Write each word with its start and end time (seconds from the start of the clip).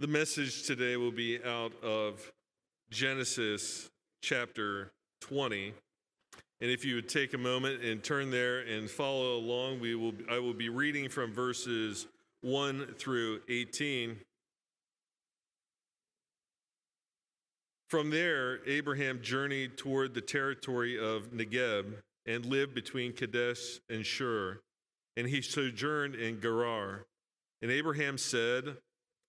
The 0.00 0.06
message 0.06 0.62
today 0.62 0.96
will 0.96 1.10
be 1.10 1.42
out 1.42 1.72
of 1.82 2.30
Genesis 2.88 3.90
chapter 4.22 4.92
20. 5.22 5.74
And 6.60 6.70
if 6.70 6.84
you 6.84 6.94
would 6.94 7.08
take 7.08 7.34
a 7.34 7.38
moment 7.38 7.82
and 7.82 8.00
turn 8.00 8.30
there 8.30 8.60
and 8.60 8.88
follow 8.88 9.34
along, 9.34 9.80
we 9.80 9.96
will 9.96 10.12
I 10.30 10.38
will 10.38 10.54
be 10.54 10.68
reading 10.68 11.08
from 11.08 11.32
verses 11.32 12.06
1 12.42 12.94
through 12.96 13.40
18. 13.48 14.18
From 17.88 18.10
there, 18.10 18.64
Abraham 18.68 19.18
journeyed 19.20 19.76
toward 19.76 20.14
the 20.14 20.20
territory 20.20 20.96
of 20.96 21.32
Negeb 21.32 21.94
and 22.24 22.46
lived 22.46 22.72
between 22.72 23.12
Kadesh 23.14 23.80
and 23.90 24.06
Shur, 24.06 24.60
and 25.16 25.26
he 25.26 25.42
sojourned 25.42 26.14
in 26.14 26.40
Gerar. 26.40 27.06
And 27.62 27.72
Abraham 27.72 28.16
said, 28.16 28.76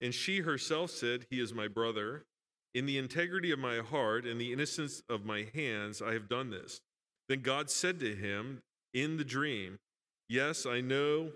And 0.00 0.14
she 0.14 0.40
herself 0.40 0.90
said, 0.90 1.26
He 1.30 1.40
is 1.40 1.52
my 1.52 1.68
brother. 1.68 2.24
In 2.74 2.86
the 2.86 2.98
integrity 2.98 3.50
of 3.50 3.58
my 3.58 3.78
heart 3.78 4.24
and 4.24 4.40
the 4.40 4.52
innocence 4.52 5.02
of 5.08 5.24
my 5.24 5.46
hands, 5.54 6.00
I 6.00 6.12
have 6.12 6.28
done 6.28 6.50
this. 6.50 6.80
Then 7.28 7.42
God 7.42 7.70
said 7.70 8.00
to 8.00 8.14
him 8.14 8.60
in 8.94 9.16
the 9.16 9.24
dream, 9.24 9.78
Yes, 10.28 10.66
I 10.66 10.80
know 10.80 11.32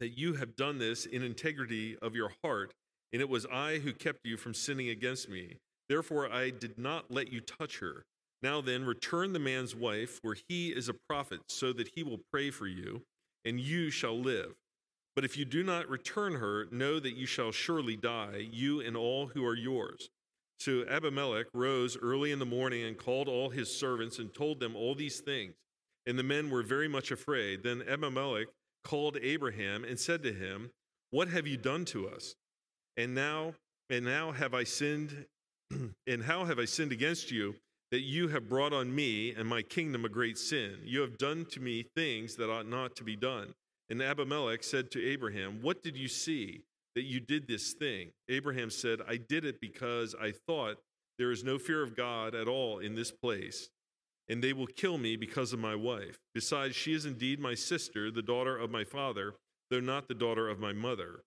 that 0.00 0.18
you 0.18 0.34
have 0.34 0.56
done 0.56 0.78
this 0.78 1.06
in 1.06 1.22
integrity 1.22 1.96
of 2.00 2.14
your 2.14 2.32
heart, 2.42 2.72
and 3.12 3.22
it 3.22 3.28
was 3.28 3.46
I 3.46 3.78
who 3.78 3.92
kept 3.92 4.20
you 4.24 4.36
from 4.36 4.54
sinning 4.54 4.88
against 4.88 5.28
me. 5.28 5.58
Therefore, 5.88 6.32
I 6.32 6.50
did 6.50 6.78
not 6.78 7.10
let 7.10 7.30
you 7.30 7.40
touch 7.40 7.78
her. 7.78 8.04
Now 8.42 8.60
then, 8.60 8.84
return 8.84 9.32
the 9.32 9.38
man's 9.38 9.74
wife, 9.74 10.20
for 10.22 10.36
he 10.48 10.70
is 10.70 10.88
a 10.88 10.96
prophet, 11.08 11.40
so 11.48 11.72
that 11.74 11.88
he 11.94 12.02
will 12.02 12.20
pray 12.32 12.50
for 12.50 12.66
you, 12.66 13.02
and 13.44 13.60
you 13.60 13.90
shall 13.90 14.18
live. 14.18 14.54
But 15.14 15.24
if 15.24 15.36
you 15.36 15.44
do 15.44 15.62
not 15.62 15.88
return 15.88 16.34
her, 16.34 16.66
know 16.72 16.98
that 16.98 17.16
you 17.16 17.26
shall 17.26 17.52
surely 17.52 17.96
die, 17.96 18.48
you 18.50 18.80
and 18.80 18.96
all 18.96 19.28
who 19.28 19.44
are 19.44 19.56
yours. 19.56 20.10
So 20.58 20.84
Abimelech 20.88 21.46
rose 21.52 21.96
early 21.96 22.32
in 22.32 22.38
the 22.38 22.46
morning 22.46 22.84
and 22.84 22.96
called 22.96 23.28
all 23.28 23.50
his 23.50 23.74
servants 23.74 24.18
and 24.18 24.32
told 24.32 24.60
them 24.60 24.74
all 24.74 24.94
these 24.94 25.20
things. 25.20 25.54
And 26.06 26.18
the 26.18 26.22
men 26.22 26.50
were 26.50 26.62
very 26.62 26.88
much 26.88 27.10
afraid. 27.10 27.62
Then 27.62 27.82
Abimelech 27.88 28.48
called 28.82 29.16
Abraham 29.22 29.84
and 29.84 29.98
said 29.98 30.22
to 30.22 30.32
him, 30.32 30.70
What 31.10 31.28
have 31.28 31.46
you 31.46 31.56
done 31.56 31.84
to 31.86 32.08
us? 32.08 32.34
And 32.96 33.14
now, 33.14 33.54
and 33.90 34.04
now 34.04 34.32
have 34.32 34.54
I 34.54 34.64
sinned, 34.64 35.26
and 36.06 36.22
how 36.22 36.44
have 36.44 36.58
I 36.58 36.64
sinned 36.64 36.92
against 36.92 37.30
you 37.30 37.54
that 37.90 38.00
you 38.00 38.28
have 38.28 38.48
brought 38.48 38.72
on 38.72 38.94
me 38.94 39.32
and 39.32 39.48
my 39.48 39.62
kingdom 39.62 40.04
a 40.04 40.08
great 40.08 40.38
sin? 40.38 40.78
You 40.82 41.00
have 41.00 41.18
done 41.18 41.46
to 41.46 41.60
me 41.60 41.86
things 41.94 42.36
that 42.36 42.50
ought 42.50 42.68
not 42.68 42.96
to 42.96 43.04
be 43.04 43.16
done. 43.16 43.54
And 43.90 44.02
Abimelech 44.02 44.62
said 44.62 44.90
to 44.92 45.04
Abraham, 45.04 45.58
What 45.60 45.82
did 45.82 45.96
you 45.96 46.08
see 46.08 46.62
that 46.94 47.04
you 47.04 47.20
did 47.20 47.46
this 47.46 47.72
thing? 47.72 48.10
Abraham 48.28 48.70
said, 48.70 49.00
I 49.06 49.16
did 49.16 49.44
it 49.44 49.60
because 49.60 50.14
I 50.20 50.32
thought 50.46 50.78
there 51.18 51.30
is 51.30 51.44
no 51.44 51.58
fear 51.58 51.82
of 51.82 51.96
God 51.96 52.34
at 52.34 52.48
all 52.48 52.78
in 52.78 52.94
this 52.94 53.10
place, 53.10 53.68
and 54.28 54.42
they 54.42 54.52
will 54.52 54.66
kill 54.66 54.98
me 54.98 55.16
because 55.16 55.52
of 55.52 55.58
my 55.58 55.74
wife. 55.74 56.18
Besides, 56.34 56.74
she 56.74 56.94
is 56.94 57.04
indeed 57.04 57.38
my 57.38 57.54
sister, 57.54 58.10
the 58.10 58.22
daughter 58.22 58.56
of 58.56 58.70
my 58.70 58.84
father, 58.84 59.34
though 59.70 59.80
not 59.80 60.08
the 60.08 60.14
daughter 60.14 60.48
of 60.48 60.58
my 60.58 60.72
mother. 60.72 61.20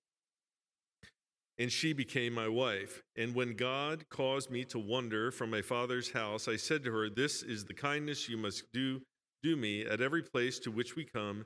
And 1.60 1.72
she 1.72 1.94
became 1.94 2.34
my 2.34 2.48
wife. 2.48 3.02
And 3.16 3.34
when 3.34 3.56
God 3.56 4.10
caused 4.10 4.52
me 4.52 4.64
to 4.66 4.78
wander 4.78 5.32
from 5.32 5.50
my 5.50 5.62
father's 5.62 6.12
house, 6.12 6.48
I 6.48 6.56
said 6.56 6.84
to 6.84 6.92
her, 6.92 7.10
This 7.10 7.42
is 7.42 7.66
the 7.66 7.74
kindness 7.74 8.30
you 8.30 8.38
must 8.38 8.64
do, 8.74 9.02
do 9.42 9.56
me 9.56 9.84
at 9.84 10.02
every 10.02 10.22
place 10.22 10.60
to 10.60 10.72
which 10.72 10.96
we 10.96 11.04
come 11.04 11.46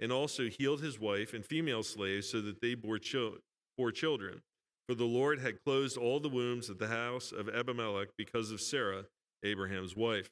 and 0.00 0.12
also 0.12 0.44
healed 0.44 0.80
his 0.80 0.98
wife 0.98 1.34
and 1.34 1.44
female 1.44 1.82
slaves 1.82 2.28
so 2.28 2.40
that 2.40 2.60
they 2.60 2.74
bore, 2.74 2.98
chil- 2.98 3.38
bore 3.76 3.92
children. 3.92 4.42
For 4.88 4.94
the 4.94 5.04
Lord 5.04 5.40
had 5.40 5.62
closed 5.64 5.96
all 5.96 6.20
the 6.20 6.28
wombs 6.28 6.68
of 6.68 6.78
the 6.78 6.88
house 6.88 7.32
of 7.32 7.48
Abimelech 7.48 8.08
because 8.16 8.50
of 8.50 8.60
Sarah, 8.60 9.04
Abraham's 9.44 9.96
wife. 9.96 10.30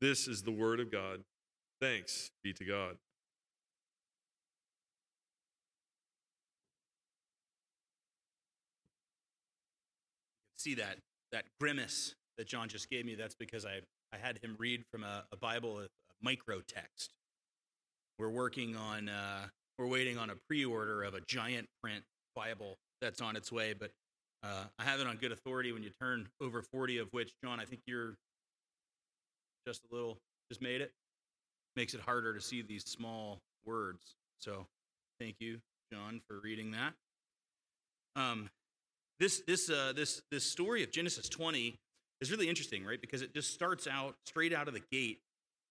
This 0.00 0.28
is 0.28 0.42
the 0.42 0.52
word 0.52 0.78
of 0.78 0.92
God. 0.92 1.24
Thanks 1.80 2.30
be 2.44 2.52
to 2.52 2.64
God. 2.64 2.96
see 10.68 10.74
that 10.74 10.98
that 11.32 11.44
grimace 11.60 12.14
that 12.36 12.46
John 12.46 12.68
just 12.68 12.90
gave 12.90 13.06
me. 13.06 13.14
That's 13.14 13.34
because 13.34 13.64
I 13.64 13.80
I 14.12 14.16
had 14.16 14.38
him 14.38 14.56
read 14.58 14.84
from 14.90 15.04
a, 15.04 15.24
a 15.32 15.36
Bible, 15.36 15.80
a 15.80 15.86
micro 16.22 16.60
text. 16.60 17.14
We're 18.18 18.30
working 18.30 18.76
on, 18.76 19.08
uh, 19.08 19.46
we're 19.78 19.86
waiting 19.86 20.18
on 20.18 20.30
a 20.30 20.34
pre 20.48 20.64
order 20.64 21.02
of 21.02 21.14
a 21.14 21.20
giant 21.20 21.68
print 21.82 22.02
Bible 22.34 22.76
that's 23.00 23.20
on 23.20 23.36
its 23.36 23.52
way, 23.52 23.74
but 23.78 23.90
uh, 24.42 24.64
I 24.78 24.84
have 24.84 25.00
it 25.00 25.06
on 25.06 25.16
good 25.16 25.32
authority 25.32 25.72
when 25.72 25.82
you 25.82 25.90
turn 26.00 26.28
over 26.40 26.62
40, 26.62 26.98
of 26.98 27.08
which, 27.12 27.32
John, 27.44 27.60
I 27.60 27.64
think 27.64 27.82
you're 27.86 28.16
just 29.66 29.82
a 29.90 29.94
little, 29.94 30.18
just 30.50 30.62
made 30.62 30.80
it. 30.80 30.92
Makes 31.76 31.94
it 31.94 32.00
harder 32.00 32.34
to 32.34 32.40
see 32.40 32.62
these 32.62 32.84
small 32.84 33.38
words. 33.64 34.16
So 34.40 34.66
thank 35.20 35.36
you, 35.38 35.58
John, 35.92 36.20
for 36.28 36.40
reading 36.40 36.72
that. 36.72 36.94
Um, 38.16 38.50
this, 39.20 39.42
this, 39.46 39.70
uh, 39.70 39.92
this, 39.94 40.22
this 40.30 40.44
story 40.44 40.82
of 40.82 40.90
Genesis 40.90 41.28
20 41.28 41.78
is 42.20 42.30
really 42.30 42.48
interesting, 42.48 42.84
right? 42.84 43.00
Because 43.00 43.22
it 43.22 43.32
just 43.34 43.52
starts 43.52 43.86
out 43.86 44.16
straight 44.26 44.52
out 44.52 44.66
of 44.66 44.74
the 44.74 44.82
gate 44.90 45.20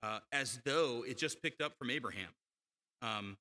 uh, 0.04 0.20
as 0.32 0.60
though 0.66 1.04
it 1.08 1.18
just 1.18 1.42
picked 1.42 1.62
up 1.62 1.74
from 1.78 1.90
Abraham. 1.90 2.30
Um, 3.02 3.38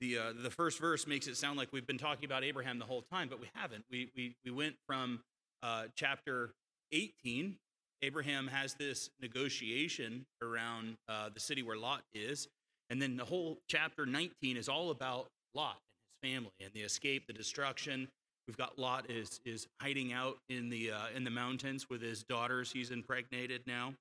the, 0.00 0.18
uh, 0.18 0.32
the 0.42 0.50
first 0.50 0.78
verse 0.78 1.06
makes 1.06 1.26
it 1.26 1.36
sound 1.36 1.58
like 1.58 1.72
we've 1.72 1.86
been 1.86 1.98
talking 1.98 2.24
about 2.24 2.42
Abraham 2.42 2.78
the 2.78 2.86
whole 2.86 3.02
time, 3.12 3.28
but 3.28 3.40
we 3.40 3.48
haven't. 3.54 3.84
We, 3.90 4.10
we, 4.16 4.34
we 4.44 4.50
went 4.50 4.76
from 4.86 5.20
uh, 5.62 5.84
chapter 5.94 6.52
18. 6.92 7.56
Abraham 8.02 8.46
has 8.46 8.74
this 8.74 9.10
negotiation 9.20 10.24
around 10.42 10.96
uh, 11.08 11.28
the 11.32 11.40
city 11.40 11.62
where 11.62 11.76
Lot 11.76 12.02
is. 12.14 12.48
And 12.88 13.00
then 13.00 13.16
the 13.16 13.24
whole 13.24 13.58
chapter 13.68 14.06
19 14.06 14.56
is 14.56 14.68
all 14.68 14.90
about 14.90 15.28
Lot 15.54 15.76
and 16.22 16.32
his 16.32 16.34
family 16.34 16.52
and 16.64 16.70
the 16.72 16.80
escape, 16.80 17.26
the 17.26 17.34
destruction. 17.34 18.08
We've 18.46 18.56
got 18.56 18.78
Lot 18.78 19.10
is, 19.10 19.40
is 19.44 19.68
hiding 19.82 20.14
out 20.14 20.38
in 20.48 20.70
the, 20.70 20.92
uh, 20.92 21.06
in 21.14 21.24
the 21.24 21.30
mountains 21.30 21.90
with 21.90 22.00
his 22.00 22.24
daughters. 22.24 22.72
He's 22.72 22.90
impregnated 22.90 23.62
now. 23.66 23.92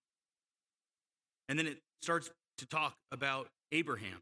And 1.49 1.59
then 1.59 1.67
it 1.67 1.79
starts 2.01 2.29
to 2.57 2.65
talk 2.65 2.93
about 3.11 3.47
Abraham. 3.71 4.21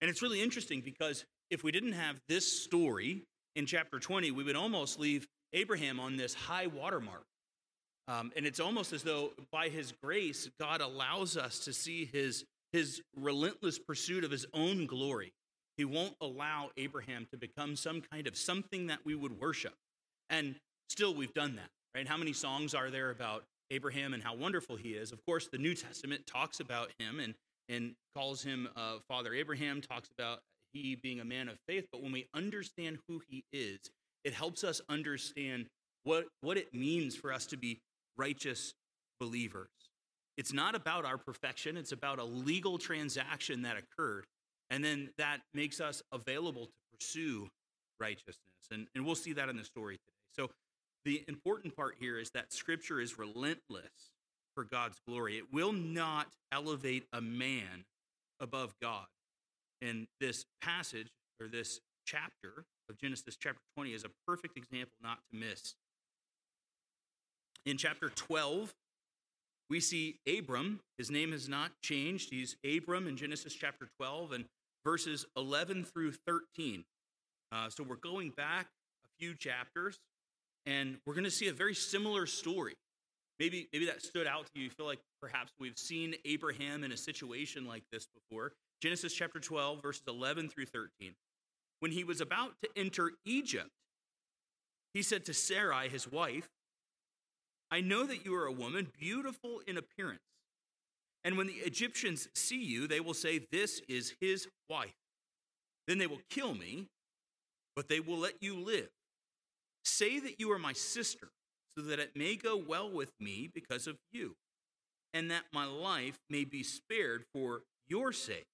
And 0.00 0.10
it's 0.10 0.22
really 0.22 0.42
interesting 0.42 0.80
because 0.80 1.24
if 1.50 1.64
we 1.64 1.72
didn't 1.72 1.92
have 1.92 2.16
this 2.28 2.62
story 2.62 3.22
in 3.56 3.66
chapter 3.66 3.98
20, 3.98 4.30
we 4.30 4.44
would 4.44 4.56
almost 4.56 4.98
leave 4.98 5.26
Abraham 5.52 6.00
on 6.00 6.16
this 6.16 6.34
high 6.34 6.66
watermark. 6.66 7.24
Um, 8.06 8.32
and 8.36 8.44
it's 8.44 8.60
almost 8.60 8.92
as 8.92 9.02
though 9.02 9.30
by 9.50 9.68
his 9.68 9.92
grace, 10.02 10.50
God 10.60 10.80
allows 10.80 11.36
us 11.36 11.60
to 11.60 11.72
see 11.72 12.04
his, 12.12 12.44
his 12.72 13.00
relentless 13.16 13.78
pursuit 13.78 14.24
of 14.24 14.30
his 14.30 14.46
own 14.52 14.86
glory. 14.86 15.32
He 15.76 15.84
won't 15.84 16.14
allow 16.20 16.70
Abraham 16.76 17.26
to 17.30 17.36
become 17.36 17.76
some 17.76 18.02
kind 18.12 18.26
of 18.26 18.36
something 18.36 18.88
that 18.88 19.00
we 19.04 19.14
would 19.14 19.40
worship. 19.40 19.74
And 20.30 20.56
still, 20.88 21.14
we've 21.14 21.34
done 21.34 21.56
that, 21.56 21.70
right? 21.94 22.06
How 22.06 22.16
many 22.16 22.32
songs 22.32 22.74
are 22.74 22.90
there 22.90 23.10
about 23.10 23.44
Abraham 23.70 24.14
and 24.14 24.22
how 24.22 24.34
wonderful 24.34 24.76
he 24.76 24.90
is. 24.90 25.12
Of 25.12 25.24
course, 25.24 25.48
the 25.50 25.58
New 25.58 25.74
Testament 25.74 26.26
talks 26.26 26.60
about 26.60 26.90
him 26.98 27.20
and, 27.20 27.34
and 27.68 27.94
calls 28.14 28.42
him 28.42 28.68
uh, 28.76 28.98
Father 29.08 29.34
Abraham, 29.34 29.80
talks 29.80 30.08
about 30.16 30.40
he 30.72 30.94
being 30.94 31.20
a 31.20 31.24
man 31.24 31.48
of 31.48 31.58
faith. 31.68 31.86
But 31.92 32.02
when 32.02 32.12
we 32.12 32.26
understand 32.34 32.98
who 33.08 33.20
he 33.28 33.44
is, 33.52 33.78
it 34.24 34.32
helps 34.32 34.64
us 34.64 34.80
understand 34.88 35.66
what, 36.04 36.26
what 36.40 36.56
it 36.56 36.74
means 36.74 37.16
for 37.16 37.32
us 37.32 37.46
to 37.46 37.56
be 37.56 37.80
righteous 38.16 38.74
believers. 39.20 39.68
It's 40.36 40.52
not 40.52 40.74
about 40.74 41.04
our 41.04 41.16
perfection, 41.16 41.76
it's 41.76 41.92
about 41.92 42.18
a 42.18 42.24
legal 42.24 42.78
transaction 42.78 43.62
that 43.62 43.76
occurred. 43.76 44.26
And 44.70 44.82
then 44.82 45.10
that 45.18 45.40
makes 45.52 45.80
us 45.80 46.02
available 46.10 46.66
to 46.66 46.72
pursue 46.98 47.48
righteousness. 48.00 48.38
And, 48.70 48.88
and 48.94 49.04
we'll 49.04 49.14
see 49.14 49.32
that 49.34 49.48
in 49.48 49.56
the 49.56 49.64
story 49.64 49.96
today. 49.96 50.12
So, 50.32 50.50
the 51.04 51.22
important 51.28 51.76
part 51.76 51.96
here 51.98 52.18
is 52.18 52.30
that 52.30 52.52
scripture 52.52 53.00
is 53.00 53.18
relentless 53.18 54.12
for 54.54 54.64
God's 54.64 54.98
glory. 55.06 55.36
It 55.36 55.52
will 55.52 55.72
not 55.72 56.28
elevate 56.52 57.04
a 57.12 57.20
man 57.20 57.84
above 58.40 58.74
God. 58.80 59.06
And 59.82 60.06
this 60.20 60.46
passage 60.62 61.08
or 61.40 61.48
this 61.48 61.80
chapter 62.06 62.64
of 62.88 62.98
Genesis, 62.98 63.36
chapter 63.36 63.60
20, 63.76 63.92
is 63.92 64.04
a 64.04 64.10
perfect 64.26 64.56
example 64.56 64.96
not 65.02 65.18
to 65.30 65.38
miss. 65.38 65.74
In 67.66 67.76
chapter 67.76 68.08
12, 68.10 68.74
we 69.70 69.80
see 69.80 70.18
Abram. 70.26 70.80
His 70.98 71.10
name 71.10 71.32
has 71.32 71.48
not 71.48 71.72
changed. 71.82 72.30
He's 72.30 72.56
Abram 72.64 73.08
in 73.08 73.16
Genesis 73.16 73.54
chapter 73.54 73.88
12 73.98 74.32
and 74.32 74.44
verses 74.84 75.24
11 75.36 75.84
through 75.84 76.12
13. 76.26 76.84
Uh, 77.50 77.68
so 77.70 77.82
we're 77.82 77.96
going 77.96 78.30
back 78.30 78.66
a 79.04 79.08
few 79.18 79.34
chapters 79.34 79.98
and 80.66 80.98
we're 81.06 81.14
going 81.14 81.24
to 81.24 81.30
see 81.30 81.48
a 81.48 81.52
very 81.52 81.74
similar 81.74 82.26
story. 82.26 82.74
Maybe, 83.38 83.68
maybe 83.72 83.86
that 83.86 84.02
stood 84.02 84.26
out 84.26 84.46
to 84.46 84.50
you. 84.54 84.64
You 84.64 84.70
feel 84.70 84.86
like 84.86 85.00
perhaps 85.20 85.52
we've 85.58 85.76
seen 85.76 86.14
Abraham 86.24 86.84
in 86.84 86.92
a 86.92 86.96
situation 86.96 87.66
like 87.66 87.82
this 87.90 88.06
before. 88.06 88.52
Genesis 88.80 89.12
chapter 89.12 89.40
12, 89.40 89.82
verses 89.82 90.02
11 90.08 90.48
through 90.48 90.66
13. 90.66 91.14
When 91.80 91.90
he 91.90 92.04
was 92.04 92.20
about 92.20 92.52
to 92.62 92.68
enter 92.76 93.12
Egypt, 93.24 93.70
he 94.92 95.02
said 95.02 95.24
to 95.24 95.34
Sarai, 95.34 95.88
his 95.88 96.10
wife, 96.10 96.48
I 97.70 97.80
know 97.80 98.06
that 98.06 98.24
you 98.24 98.34
are 98.36 98.46
a 98.46 98.52
woman 98.52 98.88
beautiful 98.98 99.60
in 99.66 99.76
appearance. 99.76 100.20
And 101.24 101.36
when 101.36 101.46
the 101.46 101.54
Egyptians 101.54 102.28
see 102.34 102.62
you, 102.62 102.86
they 102.86 103.00
will 103.00 103.14
say, 103.14 103.40
This 103.50 103.80
is 103.88 104.14
his 104.20 104.46
wife. 104.68 104.94
Then 105.88 105.98
they 105.98 106.06
will 106.06 106.20
kill 106.30 106.54
me, 106.54 106.86
but 107.74 107.88
they 107.88 108.00
will 108.00 108.18
let 108.18 108.34
you 108.40 108.60
live. 108.60 108.90
Say 109.84 110.18
that 110.18 110.40
you 110.40 110.50
are 110.50 110.58
my 110.58 110.72
sister, 110.72 111.28
so 111.76 111.84
that 111.84 111.98
it 111.98 112.16
may 112.16 112.36
go 112.36 112.56
well 112.56 112.90
with 112.90 113.12
me 113.20 113.50
because 113.52 113.86
of 113.86 113.96
you, 114.12 114.34
and 115.12 115.30
that 115.30 115.44
my 115.52 115.66
life 115.66 116.18
may 116.30 116.44
be 116.44 116.62
spared 116.62 117.24
for 117.34 117.62
your 117.88 118.12
sake. 118.12 118.46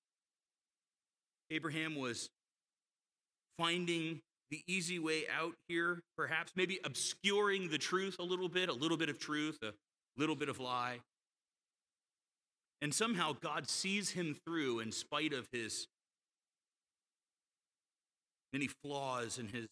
Abraham 1.51 1.97
was 1.97 2.31
finding 3.59 4.21
the 4.51 4.63
easy 4.67 4.99
way 4.99 5.25
out 5.29 5.55
here, 5.69 6.01
perhaps, 6.17 6.53
maybe 6.57 6.81
obscuring 6.85 7.69
the 7.69 7.79
truth 7.79 8.17
a 8.19 8.23
little 8.23 8.49
bit, 8.49 8.69
a 8.69 8.73
little 8.73 8.97
bit 8.97 9.09
of 9.09 9.19
truth, 9.19 9.59
a 9.63 9.73
little 10.17 10.35
bit 10.35 10.49
of 10.49 10.59
lie. 10.59 10.99
And 12.83 12.93
somehow 12.93 13.33
God 13.41 13.69
sees 13.69 14.11
him 14.11 14.37
through 14.45 14.81
in 14.81 14.91
spite 14.91 15.33
of 15.33 15.47
his 15.53 15.87
many 18.53 18.69
flaws 18.83 19.39
and 19.39 19.51
his 19.51 19.67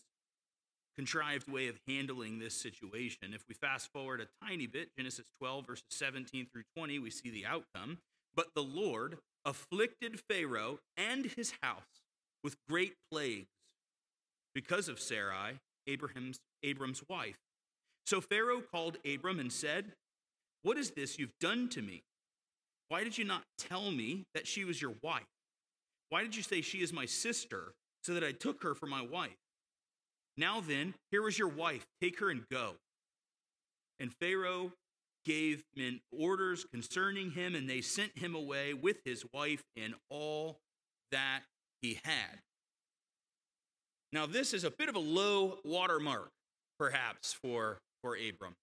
contrived 0.98 1.48
way 1.48 1.68
of 1.68 1.78
handling 1.86 2.40
this 2.40 2.54
situation. 2.54 3.32
If 3.32 3.44
we 3.48 3.54
fast 3.54 3.92
forward 3.92 4.20
a 4.20 4.44
tiny 4.44 4.66
bit, 4.66 4.88
Genesis 4.96 5.26
12, 5.38 5.64
verses 5.64 5.84
17 5.90 6.48
through 6.52 6.64
20, 6.76 6.98
we 6.98 7.10
see 7.10 7.30
the 7.30 7.46
outcome. 7.46 7.98
But 8.34 8.48
the 8.56 8.64
Lord 8.64 9.18
afflicted 9.44 10.18
Pharaoh 10.28 10.80
and 10.96 11.26
his 11.26 11.52
house 11.62 12.02
with 12.42 12.56
great 12.68 12.94
plagues 13.12 13.46
because 14.56 14.88
of 14.88 14.98
Sarai, 14.98 15.60
Abraham's, 15.86 16.40
Abram's 16.64 17.04
wife. 17.08 17.38
So 18.04 18.20
Pharaoh 18.20 18.60
called 18.60 18.96
Abram 19.08 19.38
and 19.38 19.52
said, 19.52 19.92
What 20.64 20.78
is 20.78 20.90
this 20.90 21.16
you've 21.16 21.38
done 21.40 21.68
to 21.68 21.80
me? 21.80 22.02
Why 22.88 23.04
did 23.04 23.16
you 23.16 23.24
not 23.24 23.44
tell 23.56 23.92
me 23.92 24.24
that 24.34 24.48
she 24.48 24.64
was 24.64 24.82
your 24.82 24.94
wife? 25.00 25.22
Why 26.08 26.22
did 26.22 26.34
you 26.34 26.42
say 26.42 26.60
she 26.60 26.78
is 26.78 26.92
my 26.92 27.06
sister 27.06 27.74
so 28.02 28.14
that 28.14 28.24
I 28.24 28.32
took 28.32 28.64
her 28.64 28.74
for 28.74 28.86
my 28.86 29.02
wife? 29.02 29.36
Now 30.38 30.60
then, 30.60 30.94
here 31.10 31.26
is 31.26 31.36
your 31.36 31.48
wife. 31.48 31.84
Take 32.00 32.20
her 32.20 32.30
and 32.30 32.44
go. 32.48 32.76
And 33.98 34.14
Pharaoh 34.20 34.72
gave 35.24 35.64
men 35.76 36.00
orders 36.16 36.64
concerning 36.72 37.32
him, 37.32 37.56
and 37.56 37.68
they 37.68 37.80
sent 37.80 38.16
him 38.16 38.36
away 38.36 38.72
with 38.72 38.98
his 39.04 39.24
wife 39.34 39.64
and 39.76 39.94
all 40.08 40.58
that 41.10 41.40
he 41.82 41.98
had. 42.04 42.38
Now, 44.12 44.26
this 44.26 44.54
is 44.54 44.62
a 44.62 44.70
bit 44.70 44.88
of 44.88 44.94
a 44.94 45.00
low 45.00 45.58
watermark, 45.64 46.30
perhaps, 46.78 47.32
for, 47.32 47.78
for 48.02 48.16
Abram. 48.16 48.54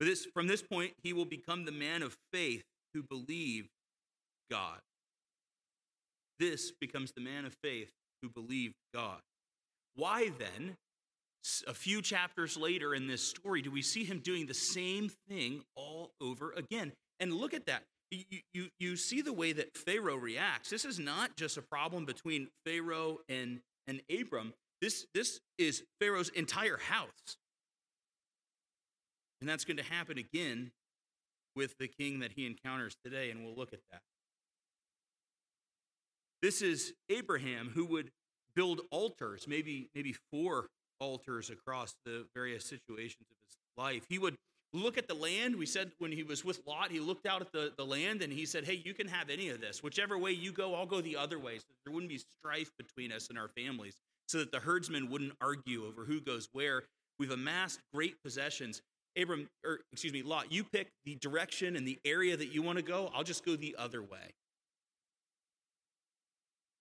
But 0.00 0.06
this, 0.06 0.26
from 0.34 0.48
this 0.48 0.62
point, 0.62 0.94
he 1.04 1.12
will 1.12 1.24
become 1.24 1.64
the 1.64 1.72
man 1.72 2.02
of 2.02 2.16
faith 2.32 2.64
who 2.92 3.04
believed 3.04 3.68
God. 4.50 4.80
This 6.40 6.72
becomes 6.80 7.12
the 7.12 7.22
man 7.22 7.44
of 7.44 7.54
faith 7.62 7.92
who 8.20 8.28
believed 8.28 8.74
God. 8.92 9.20
Why 9.94 10.30
then, 10.38 10.76
a 11.66 11.74
few 11.74 12.02
chapters 12.02 12.56
later 12.56 12.94
in 12.94 13.06
this 13.06 13.22
story, 13.22 13.62
do 13.62 13.70
we 13.70 13.82
see 13.82 14.04
him 14.04 14.20
doing 14.20 14.46
the 14.46 14.54
same 14.54 15.10
thing 15.28 15.62
all 15.76 16.12
over 16.20 16.52
again? 16.52 16.92
And 17.20 17.32
look 17.32 17.54
at 17.54 17.66
that. 17.66 17.84
You, 18.10 18.40
you, 18.52 18.68
you 18.78 18.96
see 18.96 19.22
the 19.22 19.32
way 19.32 19.52
that 19.52 19.76
Pharaoh 19.76 20.16
reacts. 20.16 20.70
This 20.70 20.84
is 20.84 20.98
not 20.98 21.36
just 21.36 21.56
a 21.56 21.62
problem 21.62 22.04
between 22.04 22.48
Pharaoh 22.64 23.18
and, 23.28 23.60
and 23.86 24.02
Abram. 24.10 24.54
This, 24.80 25.06
this 25.14 25.40
is 25.58 25.82
Pharaoh's 26.00 26.28
entire 26.30 26.76
house. 26.76 27.36
And 29.40 29.48
that's 29.48 29.64
going 29.64 29.76
to 29.76 29.84
happen 29.84 30.18
again 30.18 30.70
with 31.56 31.76
the 31.78 31.88
king 31.88 32.20
that 32.20 32.32
he 32.32 32.46
encounters 32.46 32.96
today, 33.04 33.30
and 33.30 33.44
we'll 33.44 33.54
look 33.54 33.72
at 33.72 33.80
that. 33.92 34.00
This 36.42 36.62
is 36.62 36.92
Abraham 37.08 37.70
who 37.74 37.84
would 37.86 38.10
build 38.54 38.82
altars, 38.90 39.46
maybe, 39.46 39.88
maybe 39.94 40.14
four 40.30 40.68
altars 41.00 41.50
across 41.50 41.94
the 42.04 42.26
various 42.34 42.64
situations 42.64 43.26
of 43.30 43.36
his 43.46 43.56
life. 43.76 44.04
He 44.08 44.18
would 44.18 44.36
look 44.72 44.98
at 44.98 45.08
the 45.08 45.14
land. 45.14 45.56
We 45.56 45.66
said 45.66 45.92
when 45.98 46.12
he 46.12 46.22
was 46.22 46.44
with 46.44 46.60
Lot, 46.66 46.90
he 46.90 47.00
looked 47.00 47.26
out 47.26 47.40
at 47.40 47.52
the, 47.52 47.72
the 47.76 47.84
land 47.84 48.22
and 48.22 48.32
he 48.32 48.46
said, 48.46 48.64
Hey, 48.64 48.82
you 48.84 48.94
can 48.94 49.08
have 49.08 49.30
any 49.30 49.48
of 49.48 49.60
this. 49.60 49.82
Whichever 49.82 50.18
way 50.18 50.32
you 50.32 50.52
go, 50.52 50.74
I'll 50.74 50.86
go 50.86 51.00
the 51.00 51.16
other 51.16 51.38
way. 51.38 51.58
So 51.58 51.64
there 51.84 51.92
wouldn't 51.92 52.10
be 52.10 52.18
strife 52.18 52.70
between 52.76 53.12
us 53.12 53.28
and 53.28 53.38
our 53.38 53.48
families, 53.48 53.94
so 54.28 54.38
that 54.38 54.52
the 54.52 54.60
herdsmen 54.60 55.10
wouldn't 55.10 55.32
argue 55.40 55.86
over 55.86 56.04
who 56.04 56.20
goes 56.20 56.48
where. 56.52 56.82
We've 57.18 57.30
amassed 57.30 57.80
great 57.92 58.22
possessions. 58.22 58.82
Abram, 59.16 59.48
or 59.64 59.80
excuse 59.92 60.12
me, 60.12 60.22
Lot, 60.22 60.50
you 60.50 60.64
pick 60.64 60.88
the 61.04 61.14
direction 61.16 61.76
and 61.76 61.86
the 61.86 61.98
area 62.04 62.36
that 62.36 62.52
you 62.52 62.62
want 62.62 62.78
to 62.78 62.84
go. 62.84 63.10
I'll 63.14 63.22
just 63.22 63.44
go 63.44 63.54
the 63.54 63.76
other 63.78 64.02
way. 64.02 64.34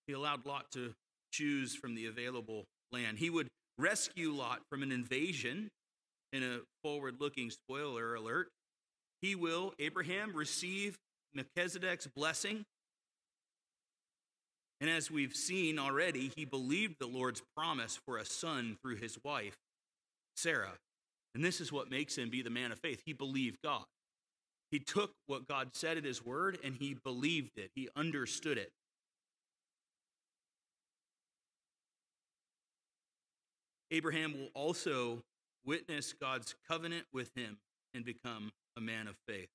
He 0.08 0.14
allowed 0.14 0.46
Lot 0.46 0.72
to 0.72 0.96
choose 1.34 1.76
from 1.76 1.96
the 1.96 2.06
available 2.06 2.66
land. 2.92 3.18
He 3.18 3.30
would 3.30 3.48
rescue 3.78 4.32
Lot 4.32 4.62
from 4.70 4.84
an 4.84 4.92
invasion 4.92 5.70
in 6.32 6.44
a 6.44 6.60
forward 6.84 7.16
looking 7.20 7.50
spoiler 7.50 8.16
alert. 8.16 8.50
He 9.22 9.36
will, 9.36 9.74
Abraham, 9.80 10.36
receive 10.36 10.98
Melchizedek's 11.34 12.08
blessing. 12.08 12.66
And 14.82 14.90
as 14.90 15.10
we've 15.10 15.36
seen 15.36 15.80
already, 15.80 16.32
he 16.36 16.46
believed 16.46 16.96
the 17.00 17.08
Lord's 17.08 17.42
promise 17.56 18.00
for 18.06 18.18
a 18.18 18.26
son 18.26 18.78
through 18.82 18.98
his 18.98 19.18
wife, 19.24 19.56
Sarah. 20.36 20.74
And 21.34 21.44
this 21.44 21.62
is 21.62 21.72
what 21.72 21.90
makes 21.90 22.18
him 22.18 22.30
be 22.30 22.42
the 22.42 22.50
man 22.50 22.72
of 22.72 22.80
faith. 22.80 23.02
He 23.06 23.14
believed 23.14 23.58
God. 23.64 23.86
He 24.72 24.80
took 24.80 25.12
what 25.28 25.48
God 25.48 25.70
said 25.74 25.98
in 25.98 26.04
his 26.04 26.26
word 26.26 26.58
and 26.64 26.76
he 26.76 26.96
believed 26.96 27.58
it, 27.58 27.72
he 27.76 27.90
understood 27.96 28.58
it. 28.58 28.72
Abraham 33.94 34.34
will 34.34 34.50
also 34.56 35.24
witness 35.64 36.14
God's 36.14 36.56
covenant 36.68 37.06
with 37.14 37.32
him 37.36 37.58
and 37.94 38.04
become 38.04 38.52
a 38.76 38.82
man 38.82 39.08
of 39.08 39.16
faith. 39.28 39.50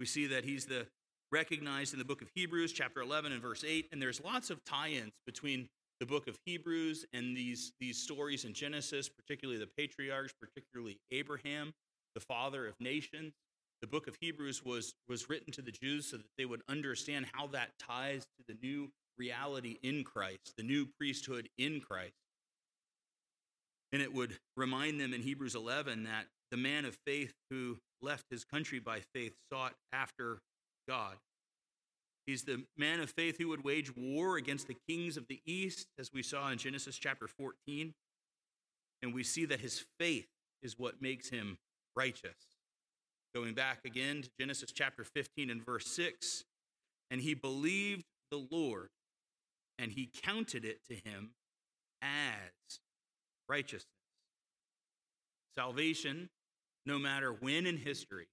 We 0.00 0.06
see 0.06 0.26
that 0.28 0.44
he's 0.44 0.64
the 0.64 0.86
recognized 1.30 1.92
in 1.92 1.98
the 1.98 2.04
book 2.04 2.22
of 2.22 2.30
Hebrews, 2.34 2.72
chapter 2.72 3.02
11 3.02 3.32
and 3.32 3.42
verse 3.42 3.62
8, 3.62 3.88
and 3.92 4.00
there's 4.00 4.22
lots 4.24 4.48
of 4.48 4.64
tie-ins 4.64 5.12
between 5.26 5.68
the 6.00 6.06
book 6.06 6.28
of 6.28 6.38
Hebrews 6.46 7.04
and 7.12 7.36
these, 7.36 7.72
these 7.78 7.98
stories 7.98 8.46
in 8.46 8.54
Genesis, 8.54 9.08
particularly 9.08 9.60
the 9.60 9.68
patriarchs, 9.76 10.32
particularly 10.40 10.98
Abraham, 11.10 11.74
the 12.14 12.20
father 12.20 12.66
of 12.66 12.74
nations. 12.80 13.34
The 13.82 13.86
book 13.86 14.06
of 14.06 14.16
Hebrews 14.18 14.64
was, 14.64 14.94
was 15.08 15.28
written 15.28 15.52
to 15.52 15.62
the 15.62 15.72
Jews 15.72 16.10
so 16.10 16.16
that 16.16 16.26
they 16.38 16.46
would 16.46 16.62
understand 16.70 17.26
how 17.32 17.48
that 17.48 17.78
ties 17.78 18.22
to 18.38 18.44
the 18.48 18.56
new 18.62 18.88
reality 19.18 19.76
in 19.82 20.04
Christ, 20.04 20.54
the 20.56 20.62
new 20.62 20.86
priesthood 20.98 21.50
in 21.58 21.80
Christ. 21.80 22.14
And 23.92 24.02
it 24.02 24.12
would 24.12 24.38
remind 24.56 25.00
them 25.00 25.14
in 25.14 25.22
Hebrews 25.22 25.54
11 25.54 26.04
that 26.04 26.26
the 26.50 26.56
man 26.56 26.84
of 26.84 26.96
faith 27.06 27.34
who 27.50 27.78
left 28.02 28.26
his 28.30 28.44
country 28.44 28.78
by 28.78 29.00
faith 29.14 29.34
sought 29.52 29.74
after 29.92 30.38
God. 30.88 31.16
He's 32.26 32.42
the 32.42 32.64
man 32.76 33.00
of 33.00 33.10
faith 33.10 33.38
who 33.38 33.48
would 33.48 33.64
wage 33.64 33.96
war 33.96 34.36
against 34.36 34.66
the 34.66 34.76
kings 34.88 35.16
of 35.16 35.28
the 35.28 35.40
east, 35.46 35.86
as 35.98 36.12
we 36.12 36.22
saw 36.22 36.50
in 36.50 36.58
Genesis 36.58 36.98
chapter 36.98 37.28
14. 37.28 37.94
and 39.02 39.14
we 39.14 39.22
see 39.22 39.44
that 39.44 39.60
his 39.60 39.84
faith 40.00 40.26
is 40.62 40.78
what 40.78 41.00
makes 41.02 41.28
him 41.28 41.58
righteous. 41.94 42.34
Going 43.34 43.54
back 43.54 43.80
again 43.84 44.22
to 44.22 44.30
Genesis 44.40 44.72
chapter 44.72 45.04
15 45.04 45.50
and 45.50 45.64
verse 45.64 45.86
6, 45.86 46.44
and 47.10 47.20
he 47.20 47.34
believed 47.34 48.04
the 48.30 48.46
Lord, 48.50 48.88
and 49.78 49.92
he 49.92 50.10
counted 50.22 50.64
it 50.64 50.80
to 50.88 50.94
him 50.94 51.30
as 52.02 52.55
righteousness. 53.48 53.86
Salvation, 55.56 56.28
no 56.84 56.98
matter 56.98 57.32
when 57.32 57.66
in 57.66 57.76
history, 57.78 58.26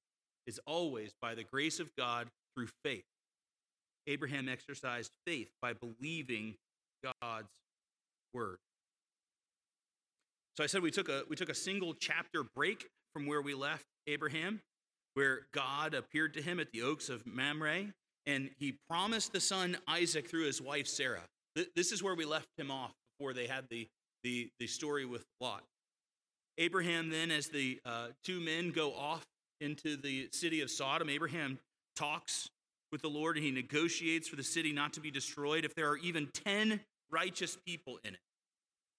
is 0.45 0.59
always 0.65 1.11
by 1.21 1.35
the 1.35 1.43
grace 1.43 1.79
of 1.79 1.89
God 1.97 2.27
through 2.55 2.67
faith. 2.83 3.03
Abraham 4.07 4.49
exercised 4.49 5.11
faith 5.25 5.49
by 5.61 5.73
believing 5.73 6.55
God's 7.21 7.47
word. 8.33 8.57
So 10.57 10.63
I 10.63 10.67
said 10.67 10.81
we 10.81 10.91
took 10.91 11.09
a 11.09 11.23
we 11.29 11.35
took 11.35 11.49
a 11.49 11.55
single 11.55 11.93
chapter 11.93 12.43
break 12.55 12.87
from 13.13 13.25
where 13.25 13.41
we 13.41 13.53
left 13.53 13.85
Abraham, 14.07 14.61
where 15.13 15.47
God 15.53 15.93
appeared 15.93 16.33
to 16.35 16.41
him 16.41 16.59
at 16.59 16.71
the 16.71 16.81
oaks 16.81 17.09
of 17.09 17.25
Mamre, 17.25 17.93
and 18.25 18.49
he 18.59 18.77
promised 18.89 19.33
the 19.33 19.39
son 19.39 19.77
Isaac 19.87 20.29
through 20.29 20.45
his 20.45 20.61
wife 20.61 20.87
Sarah. 20.87 21.23
This 21.75 21.91
is 21.91 22.03
where 22.03 22.15
we 22.15 22.25
left 22.25 22.49
him 22.57 22.71
off 22.71 22.91
before 23.17 23.33
they 23.33 23.47
had 23.47 23.65
the 23.69 23.87
the, 24.23 24.49
the 24.59 24.67
story 24.67 25.05
with 25.05 25.25
Lot. 25.39 25.63
Abraham 26.57 27.09
then, 27.09 27.31
as 27.31 27.47
the 27.47 27.79
uh, 27.85 28.07
two 28.23 28.39
men 28.39 28.71
go 28.71 28.93
off 28.93 29.25
into 29.59 29.97
the 29.97 30.29
city 30.31 30.61
of 30.61 30.69
Sodom, 30.69 31.09
Abraham 31.09 31.59
talks 31.95 32.49
with 32.91 33.01
the 33.01 33.09
Lord 33.09 33.37
and 33.37 33.45
he 33.45 33.51
negotiates 33.51 34.27
for 34.27 34.35
the 34.35 34.43
city 34.43 34.71
not 34.71 34.93
to 34.93 34.99
be 34.99 35.09
destroyed 35.09 35.65
if 35.65 35.73
there 35.73 35.89
are 35.89 35.97
even 35.97 36.27
10 36.45 36.79
righteous 37.11 37.57
people 37.65 37.99
in 38.03 38.13
it. 38.13 38.19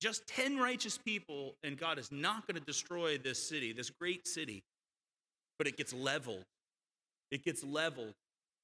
Just 0.00 0.26
10 0.26 0.58
righteous 0.58 0.98
people, 0.98 1.54
and 1.62 1.78
God 1.78 1.98
is 1.98 2.10
not 2.10 2.46
going 2.46 2.58
to 2.58 2.66
destroy 2.66 3.16
this 3.16 3.40
city, 3.42 3.72
this 3.72 3.90
great 3.90 4.26
city, 4.26 4.62
but 5.58 5.66
it 5.66 5.76
gets 5.76 5.94
leveled. 5.94 6.44
It 7.30 7.44
gets 7.44 7.64
leveled. 7.64 8.14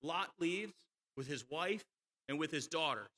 Lot 0.03 0.31
leaves 0.39 0.75
with 1.17 1.29
his 1.29 1.45
wife 1.51 1.85
and 2.29 2.39
with 2.39 2.51
his 2.51 2.67
daughters. 2.67 3.09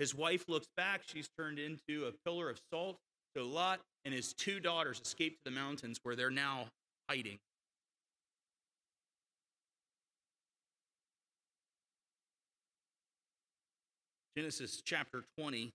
His 0.00 0.14
wife 0.14 0.46
looks 0.48 0.66
back. 0.78 1.02
She's 1.06 1.28
turned 1.38 1.58
into 1.58 2.06
a 2.06 2.12
pillar 2.24 2.48
of 2.48 2.58
salt. 2.72 2.96
So 3.36 3.44
Lot 3.44 3.80
and 4.04 4.14
his 4.14 4.32
two 4.32 4.58
daughters 4.58 4.98
escape 5.04 5.34
to 5.34 5.50
the 5.50 5.50
mountains 5.54 6.00
where 6.02 6.16
they're 6.16 6.30
now 6.30 6.68
hiding. 7.08 7.38
Genesis 14.36 14.80
chapter 14.82 15.22
20 15.38 15.70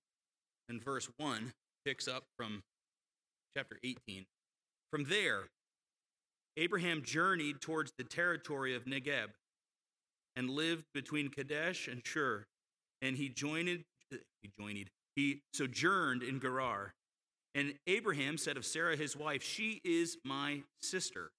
and 0.70 0.84
verse 0.84 1.08
1 1.18 1.54
picks 1.86 2.08
up 2.08 2.24
from 2.36 2.64
chapter 3.56 3.78
18. 3.84 4.26
From 4.92 5.04
there, 5.04 5.50
Abraham 6.58 7.04
journeyed 7.04 7.62
towards 7.62 7.94
the 7.98 8.04
territory 8.04 8.76
of 8.76 8.86
Negeb 8.86 9.28
and 10.36 10.50
lived 10.50 10.86
between 10.96 11.30
Kadesh 11.30 11.88
and 11.88 12.02
Shur. 12.04 12.46
And 13.04 13.18
he 13.18 13.30
joined, 13.30 13.84
he 14.42 14.52
joined, 14.60 14.90
he 15.16 15.42
sojourned 15.54 16.24
in 16.24 16.40
Gerar. 16.40 16.94
And 17.54 17.76
Abraham 17.88 18.38
said 18.38 18.58
of 18.58 18.66
Sarah 18.66 18.98
his 18.98 19.16
wife, 19.16 19.42
She 19.42 19.82
is 19.84 20.18
my 20.24 20.64
sister. 20.82 21.32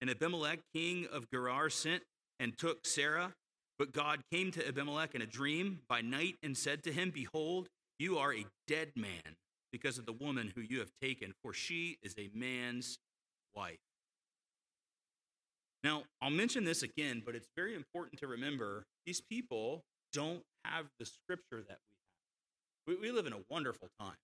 And 0.00 0.08
Abimelech, 0.08 0.60
king 0.74 1.06
of 1.12 1.30
Gerar, 1.30 1.70
sent 1.70 2.02
and 2.38 2.56
took 2.56 2.86
Sarah 2.86 3.34
but 3.80 3.94
God 3.94 4.20
came 4.30 4.50
to 4.50 4.68
Abimelech 4.68 5.14
in 5.14 5.22
a 5.22 5.26
dream 5.26 5.80
by 5.88 6.02
night 6.02 6.36
and 6.42 6.54
said 6.54 6.82
to 6.82 6.92
him, 6.92 7.10
Behold, 7.10 7.70
you 7.98 8.18
are 8.18 8.34
a 8.34 8.44
dead 8.68 8.90
man 8.94 9.36
because 9.72 9.96
of 9.96 10.04
the 10.04 10.12
woman 10.12 10.52
who 10.54 10.60
you 10.60 10.80
have 10.80 10.90
taken, 11.00 11.32
for 11.42 11.54
she 11.54 11.96
is 12.02 12.14
a 12.18 12.28
man's 12.34 12.98
wife. 13.56 13.78
Now, 15.82 16.02
I'll 16.20 16.28
mention 16.28 16.64
this 16.64 16.82
again, 16.82 17.22
but 17.24 17.34
it's 17.34 17.48
very 17.56 17.74
important 17.74 18.20
to 18.20 18.26
remember 18.26 18.84
these 19.06 19.22
people 19.22 19.80
don't 20.12 20.42
have 20.62 20.84
the 20.98 21.06
scripture 21.06 21.64
that 21.66 21.78
we. 22.86 22.96
We, 22.96 23.10
live 23.10 23.26
in 23.26 23.32
a 23.32 23.40
wonderful 23.48 23.88
time. 24.00 24.16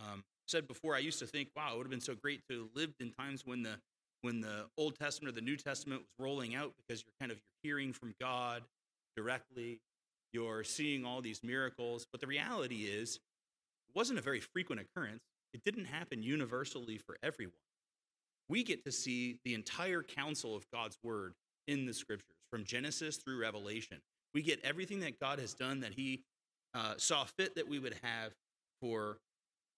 Um, 0.00 0.24
said 0.46 0.66
before, 0.66 0.94
I 0.94 0.98
used 0.98 1.18
to 1.20 1.26
think, 1.26 1.48
wow, 1.56 1.72
it 1.72 1.76
would 1.76 1.84
have 1.84 1.90
been 1.90 2.00
so 2.00 2.14
great 2.14 2.40
to 2.48 2.60
have 2.60 2.68
lived 2.74 3.00
in 3.00 3.10
times 3.10 3.44
when 3.44 3.62
the 3.62 3.76
when 4.22 4.40
the 4.40 4.66
Old 4.76 4.98
Testament 4.98 5.32
or 5.32 5.34
the 5.34 5.44
New 5.44 5.56
Testament 5.56 6.00
was 6.00 6.24
rolling 6.26 6.56
out 6.56 6.72
because 6.76 7.04
you're 7.04 7.14
kind 7.20 7.30
of 7.30 7.38
you're 7.38 7.74
hearing 7.74 7.92
from 7.92 8.14
God 8.20 8.62
directly. 9.16 9.80
You're 10.32 10.64
seeing 10.64 11.04
all 11.04 11.20
these 11.20 11.42
miracles. 11.42 12.06
But 12.10 12.20
the 12.20 12.26
reality 12.26 12.84
is, 12.84 13.16
it 13.16 13.96
wasn't 13.96 14.18
a 14.18 14.22
very 14.22 14.40
frequent 14.40 14.80
occurrence. 14.80 15.22
It 15.54 15.62
didn't 15.64 15.86
happen 15.86 16.22
universally 16.22 16.98
for 16.98 17.16
everyone. 17.22 17.54
We 18.48 18.62
get 18.62 18.84
to 18.84 18.92
see 18.92 19.38
the 19.44 19.54
entire 19.54 20.02
counsel 20.02 20.56
of 20.56 20.66
God's 20.72 20.98
word 21.02 21.34
in 21.66 21.86
the 21.86 21.94
scriptures, 21.94 22.36
from 22.50 22.64
Genesis 22.64 23.16
through 23.16 23.40
Revelation. 23.40 23.98
We 24.34 24.42
get 24.42 24.60
everything 24.64 25.00
that 25.00 25.20
God 25.20 25.38
has 25.38 25.54
done 25.54 25.80
that 25.80 25.94
He 25.94 26.22
uh, 26.74 26.94
saw 26.96 27.24
fit 27.24 27.56
that 27.56 27.68
we 27.68 27.78
would 27.78 27.94
have 28.02 28.32
for 28.80 29.18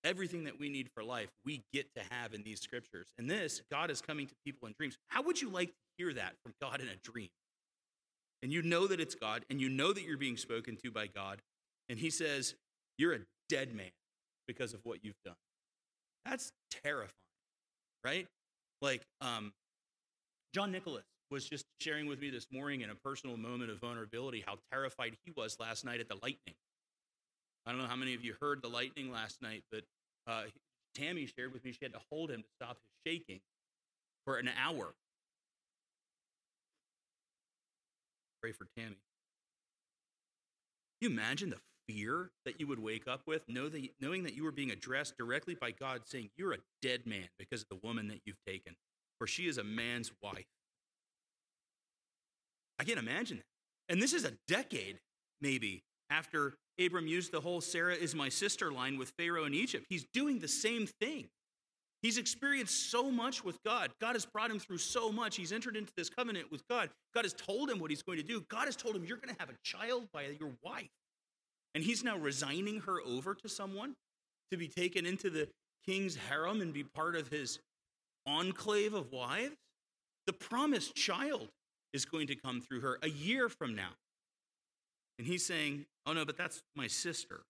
everything 0.05 0.45
that 0.45 0.59
we 0.59 0.69
need 0.69 0.89
for 0.95 1.05
life. 1.05 1.29
We 1.45 1.63
get 1.73 1.95
to 1.95 2.03
have 2.11 2.35
in 2.35 2.43
these 2.43 2.61
scriptures. 2.61 3.07
And 3.19 3.29
this, 3.29 3.63
God 3.71 3.91
is 3.91 4.01
coming 4.01 4.27
to 4.27 4.35
people 4.45 4.67
in 4.67 4.75
dreams. 4.79 4.97
How 5.09 5.23
would 5.23 5.41
you 5.41 5.51
like 5.51 5.69
to 5.69 5.75
hear 5.99 6.13
that 6.15 6.35
from 6.43 6.55
God 6.61 6.81
in 6.81 6.89
a 6.89 6.97
dream? 7.03 7.29
and 8.43 8.53
you 8.53 8.63
know 8.63 8.87
that 8.87 9.01
it's 9.01 9.15
God, 9.15 9.45
and 9.51 9.61
you 9.61 9.69
know 9.69 9.93
that 9.93 10.03
you're 10.03 10.17
being 10.17 10.37
spoken 10.37 10.77
to 10.83 10.91
by 10.91 11.07
God, 11.07 11.43
and 11.89 11.99
He 11.99 12.11
says, 12.11 12.55
You're 12.99 13.15
a 13.15 13.21
dead 13.49 13.75
man 13.75 13.91
because 14.47 14.73
of 14.73 14.81
what 14.85 15.05
you've 15.05 15.21
done. 15.25 15.35
That's 16.25 16.53
terrifying, 16.83 17.11
right? 18.05 18.27
Like, 18.81 19.03
um, 19.21 19.53
John 20.55 20.73
Nicholas 20.73 21.05
was 21.31 21.49
just 21.49 21.65
sharing 21.81 22.07
with 22.07 22.21
me 22.21 22.31
this 22.31 22.47
morning 22.53 22.81
in 22.81 22.91
a 22.91 22.95
personal 22.95 23.37
moment 23.37 23.71
of 23.71 23.79
vulnerability 23.79 24.43
how 24.45 24.57
terrified 24.73 25.17
he 25.25 25.33
was 25.37 25.59
last 25.61 25.85
night 25.85 26.01
at 26.01 26.09
the 26.09 26.17
lightning. 26.23 26.55
I 27.67 27.73
don't 27.73 27.81
know 27.81 27.87
how 27.87 27.97
many 27.97 28.15
of 28.15 28.25
you 28.25 28.35
heard 28.41 28.63
the 28.63 28.69
lightning 28.69 29.13
last 29.13 29.43
night, 29.43 29.63
but 29.71 29.83
uh, 30.27 30.43
Tammy 30.95 31.27
shared 31.27 31.53
with 31.53 31.65
me 31.65 31.73
she 31.73 31.79
had 31.83 31.93
to 31.93 32.01
hold 32.11 32.31
him 32.31 32.43
to 32.43 32.49
stop 32.57 32.77
his 33.05 33.13
shaking 33.13 33.41
for 34.25 34.39
an 34.39 34.51
hour 34.63 34.95
Pray 38.41 38.53
for 38.53 38.67
Tammy. 38.77 38.97
Can 41.01 41.11
you 41.11 41.11
imagine 41.11 41.51
the 41.51 41.59
fear 41.87 42.31
that 42.45 42.59
you 42.59 42.67
would 42.67 42.79
wake 42.79 43.07
up 43.07 43.23
with, 43.27 43.43
know 43.49 43.69
that, 43.69 43.87
knowing 44.01 44.23
that 44.23 44.35
you 44.35 44.45
were 44.45 44.53
being 44.53 44.71
addressed 44.71 45.19
directly 45.19 45.55
by 45.55 45.71
God, 45.73 46.03
saying, 46.07 46.31
You're 46.37 46.53
a 46.53 46.59
dead 46.81 47.07
man 47.07 47.29
because 47.39 47.63
of 47.63 47.69
the 47.69 47.87
woman 47.87 48.09
that 48.09 48.21
you've 48.25 48.43
taken, 48.47 48.77
for 49.19 49.27
she 49.27 49.47
is 49.47 49.59
a 49.59 49.65
man's 49.65 50.11
wife. 50.23 50.47
I 52.79 52.85
can't 52.85 52.99
imagine 52.99 53.39
that. 53.39 53.93
And 53.93 54.01
this 54.01 54.15
is 54.15 54.25
a 54.25 54.33
decade, 54.49 55.01
maybe, 55.43 55.83
after 56.11 56.55
Abram 56.79 57.07
used 57.07 57.33
the 57.33 57.41
whole 57.41 57.61
Sarah 57.61 57.95
is 57.95 58.15
my 58.15 58.29
sister 58.29 58.73
line 58.73 58.99
with 58.99 59.13
Pharaoh 59.19 59.45
in 59.45 59.55
Egypt. 59.55 59.87
He's 59.89 60.05
doing 60.13 60.39
the 60.39 60.49
same 60.49 60.87
thing. 60.87 61.29
He's 62.03 62.17
experienced 62.17 62.91
so 62.91 63.11
much 63.11 63.45
with 63.45 63.63
God. 63.63 63.91
God 64.01 64.15
has 64.15 64.25
brought 64.25 64.51
him 64.51 64.59
through 64.59 64.79
so 64.79 65.13
much. 65.13 65.37
He's 65.37 65.53
entered 65.53 65.77
into 65.77 65.93
this 65.97 66.09
covenant 66.09 66.51
with 66.51 66.67
God. 66.67 66.89
God 67.15 67.25
has 67.25 67.35
told 67.35 67.69
him 67.69 67.79
what 67.79 67.91
he's 67.91 68.03
going 68.03 68.17
to 68.17 68.25
do. 68.25 68.43
God 68.49 68.65
has 68.65 68.77
told 68.77 68.97
him, 68.97 69.05
You're 69.05 69.19
going 69.19 69.35
to 69.35 69.41
have 69.41 69.51
a 69.51 69.57
child 69.63 70.09
by 70.13 70.25
your 70.41 70.53
wife. 70.63 70.89
And 71.75 71.85
he's 71.85 72.03
now 72.03 72.17
resigning 72.17 72.81
her 72.81 73.01
over 73.07 73.35
to 73.35 73.49
someone 73.49 73.95
to 74.51 74.57
be 74.57 74.67
taken 74.67 75.05
into 75.05 75.29
the 75.29 75.49
king's 75.87 76.17
harem 76.17 76.63
and 76.63 76.73
be 76.73 76.85
part 76.85 77.17
of 77.17 77.29
his 77.29 77.59
enclave 78.27 78.95
of 78.95 79.13
wives. 79.13 79.57
The 80.27 80.33
promised 80.33 80.95
child 80.95 81.49
is 81.93 82.05
going 82.05 82.29
to 82.29 82.35
come 82.35 82.61
through 82.61 82.81
her 82.81 82.99
a 83.03 83.09
year 83.09 83.49
from 83.49 83.75
now. 83.75 83.91
And 85.21 85.27
he's 85.27 85.45
saying, 85.45 85.85
Oh, 86.07 86.15
no, 86.15 86.25
but 86.25 86.39
that's 86.39 86.63
my 86.75 86.87
sister. 86.87 87.43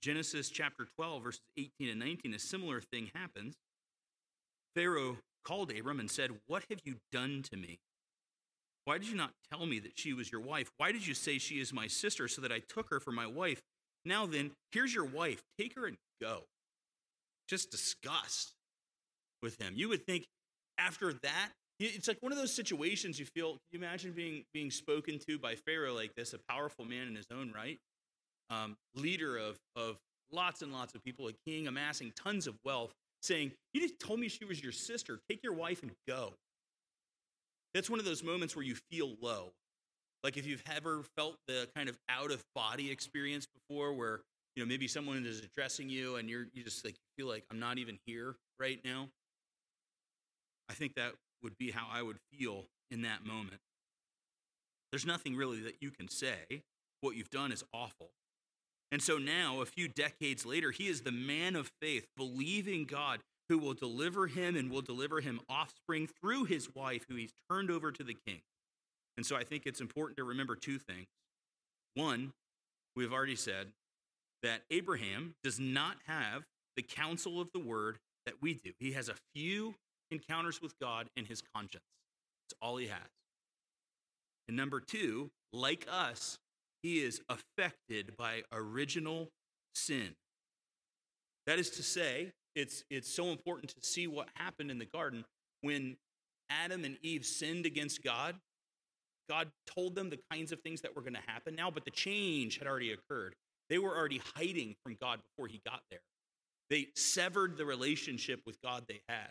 Genesis 0.00 0.48
chapter 0.48 0.86
12, 0.94 1.24
verses 1.24 1.40
18 1.58 1.88
and 1.88 1.98
19, 1.98 2.32
a 2.32 2.38
similar 2.38 2.80
thing 2.80 3.10
happens. 3.16 3.56
Pharaoh 4.76 5.16
called 5.44 5.72
Abram 5.76 5.98
and 5.98 6.08
said, 6.08 6.30
What 6.46 6.62
have 6.70 6.78
you 6.84 6.98
done 7.10 7.42
to 7.50 7.56
me? 7.56 7.80
Why 8.84 8.98
did 8.98 9.08
you 9.08 9.16
not 9.16 9.32
tell 9.50 9.66
me 9.66 9.80
that 9.80 9.98
she 9.98 10.12
was 10.12 10.30
your 10.30 10.40
wife? 10.40 10.70
Why 10.76 10.92
did 10.92 11.04
you 11.04 11.14
say 11.14 11.38
she 11.38 11.56
is 11.56 11.72
my 11.72 11.88
sister 11.88 12.28
so 12.28 12.40
that 12.42 12.52
I 12.52 12.60
took 12.60 12.88
her 12.90 13.00
for 13.00 13.10
my 13.10 13.26
wife? 13.26 13.60
Now 14.04 14.24
then, 14.24 14.52
here's 14.70 14.94
your 14.94 15.06
wife. 15.06 15.42
Take 15.58 15.74
her 15.74 15.86
and 15.86 15.96
go. 16.22 16.44
Just 17.48 17.72
disgust 17.72 18.52
with 19.42 19.60
him. 19.60 19.72
You 19.74 19.88
would 19.88 20.06
think 20.06 20.26
after 20.78 21.12
that, 21.12 21.50
it's 21.78 22.08
like 22.08 22.18
one 22.20 22.32
of 22.32 22.38
those 22.38 22.54
situations 22.54 23.18
you 23.18 23.26
feel. 23.26 23.50
Can 23.50 23.60
you 23.72 23.78
imagine 23.80 24.12
being 24.12 24.44
being 24.54 24.70
spoken 24.70 25.18
to 25.28 25.38
by 25.38 25.54
Pharaoh 25.54 25.94
like 25.94 26.14
this, 26.14 26.32
a 26.32 26.38
powerful 26.48 26.84
man 26.84 27.08
in 27.08 27.14
his 27.14 27.26
own 27.32 27.52
right? 27.54 27.78
um, 28.50 28.76
leader 28.94 29.36
of, 29.36 29.58
of 29.74 29.96
lots 30.32 30.62
and 30.62 30.72
lots 30.72 30.94
of 30.94 31.04
people, 31.04 31.28
a 31.28 31.32
king 31.46 31.66
amassing 31.66 32.12
tons 32.16 32.46
of 32.46 32.54
wealth, 32.64 32.92
saying, 33.22 33.52
You 33.72 33.80
just 33.80 33.98
told 33.98 34.20
me 34.20 34.28
she 34.28 34.44
was 34.44 34.62
your 34.62 34.72
sister. 34.72 35.18
Take 35.28 35.42
your 35.42 35.52
wife 35.52 35.82
and 35.82 35.92
go. 36.08 36.34
That's 37.74 37.90
one 37.90 37.98
of 37.98 38.04
those 38.04 38.22
moments 38.22 38.56
where 38.56 38.64
you 38.64 38.76
feel 38.90 39.16
low. 39.20 39.52
Like 40.22 40.36
if 40.36 40.46
you've 40.46 40.62
ever 40.74 41.02
felt 41.16 41.36
the 41.46 41.68
kind 41.76 41.88
of 41.88 41.98
out 42.08 42.30
of 42.30 42.42
body 42.54 42.90
experience 42.90 43.46
before 43.46 43.92
where 43.92 44.20
you 44.54 44.62
know, 44.62 44.68
maybe 44.68 44.88
someone 44.88 45.24
is 45.26 45.40
addressing 45.40 45.90
you 45.90 46.16
and 46.16 46.30
you're 46.30 46.46
you 46.54 46.64
just 46.64 46.84
like 46.84 46.96
feel 47.16 47.28
like 47.28 47.44
I'm 47.50 47.60
not 47.60 47.76
even 47.78 47.98
here 48.06 48.34
right 48.58 48.80
now. 48.84 49.08
I 50.70 50.72
think 50.72 50.94
that 50.94 51.12
would 51.42 51.58
be 51.58 51.70
how 51.70 51.86
I 51.90 52.02
would 52.02 52.18
feel 52.32 52.64
in 52.90 53.02
that 53.02 53.24
moment. 53.24 53.60
There's 54.90 55.06
nothing 55.06 55.36
really 55.36 55.60
that 55.60 55.76
you 55.80 55.90
can 55.90 56.08
say. 56.08 56.62
What 57.00 57.16
you've 57.16 57.30
done 57.30 57.52
is 57.52 57.64
awful. 57.72 58.10
And 58.92 59.02
so 59.02 59.18
now, 59.18 59.60
a 59.60 59.66
few 59.66 59.88
decades 59.88 60.46
later, 60.46 60.70
he 60.70 60.86
is 60.86 61.02
the 61.02 61.12
man 61.12 61.56
of 61.56 61.70
faith, 61.82 62.06
believing 62.16 62.84
God 62.84 63.20
who 63.48 63.58
will 63.58 63.74
deliver 63.74 64.26
him 64.26 64.56
and 64.56 64.70
will 64.70 64.82
deliver 64.82 65.20
him 65.20 65.40
offspring 65.48 66.08
through 66.20 66.44
his 66.44 66.68
wife, 66.74 67.04
who 67.08 67.16
he's 67.16 67.32
turned 67.50 67.70
over 67.70 67.92
to 67.92 68.02
the 68.02 68.16
king. 68.26 68.40
And 69.16 69.24
so 69.24 69.36
I 69.36 69.44
think 69.44 69.66
it's 69.66 69.80
important 69.80 70.16
to 70.18 70.24
remember 70.24 70.56
two 70.56 70.78
things. 70.78 71.06
One, 71.94 72.32
we've 72.94 73.12
already 73.12 73.36
said 73.36 73.68
that 74.42 74.62
Abraham 74.70 75.34
does 75.42 75.58
not 75.58 75.96
have 76.06 76.44
the 76.76 76.82
counsel 76.82 77.40
of 77.40 77.50
the 77.52 77.60
word 77.60 77.98
that 78.26 78.42
we 78.42 78.54
do. 78.54 78.72
He 78.78 78.92
has 78.92 79.08
a 79.08 79.14
few 79.34 79.74
encounters 80.10 80.60
with 80.62 80.78
God 80.80 81.08
and 81.16 81.26
his 81.26 81.42
conscience. 81.54 81.84
That's 82.44 82.58
all 82.62 82.76
he 82.76 82.86
has. 82.86 83.08
And 84.48 84.56
number 84.56 84.80
two, 84.80 85.30
like 85.52 85.86
us, 85.90 86.38
he 86.82 86.98
is 86.98 87.20
affected 87.28 88.16
by 88.16 88.42
original 88.52 89.28
sin. 89.74 90.14
That 91.46 91.58
is 91.58 91.70
to 91.70 91.82
say, 91.82 92.32
it's, 92.54 92.84
it's 92.90 93.12
so 93.12 93.30
important 93.30 93.70
to 93.70 93.86
see 93.86 94.06
what 94.06 94.28
happened 94.34 94.70
in 94.70 94.78
the 94.78 94.86
garden 94.86 95.24
when 95.62 95.96
Adam 96.48 96.84
and 96.84 96.96
Eve 97.02 97.24
sinned 97.26 97.66
against 97.66 98.02
God. 98.02 98.36
God 99.28 99.50
told 99.66 99.94
them 99.94 100.10
the 100.10 100.20
kinds 100.30 100.52
of 100.52 100.60
things 100.60 100.80
that 100.82 100.94
were 100.94 101.02
going 101.02 101.14
to 101.14 101.20
happen 101.26 101.56
now, 101.56 101.70
but 101.70 101.84
the 101.84 101.90
change 101.90 102.58
had 102.58 102.68
already 102.68 102.92
occurred. 102.92 103.34
They 103.68 103.78
were 103.78 103.96
already 103.96 104.20
hiding 104.36 104.76
from 104.84 104.96
God 105.00 105.20
before 105.22 105.48
he 105.48 105.60
got 105.66 105.80
there. 105.90 106.00
They 106.70 106.88
severed 106.94 107.56
the 107.56 107.64
relationship 107.64 108.40
with 108.46 108.60
God 108.62 108.84
they 108.88 109.00
had. 109.08 109.30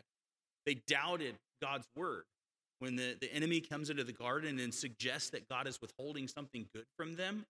They 0.65 0.75
doubted 0.87 1.35
God's 1.61 1.87
word. 1.95 2.23
When 2.79 2.95
the, 2.95 3.15
the 3.19 3.33
enemy 3.33 3.61
comes 3.61 3.89
into 3.89 4.03
the 4.03 4.11
garden 4.11 4.59
and 4.59 4.73
suggests 4.73 5.29
that 5.29 5.47
God 5.47 5.67
is 5.67 5.79
withholding 5.81 6.27
something 6.27 6.67
good 6.73 6.85
from 6.97 7.15
them, 7.15 7.45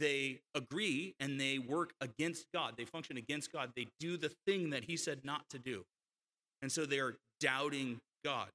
they 0.00 0.40
agree 0.54 1.14
and 1.20 1.40
they 1.40 1.58
work 1.58 1.92
against 2.00 2.46
God. 2.52 2.74
They 2.76 2.84
function 2.84 3.16
against 3.16 3.52
God. 3.52 3.72
They 3.76 3.88
do 4.00 4.16
the 4.16 4.32
thing 4.46 4.70
that 4.70 4.84
he 4.84 4.96
said 4.96 5.24
not 5.24 5.48
to 5.50 5.58
do. 5.58 5.84
And 6.62 6.70
so 6.70 6.86
they 6.86 6.98
are 6.98 7.16
doubting 7.40 8.00
God. 8.24 8.48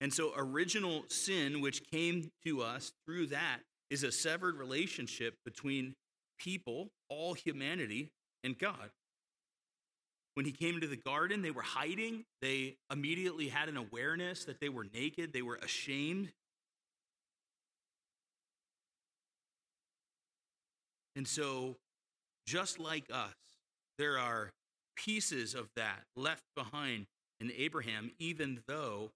And 0.00 0.12
so, 0.12 0.32
original 0.36 1.04
sin, 1.08 1.62
which 1.62 1.82
came 1.90 2.30
to 2.44 2.62
us 2.62 2.92
through 3.06 3.28
that, 3.28 3.60
is 3.90 4.02
a 4.02 4.12
severed 4.12 4.56
relationship 4.56 5.34
between 5.44 5.94
people, 6.38 6.88
all 7.08 7.32
humanity, 7.32 8.10
and 8.44 8.58
God. 8.58 8.90
When 10.36 10.44
he 10.44 10.52
came 10.52 10.74
into 10.74 10.86
the 10.86 10.96
garden, 10.96 11.40
they 11.40 11.50
were 11.50 11.62
hiding. 11.62 12.26
They 12.42 12.76
immediately 12.92 13.48
had 13.48 13.70
an 13.70 13.78
awareness 13.78 14.44
that 14.44 14.60
they 14.60 14.68
were 14.68 14.84
naked, 14.92 15.32
they 15.32 15.40
were 15.40 15.56
ashamed. 15.56 16.30
And 21.16 21.26
so, 21.26 21.76
just 22.46 22.78
like 22.78 23.06
us, 23.10 23.32
there 23.96 24.18
are 24.18 24.52
pieces 24.94 25.54
of 25.54 25.70
that 25.74 26.02
left 26.16 26.44
behind 26.54 27.06
in 27.40 27.50
Abraham, 27.56 28.10
even 28.18 28.60
though 28.68 29.12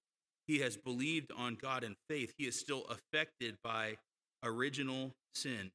he 0.47 0.61
has 0.61 0.79
believed 0.79 1.33
on 1.37 1.55
God 1.61 1.85
in 1.85 1.97
faith, 2.09 2.33
he 2.39 2.47
is 2.47 2.59
still 2.59 2.87
affected 2.89 3.57
by 3.63 3.99
original 4.43 5.13
sin. 5.35 5.71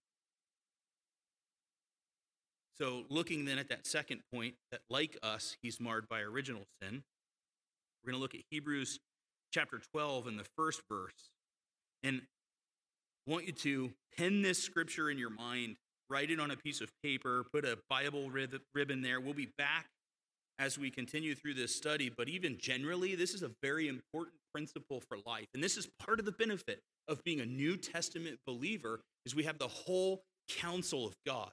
So, 2.77 3.03
looking 3.09 3.45
then 3.45 3.57
at 3.57 3.69
that 3.69 3.87
second 3.87 4.21
point, 4.33 4.55
that 4.71 4.81
like 4.89 5.17
us, 5.23 5.55
he's 5.61 5.79
marred 5.79 6.09
by 6.09 6.21
original 6.21 6.63
sin, 6.81 7.03
we're 8.03 8.11
going 8.11 8.19
to 8.19 8.21
look 8.21 8.35
at 8.35 8.41
Hebrews 8.51 8.99
chapter 9.53 9.79
12 9.93 10.27
and 10.27 10.37
the 10.37 10.45
first 10.57 10.81
verse. 10.89 11.31
And 12.03 12.21
I 13.27 13.31
want 13.31 13.45
you 13.45 13.53
to 13.53 13.91
pen 14.17 14.41
this 14.41 14.61
scripture 14.61 15.09
in 15.09 15.17
your 15.17 15.29
mind, 15.29 15.77
write 16.09 16.29
it 16.29 16.39
on 16.39 16.51
a 16.51 16.57
piece 16.57 16.81
of 16.81 16.91
paper, 17.01 17.45
put 17.51 17.65
a 17.65 17.77
Bible 17.89 18.29
rib- 18.29 18.61
ribbon 18.73 19.01
there. 19.01 19.19
We'll 19.21 19.33
be 19.33 19.49
back 19.57 19.87
as 20.59 20.77
we 20.77 20.89
continue 20.89 21.35
through 21.35 21.53
this 21.55 21.75
study, 21.75 22.11
but 22.15 22.29
even 22.29 22.57
generally, 22.59 23.15
this 23.15 23.33
is 23.33 23.41
a 23.41 23.51
very 23.61 23.87
important 23.87 24.37
principle 24.53 25.01
for 25.01 25.17
life. 25.25 25.47
And 25.53 25.63
this 25.63 25.77
is 25.77 25.87
part 25.99 26.19
of 26.19 26.25
the 26.25 26.31
benefit 26.31 26.81
of 27.07 27.23
being 27.23 27.39
a 27.39 27.45
New 27.45 27.77
Testament 27.77 28.39
believer 28.45 29.01
is 29.25 29.35
we 29.35 29.43
have 29.43 29.57
the 29.57 29.67
whole 29.67 30.23
counsel 30.49 31.05
of 31.05 31.15
God. 31.25 31.51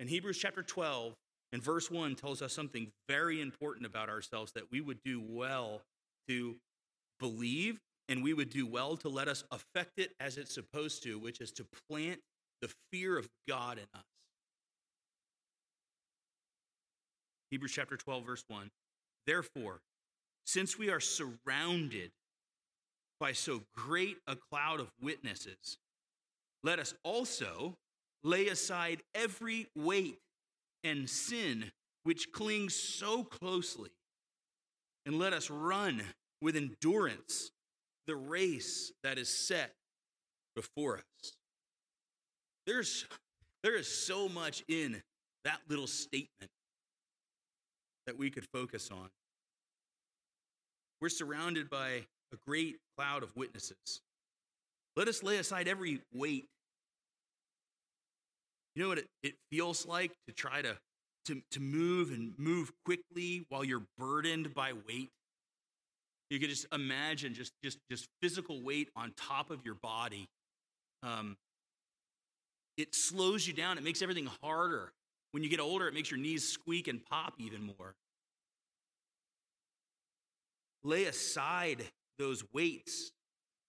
And 0.00 0.08
Hebrews 0.08 0.38
chapter 0.38 0.62
12 0.62 1.14
and 1.52 1.62
verse 1.62 1.90
1 1.90 2.14
tells 2.14 2.40
us 2.40 2.54
something 2.54 2.90
very 3.06 3.42
important 3.42 3.84
about 3.84 4.08
ourselves 4.08 4.52
that 4.52 4.72
we 4.72 4.80
would 4.80 5.02
do 5.04 5.22
well 5.22 5.82
to 6.26 6.56
believe 7.20 7.78
and 8.08 8.24
we 8.24 8.32
would 8.32 8.48
do 8.48 8.66
well 8.66 8.96
to 8.96 9.10
let 9.10 9.28
us 9.28 9.44
affect 9.52 9.98
it 9.98 10.12
as 10.18 10.38
it's 10.38 10.54
supposed 10.54 11.02
to, 11.02 11.18
which 11.18 11.40
is 11.40 11.52
to 11.52 11.66
plant 11.88 12.18
the 12.62 12.72
fear 12.90 13.18
of 13.18 13.28
God 13.46 13.76
in 13.76 13.84
us. 13.94 14.04
Hebrews 17.50 17.72
chapter 17.72 17.98
12, 17.98 18.24
verse 18.24 18.44
1. 18.48 18.70
Therefore, 19.26 19.80
since 20.46 20.78
we 20.78 20.88
are 20.88 21.00
surrounded 21.00 22.10
by 23.20 23.32
so 23.32 23.64
great 23.76 24.16
a 24.26 24.34
cloud 24.34 24.80
of 24.80 24.90
witnesses, 25.02 25.76
let 26.64 26.78
us 26.78 26.94
also 27.04 27.76
lay 28.22 28.48
aside 28.48 29.02
every 29.14 29.66
weight 29.76 30.18
and 30.84 31.08
sin 31.08 31.70
which 32.04 32.32
clings 32.32 32.74
so 32.74 33.24
closely, 33.24 33.90
and 35.04 35.18
let 35.18 35.32
us 35.32 35.50
run 35.50 36.02
with 36.40 36.56
endurance 36.56 37.50
the 38.06 38.16
race 38.16 38.92
that 39.02 39.18
is 39.18 39.28
set 39.28 39.72
before 40.56 40.96
us. 40.96 41.32
There's, 42.66 43.06
there 43.62 43.76
is 43.76 43.86
so 43.86 44.28
much 44.28 44.64
in 44.68 45.02
that 45.44 45.60
little 45.68 45.86
statement 45.86 46.50
that 48.06 48.18
we 48.18 48.30
could 48.30 48.46
focus 48.52 48.90
on. 48.90 49.10
We're 51.00 51.08
surrounded 51.08 51.70
by 51.70 52.06
a 52.32 52.36
great 52.46 52.76
cloud 52.96 53.22
of 53.22 53.34
witnesses. 53.36 54.00
Let 54.96 55.08
us 55.08 55.22
lay 55.22 55.38
aside 55.38 55.68
every 55.68 56.00
weight 56.12 56.46
you 58.74 58.82
know 58.82 58.88
what 58.88 58.98
it, 58.98 59.08
it 59.22 59.34
feels 59.50 59.86
like 59.86 60.12
to 60.26 60.32
try 60.32 60.62
to, 60.62 60.76
to, 61.26 61.42
to 61.50 61.60
move 61.60 62.10
and 62.10 62.32
move 62.38 62.70
quickly 62.84 63.44
while 63.48 63.64
you're 63.64 63.82
burdened 63.98 64.54
by 64.54 64.72
weight? 64.72 65.08
You 66.30 66.38
could 66.38 66.48
just 66.50 66.66
imagine 66.72 67.34
just, 67.34 67.52
just, 67.62 67.78
just 67.90 68.06
physical 68.22 68.62
weight 68.62 68.88
on 68.94 69.12
top 69.16 69.50
of 69.50 69.64
your 69.64 69.74
body. 69.74 70.28
Um, 71.02 71.36
it 72.76 72.94
slows 72.94 73.46
you 73.46 73.52
down, 73.52 73.78
it 73.78 73.84
makes 73.84 74.00
everything 74.00 74.28
harder. 74.42 74.92
When 75.32 75.42
you 75.42 75.48
get 75.48 75.60
older, 75.60 75.86
it 75.88 75.94
makes 75.94 76.10
your 76.10 76.20
knees 76.20 76.46
squeak 76.48 76.88
and 76.88 77.04
pop 77.04 77.34
even 77.38 77.62
more. 77.62 77.94
Lay 80.82 81.04
aside 81.04 81.84
those 82.18 82.42
weights 82.52 83.12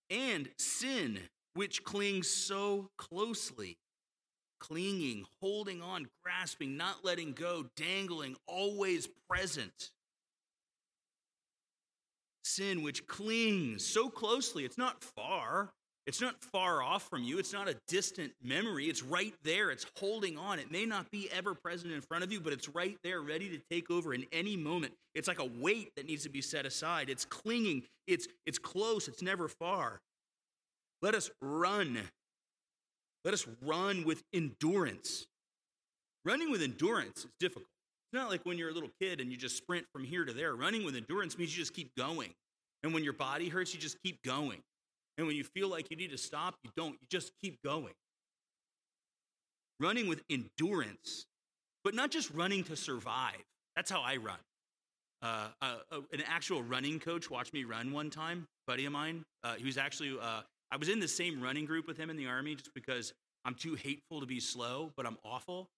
and 0.10 0.50
sin, 0.58 1.20
which 1.56 1.84
clings 1.84 2.30
so 2.30 2.90
closely 2.98 3.78
clinging, 4.62 5.26
holding 5.42 5.82
on, 5.82 6.08
grasping, 6.24 6.78
not 6.78 7.04
letting 7.04 7.34
go, 7.34 7.66
dangling, 7.76 8.36
always 8.48 9.10
present. 9.30 9.90
Sin 12.44 12.84
which 12.84 13.08
clings 13.08 13.86
so 13.86 14.10
closely, 14.10 14.64
it's 14.64 14.78
not 14.78 15.04
far. 15.04 15.70
It's 16.08 16.22
not 16.22 16.44
far 16.44 16.82
off 16.82 17.08
from 17.10 17.24
you. 17.24 17.38
It's 17.38 17.54
not 17.54 17.70
a 17.70 17.76
distant 17.88 18.34
memory. 18.44 18.86
It's 18.86 19.04
right 19.04 19.34
there. 19.44 19.70
It's 19.70 19.86
holding 19.98 20.38
on. 20.38 20.58
It 20.58 20.72
may 20.72 20.86
not 20.86 21.12
be 21.12 21.30
ever 21.32 21.54
present 21.54 21.94
in 21.94 22.02
front 22.02 22.24
of 22.24 22.32
you, 22.32 22.40
but 22.40 22.54
it's 22.54 22.68
right 22.70 22.98
there, 23.04 23.22
ready 23.22 23.50
to 23.50 23.60
take 23.70 23.92
over 23.92 24.14
in 24.14 24.26
any 24.32 24.58
moment. 24.58 24.94
It's 25.14 25.28
like 25.28 25.40
a 25.40 25.46
weight 25.46 25.96
that 25.96 26.08
needs 26.08 26.24
to 26.24 26.30
be 26.30 26.42
set 26.42 26.66
aside. 26.66 27.10
It's 27.10 27.24
clinging. 27.24 27.84
It's, 28.08 28.28
it's 28.46 28.58
close. 28.58 29.08
It's 29.08 29.22
never 29.22 29.48
far. 29.48 30.02
Let 31.04 31.14
us 31.14 31.30
run 31.40 32.00
let 33.24 33.34
us 33.34 33.46
run 33.62 34.04
with 34.04 34.24
endurance. 34.34 35.28
Running 36.26 36.52
with 36.52 36.62
endurance 36.62 37.20
is 37.20 37.32
difficult. 37.40 37.68
It's 38.12 38.20
not 38.20 38.30
like 38.30 38.46
when 38.46 38.58
you're 38.58 38.70
a 38.70 38.74
little 38.74 38.92
kid 39.00 39.22
and 39.22 39.32
you 39.32 39.38
just 39.38 39.58
sprint 39.58 39.86
from 39.94 40.04
here 40.04 40.26
to 40.26 40.34
there. 40.34 40.56
Running 40.56 40.84
with 40.84 40.96
endurance 40.96 41.38
means 41.38 41.56
you 41.56 41.62
just 41.64 41.74
keep 41.74 41.96
going. 41.96 42.34
And 42.84 42.94
when 42.94 43.04
your 43.04 43.14
body 43.14 43.48
hurts, 43.48 43.74
you 43.74 43.80
just 43.80 44.02
keep 44.04 44.22
going. 44.24 44.62
And 45.18 45.28
when 45.28 45.36
you 45.36 45.44
feel 45.44 45.70
like 45.70 45.92
you 45.92 45.98
need 45.98 46.12
to 46.12 46.18
stop, 46.18 46.56
you 46.64 46.72
don't. 46.76 46.94
You 46.94 47.08
just 47.10 47.32
keep 47.42 47.62
going. 47.64 47.94
Running 49.80 50.08
with 50.08 50.22
endurance, 50.30 51.26
but 51.84 51.94
not 51.94 52.12
just 52.12 52.32
running 52.32 52.64
to 52.66 52.76
survive. 52.76 53.44
That's 53.76 53.90
how 53.90 54.02
I 54.02 54.18
run. 54.18 54.38
Uh, 55.22 55.48
uh, 55.62 55.76
uh 55.92 56.02
an 56.12 56.24
actual 56.28 56.64
running 56.64 57.00
coach 57.00 57.30
watched 57.30 57.54
me 57.54 57.64
run 57.64 57.92
one 57.92 58.10
time, 58.10 58.48
buddy 58.68 58.86
of 58.86 58.92
mine. 58.92 59.24
Uh, 59.44 59.54
he 59.56 59.66
was 59.66 59.78
actually 59.78 60.18
uh, 60.20 60.42
I 60.72 60.78
was 60.78 60.90
in 60.90 61.00
the 61.00 61.08
same 61.08 61.42
running 61.42 61.66
group 61.66 61.88
with 61.88 61.98
him 61.98 62.10
in 62.10 62.18
the 62.18 62.28
army 62.28 62.56
just 62.56 62.74
because 62.74 63.14
I'm 63.44 63.56
too 63.56 63.76
hateful 63.76 64.22
to 64.22 64.26
be 64.26 64.40
slow, 64.40 64.92
but 64.96 65.06
I'm 65.06 65.18
awful. 65.26 65.70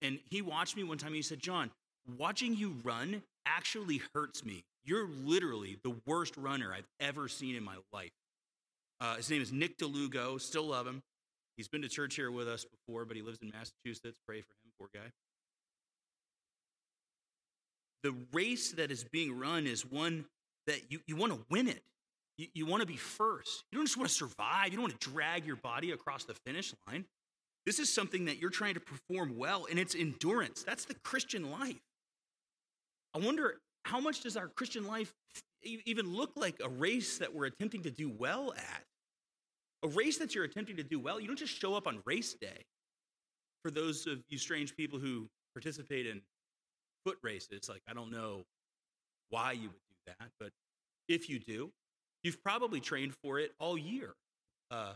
And 0.00 0.18
he 0.24 0.42
watched 0.42 0.76
me 0.76 0.84
one 0.84 0.98
time 0.98 1.08
and 1.08 1.16
he 1.16 1.22
said, 1.22 1.40
John, 1.40 1.70
watching 2.16 2.54
you 2.54 2.76
run 2.82 3.22
actually 3.44 4.00
hurts 4.14 4.44
me. 4.44 4.64
You're 4.84 5.08
literally 5.24 5.78
the 5.82 5.94
worst 6.06 6.36
runner 6.36 6.72
I've 6.72 6.88
ever 7.00 7.28
seen 7.28 7.56
in 7.56 7.62
my 7.62 7.76
life. 7.92 8.12
Uh, 9.00 9.16
his 9.16 9.30
name 9.30 9.42
is 9.42 9.52
Nick 9.52 9.78
DeLugo. 9.78 10.40
Still 10.40 10.68
love 10.68 10.86
him. 10.86 11.02
He's 11.56 11.68
been 11.68 11.82
to 11.82 11.88
church 11.88 12.14
here 12.14 12.30
with 12.30 12.48
us 12.48 12.64
before, 12.64 13.04
but 13.04 13.16
he 13.16 13.22
lives 13.22 13.38
in 13.42 13.50
Massachusetts. 13.50 14.18
Pray 14.26 14.40
for 14.40 14.52
him, 14.52 14.72
poor 14.78 14.88
guy. 14.94 15.10
The 18.04 18.14
race 18.32 18.72
that 18.72 18.90
is 18.90 19.04
being 19.04 19.36
run 19.36 19.66
is 19.66 19.84
one 19.84 20.24
that 20.66 20.90
you, 20.90 21.00
you 21.06 21.16
want 21.16 21.32
to 21.32 21.40
win 21.50 21.68
it. 21.68 21.82
You, 22.38 22.46
you 22.54 22.66
want 22.66 22.80
to 22.80 22.86
be 22.86 22.96
first. 22.96 23.64
You 23.70 23.78
don't 23.78 23.86
just 23.86 23.98
want 23.98 24.08
to 24.08 24.14
survive. 24.14 24.66
You 24.66 24.76
don't 24.76 24.82
want 24.82 24.98
to 24.98 25.10
drag 25.10 25.44
your 25.44 25.56
body 25.56 25.90
across 25.90 26.24
the 26.24 26.34
finish 26.46 26.72
line. 26.86 27.04
This 27.66 27.78
is 27.78 27.92
something 27.92 28.24
that 28.26 28.38
you're 28.38 28.48
trying 28.48 28.74
to 28.74 28.80
perform 28.80 29.36
well, 29.36 29.66
and 29.68 29.78
it's 29.78 29.94
endurance. 29.94 30.62
That's 30.62 30.86
the 30.86 30.94
Christian 31.04 31.50
life. 31.50 31.80
I 33.14 33.18
wonder 33.18 33.60
how 33.84 34.00
much 34.00 34.22
does 34.22 34.36
our 34.36 34.48
Christian 34.48 34.86
life 34.86 35.12
even 35.62 36.14
look 36.14 36.30
like 36.36 36.60
a 36.62 36.68
race 36.68 37.18
that 37.18 37.34
we're 37.34 37.46
attempting 37.46 37.82
to 37.82 37.90
do 37.90 38.08
well 38.08 38.54
at? 38.56 38.84
A 39.82 39.88
race 39.88 40.18
that 40.18 40.34
you're 40.34 40.44
attempting 40.44 40.76
to 40.76 40.82
do 40.82 40.98
well, 40.98 41.20
you 41.20 41.26
don't 41.26 41.38
just 41.38 41.58
show 41.58 41.74
up 41.74 41.86
on 41.86 42.00
race 42.04 42.34
day. 42.34 42.64
For 43.62 43.70
those 43.70 44.06
of 44.06 44.18
you 44.28 44.38
strange 44.38 44.76
people 44.76 44.98
who 44.98 45.28
participate 45.54 46.06
in 46.06 46.22
foot 47.04 47.18
races, 47.22 47.68
like 47.68 47.82
I 47.88 47.92
don't 47.92 48.10
know 48.10 48.44
why 49.30 49.52
you 49.52 49.68
would 49.68 49.70
do 49.70 50.12
that, 50.18 50.30
but 50.38 50.50
if 51.08 51.28
you 51.28 51.38
do, 51.38 51.70
you've 52.22 52.42
probably 52.42 52.80
trained 52.80 53.14
for 53.22 53.38
it 53.38 53.52
all 53.58 53.78
year. 53.78 54.14
Uh, 54.70 54.92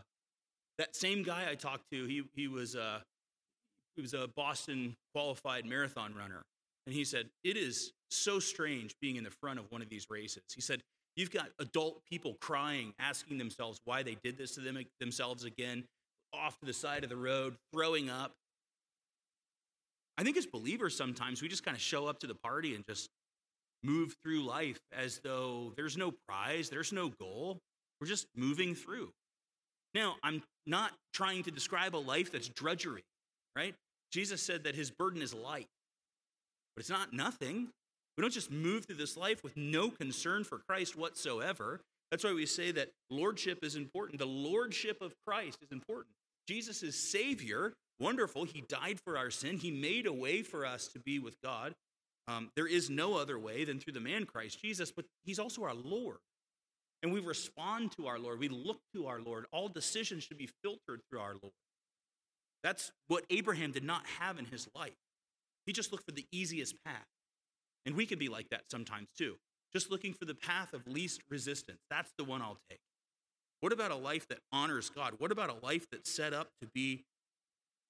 that 0.77 0.95
same 0.95 1.23
guy 1.23 1.47
I 1.49 1.55
talked 1.55 1.83
to, 1.91 2.05
he 2.05 2.23
he 2.35 2.47
was 2.47 2.75
uh, 2.75 2.99
he 3.95 4.01
was 4.01 4.13
a 4.13 4.27
Boston 4.35 4.95
qualified 5.13 5.65
marathon 5.65 6.13
runner, 6.15 6.41
and 6.85 6.95
he 6.95 7.03
said 7.03 7.29
it 7.43 7.57
is 7.57 7.93
so 8.09 8.39
strange 8.39 8.95
being 9.01 9.15
in 9.15 9.23
the 9.23 9.31
front 9.31 9.59
of 9.59 9.65
one 9.69 9.81
of 9.81 9.89
these 9.89 10.07
races. 10.09 10.43
He 10.53 10.61
said 10.61 10.81
you've 11.15 11.31
got 11.31 11.49
adult 11.59 12.01
people 12.09 12.35
crying, 12.41 12.93
asking 12.99 13.37
themselves 13.37 13.79
why 13.85 14.03
they 14.03 14.17
did 14.23 14.37
this 14.37 14.55
to 14.55 14.61
them 14.61 14.77
themselves 14.99 15.43
again, 15.43 15.83
off 16.33 16.59
to 16.59 16.65
the 16.65 16.73
side 16.73 17.03
of 17.03 17.09
the 17.09 17.17
road, 17.17 17.55
throwing 17.71 18.09
up. 18.09 18.33
I 20.17 20.23
think 20.23 20.37
as 20.37 20.45
believers, 20.45 20.95
sometimes 20.95 21.41
we 21.41 21.47
just 21.47 21.63
kind 21.63 21.75
of 21.75 21.81
show 21.81 22.05
up 22.05 22.19
to 22.19 22.27
the 22.27 22.35
party 22.35 22.75
and 22.75 22.85
just 22.85 23.09
move 23.83 24.15
through 24.23 24.43
life 24.43 24.79
as 24.91 25.19
though 25.23 25.73
there's 25.75 25.97
no 25.97 26.13
prize, 26.27 26.69
there's 26.69 26.91
no 26.91 27.09
goal. 27.09 27.59
We're 27.99 28.07
just 28.07 28.27
moving 28.35 28.75
through. 28.75 29.11
Now, 29.93 30.15
I'm 30.23 30.41
not 30.65 30.91
trying 31.13 31.43
to 31.43 31.51
describe 31.51 31.95
a 31.95 31.97
life 31.97 32.31
that's 32.31 32.49
drudgery, 32.49 33.03
right? 33.55 33.75
Jesus 34.11 34.41
said 34.41 34.63
that 34.63 34.75
his 34.75 34.91
burden 34.91 35.21
is 35.21 35.33
light, 35.33 35.67
but 36.75 36.81
it's 36.81 36.89
not 36.89 37.13
nothing. 37.13 37.69
We 38.17 38.21
don't 38.21 38.33
just 38.33 38.51
move 38.51 38.85
through 38.85 38.97
this 38.97 39.17
life 39.17 39.43
with 39.43 39.55
no 39.57 39.89
concern 39.89 40.43
for 40.43 40.61
Christ 40.67 40.97
whatsoever. 40.97 41.81
That's 42.11 42.23
why 42.23 42.33
we 42.33 42.45
say 42.45 42.71
that 42.71 42.89
lordship 43.09 43.59
is 43.63 43.75
important. 43.75 44.19
The 44.19 44.25
lordship 44.25 45.01
of 45.01 45.13
Christ 45.25 45.57
is 45.61 45.71
important. 45.71 46.13
Jesus 46.47 46.83
is 46.83 46.95
Savior, 46.95 47.73
wonderful. 47.99 48.43
He 48.43 48.63
died 48.67 48.99
for 49.03 49.17
our 49.17 49.31
sin, 49.31 49.57
He 49.57 49.71
made 49.71 50.05
a 50.05 50.13
way 50.13 50.41
for 50.43 50.65
us 50.65 50.87
to 50.89 50.99
be 50.99 51.19
with 51.19 51.35
God. 51.41 51.73
Um, 52.27 52.51
there 52.55 52.67
is 52.67 52.89
no 52.89 53.15
other 53.15 53.37
way 53.37 53.65
than 53.65 53.79
through 53.79 53.93
the 53.93 53.99
man 53.99 54.25
Christ 54.25 54.61
Jesus, 54.61 54.91
but 54.91 55.05
He's 55.23 55.39
also 55.39 55.63
our 55.63 55.73
Lord. 55.73 56.17
And 57.01 57.11
we 57.11 57.19
respond 57.19 57.91
to 57.97 58.07
our 58.07 58.17
Lord. 58.17 58.39
We 58.39 58.47
look 58.47 58.79
to 58.93 59.07
our 59.07 59.19
Lord. 59.19 59.45
All 59.51 59.67
decisions 59.67 60.23
should 60.23 60.37
be 60.37 60.49
filtered 60.63 61.01
through 61.09 61.19
our 61.19 61.33
Lord. 61.41 61.53
That's 62.63 62.93
what 63.07 63.25
Abraham 63.29 63.73
did 63.73 63.83
not 63.83 64.05
have 64.19 64.39
in 64.39 64.45
his 64.45 64.69
life. 64.73 64.93
He 65.65 65.73
just 65.73 65.91
looked 65.91 66.05
for 66.05 66.13
the 66.13 66.25
easiest 66.31 66.81
path. 66.85 67.05
And 67.85 67.95
we 67.95 68.05
can 68.05 68.17
be 68.17 68.29
like 68.29 68.49
that 68.49 68.63
sometimes 68.71 69.09
too. 69.17 69.35
Just 69.73 69.91
looking 69.91 70.13
for 70.13 70.23
the 70.23 70.35
path 70.35 70.73
of 70.73 70.87
least 70.87 71.21
resistance. 71.29 71.79
That's 71.89 72.13
the 72.17 72.23
one 72.23 72.41
I'll 72.41 72.59
take. 72.69 72.79
What 73.59 73.73
about 73.73 73.91
a 73.91 73.95
life 73.95 74.27
that 74.29 74.39
honors 74.51 74.89
God? 74.89 75.15
What 75.17 75.31
about 75.31 75.49
a 75.49 75.65
life 75.65 75.87
that's 75.91 76.13
set 76.13 76.33
up 76.33 76.49
to 76.61 76.67
be 76.73 77.03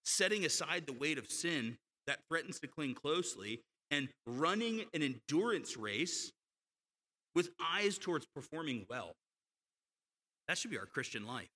setting 0.05 0.45
aside 0.45 0.87
the 0.87 0.93
weight 0.93 1.17
of 1.17 1.29
sin 1.29 1.77
that 2.07 2.19
threatens 2.27 2.59
to 2.59 2.67
cling 2.67 2.95
closely 2.95 3.61
and 3.93 4.09
running 4.25 4.85
an 4.93 5.03
endurance 5.03 5.77
race 5.77 6.31
with 7.35 7.49
eyes 7.61 7.97
towards 7.97 8.25
performing 8.35 8.85
well? 8.89 9.13
That 10.47 10.57
should 10.57 10.71
be 10.71 10.77
our 10.77 10.85
Christian 10.85 11.25
life. 11.25 11.49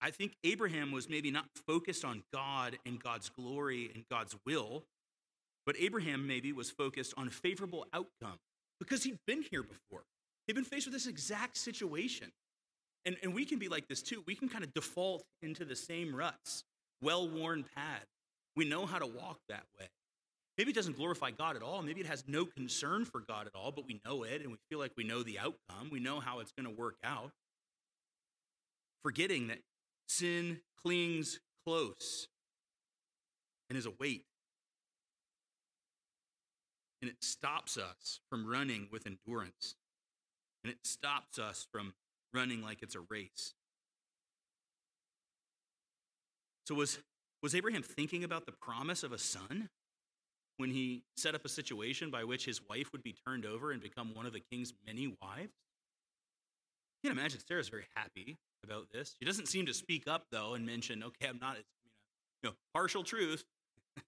I 0.00 0.10
think 0.10 0.36
Abraham 0.44 0.92
was 0.92 1.08
maybe 1.08 1.30
not 1.30 1.46
focused 1.66 2.04
on 2.04 2.22
God 2.32 2.78
and 2.86 3.02
God's 3.02 3.28
glory 3.28 3.90
and 3.92 4.04
God's 4.08 4.36
will, 4.46 4.84
but 5.66 5.74
Abraham 5.78 6.26
maybe 6.26 6.52
was 6.52 6.70
focused 6.70 7.14
on 7.16 7.26
a 7.26 7.30
favorable 7.30 7.84
outcome 7.92 8.38
because 8.78 9.02
he'd 9.02 9.18
been 9.26 9.42
here 9.50 9.64
before. 9.64 10.04
He'd 10.46 10.54
been 10.54 10.64
faced 10.64 10.86
with 10.86 10.94
this 10.94 11.08
exact 11.08 11.56
situation. 11.56 12.30
And, 13.04 13.16
and 13.22 13.34
we 13.34 13.44
can 13.44 13.58
be 13.58 13.68
like 13.68 13.88
this 13.88 14.02
too. 14.02 14.22
We 14.26 14.36
can 14.36 14.48
kind 14.48 14.62
of 14.62 14.72
default 14.72 15.24
into 15.42 15.64
the 15.64 15.76
same 15.76 16.14
ruts, 16.14 16.62
well 17.02 17.28
worn 17.28 17.64
pad. 17.74 18.02
We 18.54 18.64
know 18.64 18.86
how 18.86 18.98
to 18.98 19.06
walk 19.06 19.38
that 19.48 19.64
way. 19.78 19.88
Maybe 20.58 20.72
it 20.72 20.74
doesn't 20.74 20.96
glorify 20.96 21.30
God 21.30 21.54
at 21.54 21.62
all. 21.62 21.82
Maybe 21.82 22.00
it 22.00 22.06
has 22.06 22.24
no 22.26 22.44
concern 22.44 23.04
for 23.04 23.20
God 23.20 23.46
at 23.46 23.54
all, 23.54 23.70
but 23.70 23.86
we 23.86 24.00
know 24.04 24.24
it 24.24 24.42
and 24.42 24.50
we 24.50 24.58
feel 24.68 24.80
like 24.80 24.90
we 24.96 25.04
know 25.04 25.22
the 25.22 25.38
outcome. 25.38 25.88
We 25.90 26.00
know 26.00 26.18
how 26.18 26.40
it's 26.40 26.50
going 26.50 26.66
to 26.66 26.78
work 26.78 26.96
out. 27.04 27.30
Forgetting 29.04 29.48
that 29.48 29.60
sin 30.08 30.60
clings 30.82 31.38
close 31.64 32.26
and 33.70 33.78
is 33.78 33.86
a 33.86 33.92
weight 34.00 34.24
and 37.00 37.10
it 37.10 37.22
stops 37.22 37.76
us 37.76 38.20
from 38.28 38.46
running 38.46 38.88
with 38.90 39.06
endurance. 39.06 39.76
And 40.64 40.72
it 40.72 40.78
stops 40.84 41.38
us 41.38 41.66
from 41.70 41.94
running 42.34 42.62
like 42.62 42.82
it's 42.82 42.96
a 42.96 43.00
race. 43.08 43.54
So, 46.66 46.74
was, 46.74 46.98
was 47.42 47.54
Abraham 47.54 47.82
thinking 47.82 48.24
about 48.24 48.46
the 48.46 48.52
promise 48.52 49.02
of 49.02 49.12
a 49.12 49.18
son 49.18 49.68
when 50.58 50.70
he 50.70 51.02
set 51.16 51.34
up 51.34 51.44
a 51.44 51.48
situation 51.48 52.10
by 52.10 52.24
which 52.24 52.44
his 52.44 52.60
wife 52.68 52.92
would 52.92 53.02
be 53.02 53.14
turned 53.26 53.46
over 53.46 53.72
and 53.72 53.80
become 53.80 54.14
one 54.14 54.26
of 54.26 54.32
the 54.32 54.42
king's 54.52 54.74
many 54.86 55.06
wives? 55.22 55.52
You 57.02 57.10
can 57.10 57.18
imagine 57.18 57.40
Sarah's 57.46 57.68
very 57.68 57.86
happy 57.94 58.36
about 58.64 58.90
this. 58.92 59.14
She 59.18 59.24
doesn't 59.24 59.46
seem 59.46 59.66
to 59.66 59.74
speak 59.74 60.08
up, 60.08 60.26
though, 60.30 60.54
and 60.54 60.66
mention, 60.66 61.02
okay, 61.02 61.28
I'm 61.28 61.38
not, 61.40 61.56
you 62.42 62.50
know, 62.50 62.56
partial 62.74 63.04
truth. 63.04 63.44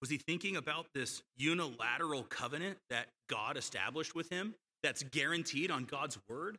Was 0.00 0.08
he 0.08 0.18
thinking 0.18 0.56
about 0.56 0.86
this 0.94 1.22
unilateral 1.36 2.22
covenant 2.22 2.78
that 2.90 3.08
God 3.28 3.56
established 3.56 4.14
with 4.14 4.30
him 4.30 4.54
that's 4.84 5.02
guaranteed 5.02 5.72
on 5.72 5.84
God's 5.84 6.16
word? 6.28 6.58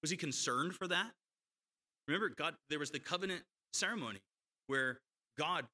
Was 0.00 0.10
he 0.10 0.16
concerned 0.16 0.74
for 0.74 0.88
that? 0.88 1.10
Remember, 2.08 2.30
God, 2.30 2.54
there 2.70 2.78
was 2.78 2.90
the 2.90 2.98
covenant 2.98 3.42
ceremony 3.72 4.20
where 4.66 5.00
God 5.38 5.66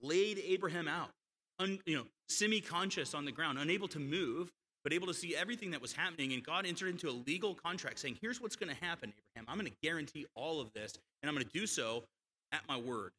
laid 0.00 0.38
Abraham 0.38 0.88
out, 0.88 1.10
un, 1.58 1.78
you 1.86 1.96
know, 1.96 2.06
semi-conscious 2.28 3.14
on 3.14 3.24
the 3.24 3.32
ground, 3.32 3.58
unable 3.58 3.88
to 3.88 3.98
move, 3.98 4.50
but 4.82 4.92
able 4.92 5.06
to 5.06 5.14
see 5.14 5.36
everything 5.36 5.72
that 5.72 5.82
was 5.82 5.92
happening. 5.92 6.32
And 6.32 6.44
God 6.44 6.64
entered 6.66 6.88
into 6.88 7.08
a 7.08 7.16
legal 7.26 7.54
contract 7.54 7.98
saying, 7.98 8.18
"Here's 8.20 8.40
what's 8.40 8.56
going 8.56 8.74
to 8.74 8.84
happen, 8.84 9.12
Abraham. 9.36 9.46
I'm 9.48 9.58
going 9.58 9.70
to 9.70 9.78
guarantee 9.82 10.26
all 10.34 10.60
of 10.60 10.72
this, 10.72 10.98
and 11.22 11.28
I'm 11.28 11.34
going 11.34 11.46
to 11.46 11.52
do 11.52 11.66
so 11.66 12.04
at 12.52 12.66
my 12.68 12.78
word." 12.78 13.12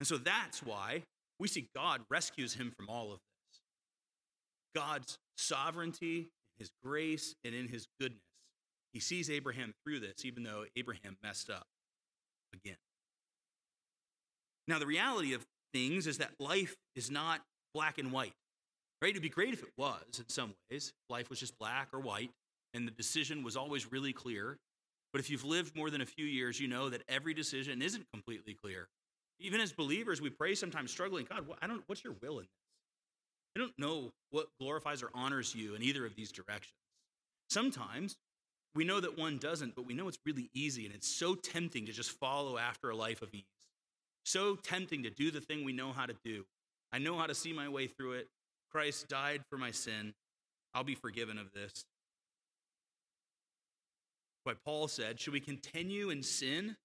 And 0.00 0.06
so 0.06 0.18
that's 0.18 0.62
why 0.62 1.02
we 1.38 1.48
see 1.48 1.68
God 1.74 2.02
rescues 2.10 2.54
him 2.54 2.70
from 2.76 2.88
all 2.88 3.12
of 3.12 3.18
this. 3.18 3.60
God's 4.74 5.18
sovereignty, 5.36 6.28
his 6.58 6.70
grace, 6.82 7.34
and 7.44 7.54
in 7.54 7.68
his 7.68 7.88
goodness. 8.00 8.20
He 8.92 9.00
sees 9.00 9.28
Abraham 9.30 9.74
through 9.82 10.00
this, 10.00 10.24
even 10.24 10.44
though 10.44 10.66
Abraham 10.76 11.16
messed 11.22 11.50
up 11.50 11.66
again. 12.54 12.76
Now, 14.66 14.78
the 14.78 14.86
reality 14.86 15.34
of 15.34 15.44
things 15.72 16.06
is 16.06 16.18
that 16.18 16.30
life 16.38 16.74
is 16.96 17.10
not 17.10 17.40
black 17.74 17.98
and 17.98 18.12
white, 18.12 18.32
right? 19.02 19.10
It'd 19.10 19.22
be 19.22 19.28
great 19.28 19.52
if 19.52 19.62
it 19.62 19.72
was 19.76 20.18
in 20.18 20.28
some 20.28 20.54
ways. 20.70 20.92
Life 21.10 21.28
was 21.28 21.40
just 21.40 21.58
black 21.58 21.88
or 21.92 22.00
white, 22.00 22.30
and 22.72 22.86
the 22.86 22.92
decision 22.92 23.42
was 23.42 23.56
always 23.56 23.90
really 23.92 24.12
clear. 24.12 24.56
But 25.12 25.20
if 25.20 25.30
you've 25.30 25.44
lived 25.44 25.76
more 25.76 25.90
than 25.90 26.00
a 26.00 26.06
few 26.06 26.24
years, 26.24 26.58
you 26.58 26.66
know 26.66 26.88
that 26.88 27.02
every 27.08 27.34
decision 27.34 27.82
isn't 27.82 28.06
completely 28.12 28.54
clear. 28.54 28.88
Even 29.38 29.60
as 29.60 29.72
believers, 29.72 30.20
we 30.20 30.30
pray 30.30 30.54
sometimes 30.54 30.90
struggling, 30.90 31.26
God, 31.28 31.44
I 31.60 31.66
don't, 31.66 31.82
what's 31.86 32.02
your 32.02 32.14
will 32.22 32.38
in 32.38 32.44
this? 32.44 32.50
I 33.56 33.60
don't 33.60 33.78
know 33.78 34.10
what 34.30 34.46
glorifies 34.58 35.02
or 35.02 35.10
honors 35.14 35.54
you 35.54 35.74
in 35.74 35.82
either 35.82 36.04
of 36.04 36.16
these 36.16 36.32
directions. 36.32 36.74
Sometimes 37.50 38.16
we 38.74 38.84
know 38.84 39.00
that 39.00 39.18
one 39.18 39.38
doesn't, 39.38 39.76
but 39.76 39.86
we 39.86 39.94
know 39.94 40.08
it's 40.08 40.18
really 40.26 40.50
easy 40.52 40.84
and 40.86 40.94
it's 40.94 41.08
so 41.08 41.34
tempting 41.34 41.86
to 41.86 41.92
just 41.92 42.10
follow 42.10 42.58
after 42.58 42.90
a 42.90 42.96
life 42.96 43.22
of 43.22 43.32
ease. 43.32 43.44
So 44.24 44.56
tempting 44.56 45.02
to 45.04 45.10
do 45.10 45.30
the 45.30 45.40
thing 45.40 45.64
we 45.64 45.72
know 45.72 45.92
how 45.92 46.06
to 46.06 46.14
do. 46.24 46.44
I 46.92 46.98
know 46.98 47.16
how 47.16 47.26
to 47.26 47.34
see 47.34 47.52
my 47.52 47.68
way 47.68 47.86
through 47.86 48.12
it. 48.14 48.28
Christ 48.70 49.08
died 49.08 49.42
for 49.48 49.56
my 49.56 49.70
sin. 49.70 50.14
I'll 50.74 50.84
be 50.84 50.94
forgiven 50.94 51.38
of 51.38 51.52
this. 51.52 51.84
Why 54.42 54.54
Paul 54.64 54.88
said, 54.88 55.20
Should 55.20 55.32
we 55.32 55.40
continue 55.40 56.10
in 56.10 56.22
sin 56.22 56.76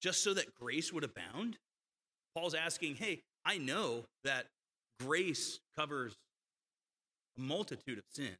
just 0.00 0.22
so 0.22 0.34
that 0.34 0.54
grace 0.54 0.92
would 0.92 1.04
abound? 1.04 1.58
Paul's 2.34 2.54
asking, 2.54 2.96
Hey, 2.96 3.20
I 3.44 3.58
know 3.58 4.04
that 4.24 4.46
grace 5.00 5.60
covers 5.76 6.16
a 7.36 7.40
multitude 7.40 7.98
of 7.98 8.04
sin. 8.10 8.36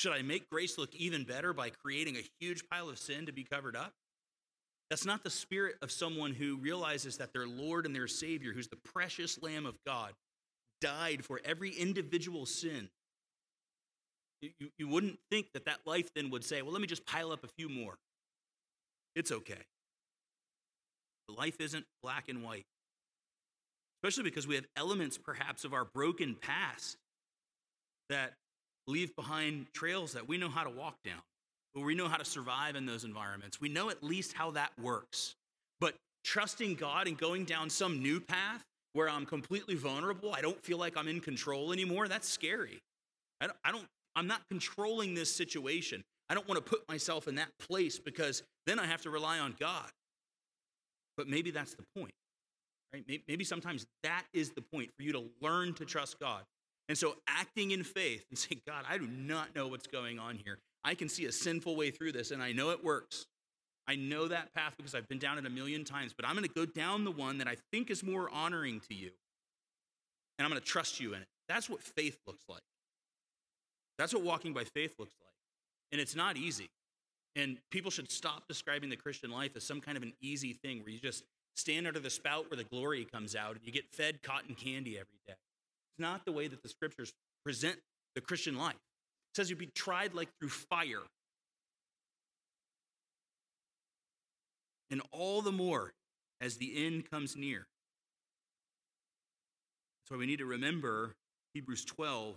Should 0.00 0.12
I 0.12 0.22
make 0.22 0.48
grace 0.48 0.78
look 0.78 0.94
even 0.94 1.24
better 1.24 1.52
by 1.52 1.68
creating 1.68 2.16
a 2.16 2.24
huge 2.40 2.66
pile 2.70 2.88
of 2.88 2.98
sin 2.98 3.26
to 3.26 3.32
be 3.32 3.44
covered 3.44 3.76
up? 3.76 3.92
That's 4.88 5.04
not 5.04 5.22
the 5.22 5.28
spirit 5.28 5.74
of 5.82 5.90
someone 5.90 6.32
who 6.32 6.56
realizes 6.56 7.18
that 7.18 7.34
their 7.34 7.46
Lord 7.46 7.84
and 7.84 7.94
their 7.94 8.06
Savior, 8.06 8.54
who's 8.54 8.68
the 8.68 8.76
precious 8.76 9.42
Lamb 9.42 9.66
of 9.66 9.76
God, 9.86 10.12
died 10.80 11.22
for 11.22 11.38
every 11.44 11.72
individual 11.72 12.46
sin. 12.46 12.88
You, 14.40 14.70
you 14.78 14.88
wouldn't 14.88 15.18
think 15.30 15.52
that 15.52 15.66
that 15.66 15.80
life 15.84 16.08
then 16.14 16.30
would 16.30 16.44
say, 16.44 16.62
well, 16.62 16.72
let 16.72 16.80
me 16.80 16.86
just 16.86 17.04
pile 17.04 17.30
up 17.30 17.44
a 17.44 17.48
few 17.48 17.68
more. 17.68 17.98
It's 19.14 19.30
okay. 19.30 19.66
But 21.28 21.36
life 21.36 21.60
isn't 21.60 21.84
black 22.02 22.30
and 22.30 22.42
white, 22.42 22.64
especially 24.02 24.24
because 24.24 24.46
we 24.46 24.54
have 24.54 24.64
elements 24.76 25.18
perhaps 25.18 25.64
of 25.64 25.74
our 25.74 25.84
broken 25.84 26.36
past 26.40 26.96
that 28.08 28.32
leave 28.90 29.14
behind 29.16 29.66
trails 29.72 30.12
that 30.12 30.28
we 30.28 30.38
know 30.38 30.48
how 30.48 30.64
to 30.64 30.70
walk 30.70 30.96
down, 31.04 31.22
or 31.74 31.84
we 31.84 31.94
know 31.94 32.08
how 32.08 32.16
to 32.16 32.24
survive 32.24 32.76
in 32.76 32.86
those 32.86 33.04
environments. 33.04 33.60
We 33.60 33.68
know 33.68 33.90
at 33.90 34.02
least 34.02 34.32
how 34.32 34.50
that 34.52 34.70
works. 34.80 35.34
But 35.80 35.94
trusting 36.24 36.74
God 36.74 37.06
and 37.06 37.16
going 37.16 37.44
down 37.44 37.70
some 37.70 38.02
new 38.02 38.20
path 38.20 38.62
where 38.92 39.08
I'm 39.08 39.24
completely 39.26 39.76
vulnerable, 39.76 40.34
I 40.34 40.40
don't 40.40 40.62
feel 40.64 40.78
like 40.78 40.96
I'm 40.96 41.08
in 41.08 41.20
control 41.20 41.72
anymore, 41.72 42.08
that's 42.08 42.28
scary. 42.28 42.80
I 43.40 43.46
don't, 43.46 43.58
I 43.64 43.72
don't 43.72 43.86
I'm 44.16 44.26
not 44.26 44.42
controlling 44.48 45.14
this 45.14 45.32
situation. 45.32 46.02
I 46.28 46.34
don't 46.34 46.46
want 46.48 46.64
to 46.64 46.68
put 46.68 46.88
myself 46.88 47.28
in 47.28 47.36
that 47.36 47.50
place 47.58 47.98
because 47.98 48.42
then 48.66 48.78
I 48.78 48.86
have 48.86 49.02
to 49.02 49.10
rely 49.10 49.38
on 49.38 49.54
God. 49.58 49.88
But 51.16 51.28
maybe 51.28 51.50
that's 51.50 51.74
the 51.74 51.84
point. 51.96 52.12
Right? 52.92 53.04
Maybe 53.28 53.44
sometimes 53.44 53.86
that 54.02 54.24
is 54.32 54.50
the 54.50 54.62
point 54.62 54.90
for 54.96 55.02
you 55.02 55.12
to 55.12 55.24
learn 55.40 55.74
to 55.74 55.84
trust 55.84 56.18
God. 56.18 56.42
And 56.90 56.98
so 56.98 57.14
acting 57.28 57.70
in 57.70 57.84
faith 57.84 58.24
and 58.30 58.36
saying, 58.36 58.62
God, 58.66 58.84
I 58.90 58.98
do 58.98 59.06
not 59.06 59.54
know 59.54 59.68
what's 59.68 59.86
going 59.86 60.18
on 60.18 60.40
here. 60.44 60.58
I 60.82 60.96
can 60.96 61.08
see 61.08 61.24
a 61.26 61.30
sinful 61.30 61.76
way 61.76 61.92
through 61.92 62.10
this 62.10 62.32
and 62.32 62.42
I 62.42 62.50
know 62.50 62.70
it 62.70 62.82
works. 62.82 63.26
I 63.86 63.94
know 63.94 64.26
that 64.26 64.52
path 64.54 64.74
because 64.76 64.96
I've 64.96 65.06
been 65.06 65.20
down 65.20 65.38
it 65.38 65.46
a 65.46 65.50
million 65.50 65.84
times, 65.84 66.12
but 66.12 66.26
I'm 66.26 66.34
going 66.34 66.48
to 66.48 66.52
go 66.52 66.66
down 66.66 67.04
the 67.04 67.12
one 67.12 67.38
that 67.38 67.46
I 67.46 67.54
think 67.70 67.92
is 67.92 68.02
more 68.02 68.28
honoring 68.28 68.80
to 68.88 68.94
you. 68.96 69.12
And 70.36 70.44
I'm 70.44 70.50
going 70.50 70.60
to 70.60 70.66
trust 70.66 70.98
you 70.98 71.14
in 71.14 71.22
it. 71.22 71.28
That's 71.48 71.70
what 71.70 71.80
faith 71.80 72.18
looks 72.26 72.42
like. 72.48 72.62
That's 73.96 74.12
what 74.12 74.24
walking 74.24 74.52
by 74.52 74.64
faith 74.64 74.94
looks 74.98 75.14
like. 75.20 75.32
And 75.92 76.00
it's 76.00 76.16
not 76.16 76.36
easy. 76.36 76.70
And 77.36 77.58
people 77.70 77.92
should 77.92 78.10
stop 78.10 78.48
describing 78.48 78.90
the 78.90 78.96
Christian 78.96 79.30
life 79.30 79.52
as 79.54 79.62
some 79.62 79.80
kind 79.80 79.96
of 79.96 80.02
an 80.02 80.14
easy 80.20 80.54
thing 80.54 80.80
where 80.80 80.90
you 80.90 80.98
just 80.98 81.22
stand 81.54 81.86
under 81.86 82.00
the 82.00 82.10
spout 82.10 82.50
where 82.50 82.56
the 82.56 82.64
glory 82.64 83.04
comes 83.04 83.36
out 83.36 83.54
and 83.54 83.60
you 83.64 83.70
get 83.70 83.88
fed 83.92 84.24
cotton 84.24 84.56
candy 84.56 84.98
every 84.98 85.20
day. 85.24 85.34
Not 86.00 86.24
the 86.24 86.32
way 86.32 86.48
that 86.48 86.62
the 86.62 86.68
scriptures 86.68 87.12
present 87.44 87.76
the 88.14 88.20
Christian 88.20 88.56
life. 88.56 88.74
It 88.74 89.36
says 89.36 89.50
you'd 89.50 89.58
be 89.58 89.66
tried 89.66 90.14
like 90.14 90.28
through 90.40 90.48
fire. 90.48 91.02
And 94.90 95.02
all 95.12 95.42
the 95.42 95.52
more 95.52 95.92
as 96.40 96.56
the 96.56 96.86
end 96.86 97.08
comes 97.10 97.36
near. 97.36 97.66
That's 100.00 100.10
why 100.10 100.16
we 100.16 100.26
need 100.26 100.38
to 100.38 100.46
remember 100.46 101.14
Hebrews 101.54 101.84
12 101.84 102.36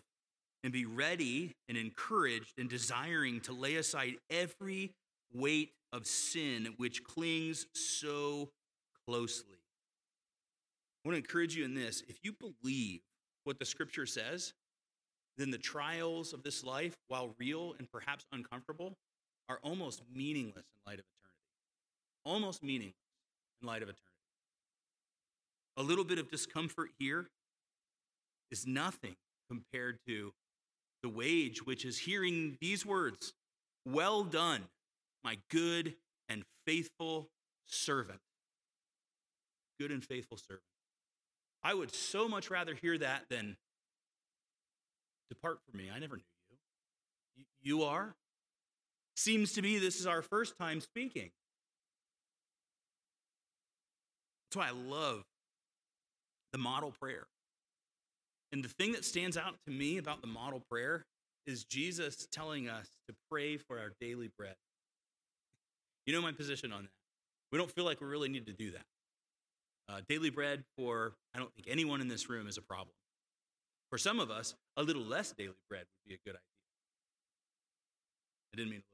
and 0.63 0.73
be 0.73 0.85
ready 0.85 1.55
and 1.67 1.77
encouraged 1.77 2.53
and 2.57 2.69
desiring 2.69 3.39
to 3.41 3.53
lay 3.53 3.75
aside 3.75 4.15
every 4.29 4.91
weight 5.33 5.71
of 5.91 6.05
sin 6.05 6.73
which 6.77 7.03
clings 7.03 7.65
so 7.73 8.49
closely. 9.07 9.57
I 11.03 11.09
want 11.09 11.15
to 11.15 11.23
encourage 11.23 11.55
you 11.55 11.65
in 11.65 11.73
this. 11.73 12.03
If 12.07 12.17
you 12.23 12.33
believe 12.33 13.01
what 13.43 13.59
the 13.59 13.65
scripture 13.65 14.05
says, 14.05 14.53
then 15.37 15.51
the 15.51 15.57
trials 15.57 16.33
of 16.33 16.43
this 16.43 16.63
life, 16.63 16.95
while 17.07 17.33
real 17.39 17.75
and 17.79 17.89
perhaps 17.91 18.25
uncomfortable, 18.31 18.97
are 19.49 19.59
almost 19.63 20.01
meaningless 20.13 20.65
in 20.65 20.91
light 20.91 20.99
of 20.99 21.05
eternity. 21.05 21.39
Almost 22.25 22.63
meaningless 22.63 22.95
in 23.61 23.67
light 23.67 23.81
of 23.81 23.89
eternity. 23.89 24.01
A 25.77 25.83
little 25.83 26.03
bit 26.03 26.19
of 26.19 26.29
discomfort 26.29 26.91
here 26.99 27.29
is 28.51 28.67
nothing 28.67 29.15
compared 29.49 29.99
to 30.07 30.31
the 31.01 31.09
wage, 31.09 31.65
which 31.65 31.83
is 31.83 31.97
hearing 31.97 32.57
these 32.61 32.85
words 32.85 33.33
Well 33.85 34.23
done, 34.23 34.63
my 35.23 35.37
good 35.49 35.95
and 36.29 36.43
faithful 36.65 37.29
servant. 37.65 38.19
Good 39.79 39.91
and 39.91 40.03
faithful 40.03 40.37
servant. 40.37 40.63
I 41.63 41.73
would 41.73 41.93
so 41.93 42.27
much 42.27 42.49
rather 42.49 42.75
hear 42.75 42.97
that 42.97 43.23
than 43.29 43.55
depart 45.29 45.59
from 45.69 45.77
me. 45.77 45.89
I 45.93 45.99
never 45.99 46.17
knew 46.17 46.23
you. 47.37 47.45
You 47.61 47.83
are? 47.83 48.15
Seems 49.15 49.53
to 49.53 49.61
me 49.61 49.77
this 49.77 49.99
is 49.99 50.07
our 50.07 50.21
first 50.21 50.57
time 50.57 50.81
speaking. 50.81 51.31
That's 54.45 54.57
why 54.57 54.67
I 54.67 54.71
love 54.71 55.23
the 56.51 56.57
model 56.57 56.91
prayer. 56.91 57.27
And 58.51 58.63
the 58.63 58.69
thing 58.69 58.91
that 58.91 59.05
stands 59.05 59.37
out 59.37 59.55
to 59.65 59.71
me 59.71 59.97
about 59.97 60.21
the 60.21 60.27
model 60.27 60.61
prayer 60.69 61.05
is 61.47 61.63
Jesus 61.63 62.27
telling 62.31 62.69
us 62.69 62.87
to 63.07 63.15
pray 63.31 63.57
for 63.57 63.79
our 63.79 63.93
daily 63.99 64.29
bread. 64.37 64.55
You 66.05 66.13
know 66.13 66.21
my 66.21 66.31
position 66.31 66.71
on 66.71 66.83
that. 66.83 66.91
We 67.51 67.57
don't 67.57 67.71
feel 67.71 67.85
like 67.85 68.01
we 68.01 68.07
really 68.07 68.29
need 68.29 68.45
to 68.47 68.53
do 68.53 68.71
that. 68.71 68.85
Uh, 69.89 69.99
daily 70.07 70.29
bread 70.29 70.63
for, 70.77 71.13
I 71.35 71.39
don't 71.39 71.53
think 71.53 71.67
anyone 71.69 72.01
in 72.01 72.07
this 72.07 72.29
room 72.29 72.47
is 72.47 72.57
a 72.57 72.61
problem. 72.61 72.95
For 73.89 73.97
some 73.97 74.19
of 74.19 74.31
us, 74.31 74.55
a 74.77 74.83
little 74.83 75.03
less 75.03 75.33
daily 75.33 75.53
bread 75.69 75.81
would 75.81 76.09
be 76.09 76.15
a 76.15 76.17
good 76.25 76.35
idea. 76.35 76.39
I 78.53 78.57
didn't 78.57 78.71
mean 78.71 78.81
to 78.81 78.85
look 78.85 78.93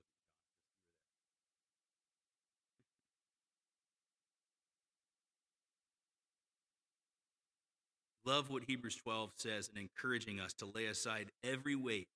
Love 8.36 8.52
what 8.52 8.63
Hebrews 8.67 8.95
12 8.95 9.32
says 9.38 9.71
in 9.73 9.82
encouraging 9.82 10.39
us 10.39 10.54
to 10.54 10.65
lay 10.65 10.86
aside 10.86 11.32
every 11.43 11.75
weight 11.75 12.10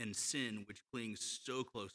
and 0.00 0.16
sin 0.16 0.64
which 0.66 0.82
clings 0.92 1.40
so 1.44 1.62
closely. 1.62 1.94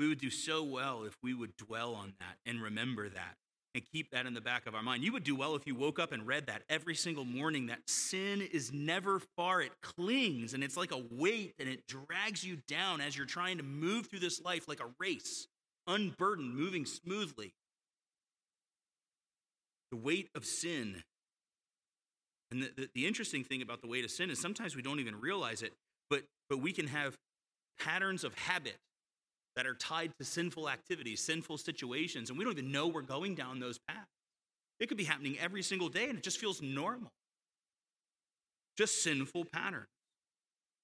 We 0.00 0.08
would 0.08 0.20
do 0.20 0.30
so 0.30 0.64
well 0.64 1.04
if 1.04 1.16
we 1.22 1.32
would 1.32 1.56
dwell 1.56 1.94
on 1.94 2.14
that 2.18 2.38
and 2.44 2.60
remember 2.60 3.08
that 3.08 3.36
and 3.74 3.84
keep 3.92 4.10
that 4.10 4.26
in 4.26 4.34
the 4.34 4.40
back 4.40 4.66
of 4.66 4.74
our 4.74 4.82
mind. 4.82 5.04
You 5.04 5.12
would 5.12 5.24
do 5.24 5.36
well 5.36 5.54
if 5.54 5.66
you 5.66 5.74
woke 5.74 5.98
up 5.98 6.12
and 6.12 6.26
read 6.26 6.46
that 6.46 6.62
every 6.68 6.94
single 6.94 7.24
morning 7.24 7.66
that 7.66 7.88
sin 7.88 8.42
is 8.52 8.72
never 8.72 9.20
far. 9.36 9.60
It 9.60 9.72
clings 9.82 10.54
and 10.54 10.64
it's 10.64 10.76
like 10.76 10.92
a 10.92 11.02
weight 11.10 11.54
and 11.58 11.68
it 11.68 11.86
drags 11.86 12.42
you 12.42 12.58
down 12.66 13.00
as 13.00 13.16
you're 13.16 13.26
trying 13.26 13.58
to 13.58 13.62
move 13.62 14.06
through 14.06 14.20
this 14.20 14.42
life 14.42 14.66
like 14.66 14.80
a 14.80 14.90
race, 14.98 15.46
unburdened, 15.86 16.54
moving 16.54 16.84
smoothly. 16.84 17.54
The 19.90 19.96
weight 19.96 20.30
of 20.34 20.44
sin 20.44 21.02
and 22.50 22.62
the, 22.62 22.70
the, 22.76 22.88
the, 22.94 23.06
interesting 23.06 23.44
thing 23.44 23.62
about 23.62 23.80
the 23.80 23.86
weight 23.86 24.04
of 24.04 24.10
sin 24.10 24.30
is 24.30 24.40
sometimes 24.40 24.74
we 24.74 24.82
don't 24.82 24.98
even 24.98 25.20
realize 25.20 25.62
it, 25.62 25.72
but, 26.08 26.22
but 26.48 26.58
we 26.58 26.72
can 26.72 26.88
have 26.88 27.16
patterns 27.78 28.24
of 28.24 28.34
habit 28.34 28.76
that 29.56 29.66
are 29.66 29.74
tied 29.74 30.12
to 30.18 30.24
sinful 30.24 30.68
activities, 30.68 31.20
sinful 31.20 31.58
situations, 31.58 32.30
and 32.30 32.38
we 32.38 32.44
don't 32.44 32.58
even 32.58 32.72
know 32.72 32.86
we're 32.86 33.02
going 33.02 33.34
down 33.34 33.60
those 33.60 33.78
paths. 33.88 34.06
It 34.78 34.88
could 34.88 34.96
be 34.96 35.04
happening 35.04 35.36
every 35.38 35.62
single 35.62 35.88
day 35.88 36.08
and 36.08 36.18
it 36.18 36.24
just 36.24 36.38
feels 36.38 36.62
normal. 36.62 37.10
Just 38.78 39.02
sinful 39.02 39.44
patterns. 39.52 39.88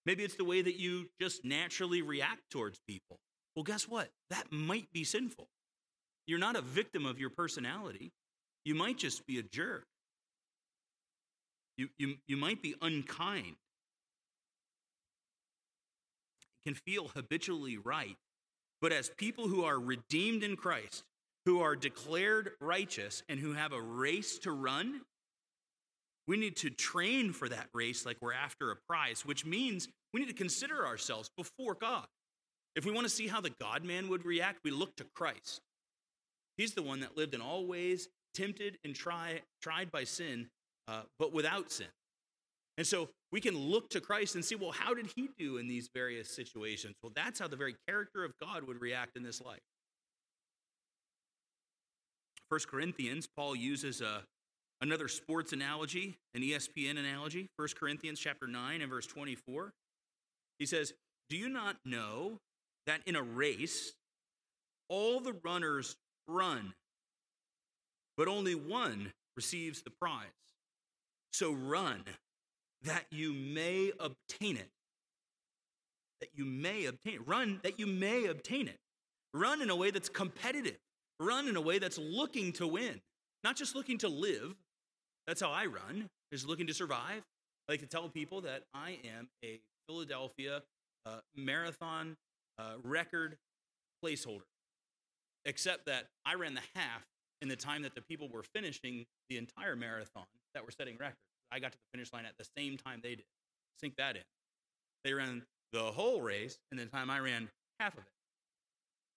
Maybe 0.04 0.22
it's 0.22 0.36
the 0.36 0.44
way 0.44 0.62
that 0.62 0.78
you 0.78 1.08
just 1.20 1.44
naturally 1.44 2.02
react 2.02 2.42
towards 2.50 2.78
people. 2.86 3.18
Well, 3.54 3.64
guess 3.64 3.88
what? 3.88 4.10
That 4.30 4.52
might 4.52 4.92
be 4.92 5.02
sinful. 5.02 5.48
You're 6.26 6.38
not 6.38 6.56
a 6.56 6.60
victim 6.60 7.06
of 7.06 7.18
your 7.18 7.30
personality. 7.30 8.12
You 8.64 8.74
might 8.74 8.98
just 8.98 9.26
be 9.26 9.38
a 9.38 9.42
jerk. 9.42 9.84
You, 11.78 11.88
you, 11.98 12.16
you 12.26 12.36
might 12.36 12.62
be 12.62 12.74
unkind. 12.82 13.56
It 16.42 16.68
can 16.68 16.74
feel 16.74 17.08
habitually 17.08 17.78
right. 17.78 18.16
But 18.86 18.92
as 18.92 19.10
people 19.16 19.48
who 19.48 19.64
are 19.64 19.80
redeemed 19.80 20.44
in 20.44 20.54
Christ, 20.54 21.02
who 21.44 21.60
are 21.60 21.74
declared 21.74 22.52
righteous, 22.60 23.24
and 23.28 23.40
who 23.40 23.52
have 23.52 23.72
a 23.72 23.82
race 23.82 24.38
to 24.38 24.52
run, 24.52 25.00
we 26.28 26.36
need 26.36 26.54
to 26.58 26.70
train 26.70 27.32
for 27.32 27.48
that 27.48 27.66
race 27.74 28.06
like 28.06 28.18
we're 28.20 28.32
after 28.32 28.70
a 28.70 28.76
prize, 28.76 29.26
which 29.26 29.44
means 29.44 29.88
we 30.14 30.20
need 30.20 30.28
to 30.28 30.34
consider 30.34 30.86
ourselves 30.86 31.28
before 31.36 31.74
God. 31.74 32.06
If 32.76 32.84
we 32.84 32.92
want 32.92 33.08
to 33.08 33.12
see 33.12 33.26
how 33.26 33.40
the 33.40 33.50
God 33.60 33.84
man 33.84 34.06
would 34.06 34.24
react, 34.24 34.60
we 34.62 34.70
look 34.70 34.94
to 34.98 35.04
Christ. 35.16 35.62
He's 36.56 36.74
the 36.74 36.82
one 36.84 37.00
that 37.00 37.16
lived 37.16 37.34
in 37.34 37.40
all 37.40 37.66
ways, 37.66 38.08
tempted 38.34 38.78
and 38.84 38.94
try, 38.94 39.40
tried 39.60 39.90
by 39.90 40.04
sin, 40.04 40.46
uh, 40.86 41.02
but 41.18 41.32
without 41.32 41.72
sin. 41.72 41.88
And 42.78 42.86
so 42.86 43.08
we 43.32 43.40
can 43.40 43.56
look 43.56 43.88
to 43.90 44.00
Christ 44.00 44.34
and 44.34 44.44
see, 44.44 44.54
well, 44.54 44.72
how 44.72 44.92
did 44.94 45.06
he 45.16 45.30
do 45.38 45.56
in 45.56 45.66
these 45.66 45.88
various 45.94 46.30
situations? 46.30 46.94
Well, 47.02 47.12
that's 47.14 47.38
how 47.38 47.48
the 47.48 47.56
very 47.56 47.74
character 47.88 48.24
of 48.24 48.32
God 48.40 48.64
would 48.64 48.80
react 48.80 49.16
in 49.16 49.22
this 49.22 49.40
life. 49.40 49.60
1 52.48 52.60
Corinthians, 52.70 53.26
Paul 53.26 53.56
uses 53.56 54.00
a, 54.00 54.22
another 54.80 55.08
sports 55.08 55.52
analogy, 55.52 56.16
an 56.34 56.42
ESPN 56.42 56.98
analogy, 56.98 57.48
1 57.56 57.68
Corinthians 57.78 58.20
chapter 58.20 58.46
9 58.46 58.80
and 58.80 58.90
verse 58.90 59.06
24. 59.06 59.72
He 60.58 60.66
says, 60.66 60.92
Do 61.28 61.36
you 61.36 61.48
not 61.48 61.76
know 61.84 62.38
that 62.86 63.00
in 63.06 63.16
a 63.16 63.22
race, 63.22 63.94
all 64.88 65.20
the 65.20 65.34
runners 65.42 65.96
run, 66.28 66.74
but 68.16 68.28
only 68.28 68.54
one 68.54 69.12
receives 69.34 69.82
the 69.82 69.90
prize? 69.90 70.28
So 71.32 71.52
run 71.52 72.04
that 72.82 73.04
you 73.10 73.32
may 73.32 73.92
obtain 73.98 74.56
it. 74.56 74.70
That 76.20 76.30
you 76.34 76.44
may 76.44 76.86
obtain 76.86 77.14
it. 77.14 77.26
Run 77.26 77.60
that 77.62 77.78
you 77.78 77.86
may 77.86 78.26
obtain 78.26 78.68
it. 78.68 78.78
Run 79.34 79.60
in 79.60 79.70
a 79.70 79.76
way 79.76 79.90
that's 79.90 80.08
competitive. 80.08 80.78
Run 81.20 81.48
in 81.48 81.56
a 81.56 81.60
way 81.60 81.78
that's 81.78 81.98
looking 81.98 82.52
to 82.54 82.66
win, 82.66 83.00
not 83.44 83.56
just 83.56 83.74
looking 83.74 83.98
to 83.98 84.08
live. 84.08 84.54
That's 85.26 85.40
how 85.40 85.50
I 85.50 85.66
run, 85.66 86.08
is 86.30 86.46
looking 86.46 86.66
to 86.68 86.74
survive. 86.74 87.22
I 87.68 87.72
like 87.72 87.80
to 87.80 87.86
tell 87.86 88.08
people 88.08 88.42
that 88.42 88.62
I 88.74 88.98
am 89.04 89.28
a 89.44 89.60
Philadelphia 89.88 90.62
uh, 91.04 91.18
marathon 91.34 92.16
uh, 92.58 92.74
record 92.82 93.36
placeholder, 94.04 94.46
except 95.44 95.86
that 95.86 96.04
I 96.24 96.34
ran 96.34 96.54
the 96.54 96.62
half 96.74 97.02
in 97.42 97.48
the 97.48 97.56
time 97.56 97.82
that 97.82 97.94
the 97.94 98.02
people 98.02 98.28
were 98.28 98.44
finishing 98.54 99.06
the 99.28 99.36
entire 99.36 99.76
marathon 99.76 100.24
that 100.54 100.64
were 100.64 100.70
setting 100.70 100.96
records. 100.98 101.18
I 101.52 101.58
got 101.58 101.72
to 101.72 101.78
the 101.78 101.98
finish 101.98 102.12
line 102.12 102.24
at 102.24 102.36
the 102.38 102.46
same 102.56 102.76
time 102.76 103.00
they 103.02 103.16
did. 103.16 103.24
Sink 103.80 103.96
that 103.96 104.16
in. 104.16 104.22
They 105.04 105.12
ran 105.12 105.42
the 105.72 105.84
whole 105.84 106.20
race 106.20 106.58
and 106.70 106.80
the 106.80 106.86
time 106.86 107.10
I 107.10 107.18
ran 107.18 107.48
half 107.78 107.94
of 107.94 108.00
it. 108.00 108.12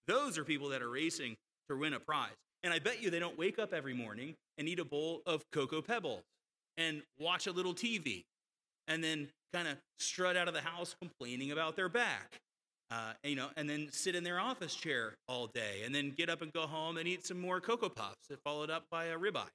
Those 0.06 0.38
are 0.38 0.44
people 0.44 0.68
that 0.70 0.82
are 0.82 0.90
racing 0.90 1.36
to 1.68 1.76
win 1.76 1.94
a 1.94 2.00
prize. 2.00 2.30
And 2.62 2.72
I 2.74 2.78
bet 2.78 3.02
you 3.02 3.10
they 3.10 3.18
don't 3.18 3.38
wake 3.38 3.58
up 3.58 3.72
every 3.72 3.94
morning 3.94 4.34
and 4.58 4.68
eat 4.68 4.78
a 4.78 4.84
bowl 4.84 5.22
of 5.26 5.44
Cocoa 5.50 5.80
Pebbles 5.80 6.22
and 6.76 7.02
watch 7.18 7.46
a 7.46 7.52
little 7.52 7.74
TV 7.74 8.24
and 8.88 9.02
then 9.02 9.28
kind 9.52 9.68
of 9.68 9.76
strut 9.98 10.36
out 10.36 10.48
of 10.48 10.54
the 10.54 10.60
house 10.60 10.94
complaining 11.00 11.52
about 11.52 11.76
their 11.76 11.88
back. 11.88 12.40
Uh, 12.90 13.12
you 13.22 13.36
know, 13.36 13.48
and 13.56 13.70
then 13.70 13.88
sit 13.92 14.16
in 14.16 14.24
their 14.24 14.40
office 14.40 14.74
chair 14.74 15.14
all 15.28 15.46
day, 15.46 15.82
and 15.84 15.94
then 15.94 16.10
get 16.10 16.28
up 16.28 16.42
and 16.42 16.52
go 16.52 16.62
home 16.62 16.96
and 16.96 17.06
eat 17.06 17.24
some 17.24 17.40
more 17.40 17.60
Cocoa 17.60 17.88
Puffs, 17.88 18.28
followed 18.42 18.68
up 18.68 18.82
by 18.90 19.04
a 19.04 19.16
ribeye. 19.16 19.46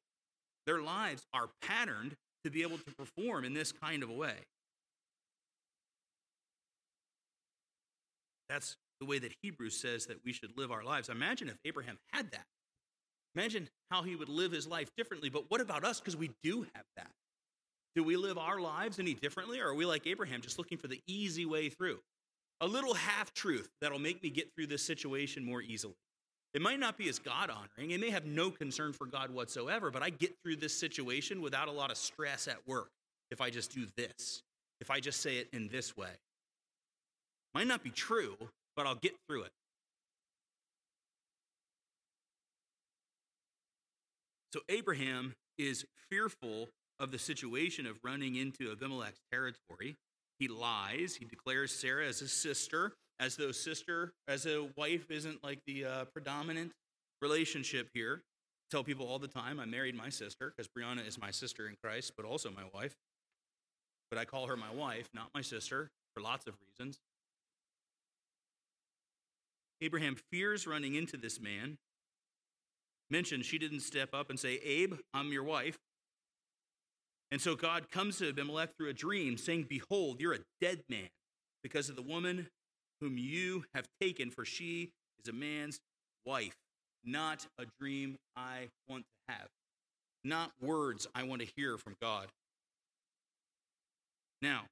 Their 0.65 0.81
lives 0.81 1.25
are 1.33 1.49
patterned 1.61 2.15
to 2.45 2.51
be 2.51 2.61
able 2.61 2.77
to 2.77 2.95
perform 2.95 3.43
in 3.43 3.53
this 3.53 3.71
kind 3.71 4.03
of 4.03 4.09
a 4.09 4.13
way. 4.13 4.35
That's 8.47 8.77
the 8.99 9.07
way 9.07 9.17
that 9.17 9.33
Hebrews 9.41 9.75
says 9.75 10.05
that 10.05 10.23
we 10.23 10.31
should 10.31 10.55
live 10.55 10.71
our 10.71 10.83
lives. 10.83 11.09
Imagine 11.09 11.49
if 11.49 11.57
Abraham 11.65 11.97
had 12.13 12.31
that. 12.31 12.45
Imagine 13.35 13.67
how 13.89 14.03
he 14.03 14.15
would 14.15 14.29
live 14.29 14.51
his 14.51 14.67
life 14.67 14.89
differently. 14.95 15.29
But 15.29 15.49
what 15.49 15.59
about 15.59 15.83
us? 15.83 15.99
Because 15.99 16.15
we 16.15 16.29
do 16.43 16.61
have 16.75 16.85
that. 16.95 17.09
Do 17.95 18.03
we 18.03 18.15
live 18.15 18.37
our 18.37 18.59
lives 18.59 18.99
any 18.99 19.15
differently? 19.15 19.59
Or 19.59 19.69
are 19.69 19.75
we 19.75 19.85
like 19.85 20.05
Abraham, 20.05 20.41
just 20.41 20.59
looking 20.59 20.77
for 20.77 20.87
the 20.87 21.01
easy 21.07 21.45
way 21.45 21.69
through? 21.69 21.99
A 22.61 22.67
little 22.67 22.93
half 22.93 23.33
truth 23.33 23.69
that'll 23.81 23.99
make 23.99 24.21
me 24.21 24.29
get 24.29 24.53
through 24.53 24.67
this 24.67 24.85
situation 24.85 25.43
more 25.43 25.61
easily. 25.61 25.95
It 26.55 26.61
might 26.61 26.79
not 26.79 26.97
be 26.97 27.09
as 27.09 27.19
God 27.19 27.49
honoring. 27.49 27.91
It 27.91 27.99
may 27.99 28.09
have 28.11 28.25
no 28.25 28.49
concern 28.49 28.93
for 28.93 29.05
God 29.05 29.29
whatsoever, 29.29 29.91
but 29.91 30.01
I 30.01 30.09
get 30.09 30.33
through 30.41 30.55
this 30.55 30.73
situation 30.73 31.41
without 31.41 31.67
a 31.67 31.71
lot 31.71 31.91
of 31.91 31.97
stress 31.97 32.47
at 32.47 32.65
work 32.65 32.87
if 33.29 33.41
I 33.41 33.49
just 33.49 33.75
do 33.75 33.85
this, 33.97 34.41
if 34.79 34.89
I 34.89 35.01
just 35.01 35.19
say 35.21 35.35
it 35.35 35.49
in 35.51 35.67
this 35.67 35.97
way. 35.97 36.11
Might 37.53 37.67
not 37.67 37.83
be 37.83 37.89
true, 37.89 38.37
but 38.77 38.87
I'll 38.87 38.95
get 38.95 39.15
through 39.27 39.43
it. 39.43 39.51
So 44.53 44.61
Abraham 44.69 45.35
is 45.57 45.85
fearful 46.09 46.69
of 47.01 47.11
the 47.11 47.19
situation 47.19 47.85
of 47.85 47.97
running 48.01 48.37
into 48.37 48.71
Abimelech's 48.71 49.19
territory. 49.29 49.97
He 50.39 50.47
lies. 50.47 51.17
He 51.17 51.25
declares 51.25 51.73
Sarah 51.73 52.07
as 52.07 52.19
his 52.19 52.31
sister, 52.31 52.93
as 53.19 53.35
though 53.35 53.51
sister, 53.51 54.13
as 54.27 54.45
a 54.45 54.67
wife 54.75 55.09
isn't 55.09 55.43
like 55.43 55.59
the 55.65 55.85
uh, 55.85 56.05
predominant 56.05 56.71
relationship 57.21 57.89
here. 57.93 58.21
tell 58.71 58.83
people 58.83 59.07
all 59.07 59.19
the 59.19 59.27
time 59.27 59.59
I 59.59 59.65
married 59.65 59.95
my 59.95 60.09
sister 60.09 60.51
because 60.55 60.67
Brianna 60.67 61.07
is 61.07 61.19
my 61.19 61.31
sister 61.31 61.67
in 61.67 61.75
Christ, 61.83 62.13
but 62.17 62.25
also 62.25 62.49
my 62.51 62.63
wife. 62.73 62.95
But 64.09 64.19
I 64.19 64.25
call 64.25 64.47
her 64.47 64.57
my 64.57 64.71
wife, 64.73 65.09
not 65.13 65.29
my 65.33 65.41
sister, 65.41 65.89
for 66.13 66.21
lots 66.21 66.45
of 66.47 66.55
reasons. 66.67 66.99
Abraham 69.81 70.15
fears 70.31 70.67
running 70.67 70.95
into 70.95 71.17
this 71.17 71.39
man. 71.39 71.77
Mentioned 73.09 73.45
she 73.45 73.59
didn't 73.59 73.81
step 73.81 74.09
up 74.13 74.29
and 74.29 74.39
say, 74.39 74.55
Abe, 74.63 74.95
I'm 75.13 75.31
your 75.31 75.43
wife. 75.43 75.77
And 77.31 77.41
so 77.41 77.55
God 77.55 77.91
comes 77.91 78.17
to 78.17 78.29
Abimelech 78.29 78.75
through 78.77 78.89
a 78.89 78.93
dream, 78.93 79.37
saying, 79.37 79.67
Behold, 79.69 80.19
you're 80.19 80.33
a 80.33 80.39
dead 80.61 80.81
man 80.89 81.09
because 81.63 81.89
of 81.89 81.95
the 81.95 82.01
woman 82.01 82.47
whom 83.05 83.19
you 83.19 83.63
have 83.75 83.85
taken, 84.01 84.31
for 84.31 84.43
she 84.45 84.89
is 85.23 85.29
a 85.29 85.33
man's 85.33 85.79
wife, 86.25 86.55
not 87.03 87.45
a 87.59 87.65
dream 87.79 88.17
I 88.35 88.69
want 88.89 89.03
to 89.03 89.33
have, 89.33 89.47
not 90.23 90.51
words 90.59 91.05
I 91.13 91.21
want 91.21 91.41
to 91.41 91.47
hear 91.55 91.77
from 91.77 91.95
God. 92.01 92.29
Now, 94.41 94.63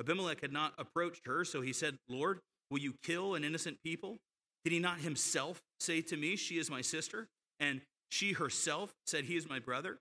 Abimelech 0.00 0.40
had 0.40 0.52
not 0.52 0.72
approached 0.78 1.26
her, 1.26 1.44
so 1.44 1.60
he 1.60 1.72
said, 1.72 1.96
Lord, 2.08 2.40
will 2.72 2.80
you 2.80 2.94
kill 3.04 3.36
an 3.36 3.44
innocent 3.44 3.78
people? 3.84 4.18
Did 4.64 4.72
he 4.72 4.80
not 4.80 4.98
himself 4.98 5.62
say 5.78 6.00
to 6.02 6.16
me, 6.16 6.34
She 6.34 6.58
is 6.58 6.68
my 6.68 6.80
sister? 6.80 7.28
And 7.60 7.82
she 8.08 8.32
herself 8.32 8.92
said, 9.06 9.26
He 9.26 9.36
is 9.36 9.48
my 9.48 9.60
brother? 9.60 9.98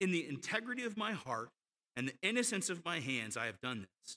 In 0.00 0.10
the 0.10 0.28
integrity 0.28 0.82
of 0.82 0.96
my 0.96 1.12
heart 1.12 1.50
and 1.96 2.08
the 2.08 2.14
innocence 2.20 2.68
of 2.68 2.84
my 2.84 2.98
hands, 2.98 3.36
I 3.36 3.46
have 3.46 3.60
done 3.60 3.86
this. 4.02 4.16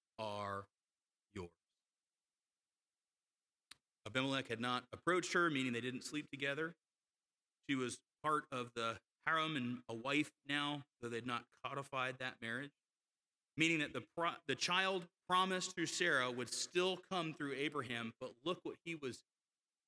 are 0.19 0.65
yours. 1.33 1.49
Abimelech 4.05 4.47
had 4.47 4.59
not 4.59 4.83
approached 4.93 5.33
her, 5.33 5.49
meaning 5.49 5.73
they 5.73 5.81
didn't 5.81 6.03
sleep 6.03 6.29
together. 6.31 6.73
She 7.69 7.75
was 7.75 7.97
part 8.23 8.45
of 8.51 8.69
the 8.75 8.97
harem 9.25 9.55
and 9.55 9.77
a 9.89 9.93
wife 9.93 10.31
now, 10.49 10.83
though 11.01 11.09
they'd 11.09 11.27
not 11.27 11.43
codified 11.63 12.15
that 12.19 12.35
marriage 12.41 12.71
meaning 13.57 13.79
that 13.79 13.93
the, 13.93 14.03
pro- 14.17 14.31
the 14.47 14.55
child 14.55 15.05
promised 15.29 15.75
through 15.75 15.85
Sarah 15.85 16.29
would 16.31 16.53
still 16.53 16.99
come 17.11 17.33
through 17.33 17.53
Abraham, 17.53 18.13
but 18.19 18.31
look 18.43 18.59
what 18.63 18.75
he 18.85 18.95
was 18.95 19.19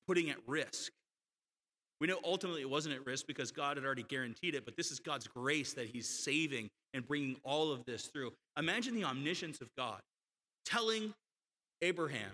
putting 0.06 0.30
at 0.30 0.36
risk. 0.46 0.92
We 2.00 2.06
know 2.06 2.18
ultimately 2.24 2.60
it 2.60 2.70
wasn't 2.70 2.94
at 2.94 3.06
risk 3.06 3.26
because 3.26 3.50
God 3.50 3.76
had 3.76 3.86
already 3.86 4.02
guaranteed 4.02 4.54
it, 4.54 4.64
but 4.64 4.76
this 4.76 4.90
is 4.90 4.98
God's 4.98 5.26
grace 5.26 5.72
that 5.74 5.88
he's 5.88 6.08
saving 6.08 6.68
and 6.92 7.06
bringing 7.06 7.36
all 7.44 7.72
of 7.72 7.84
this 7.84 8.06
through. 8.06 8.32
Imagine 8.58 8.94
the 8.94 9.04
omniscience 9.04 9.60
of 9.60 9.68
God 9.76 10.00
telling 10.64 11.14
Abraham, 11.82 12.30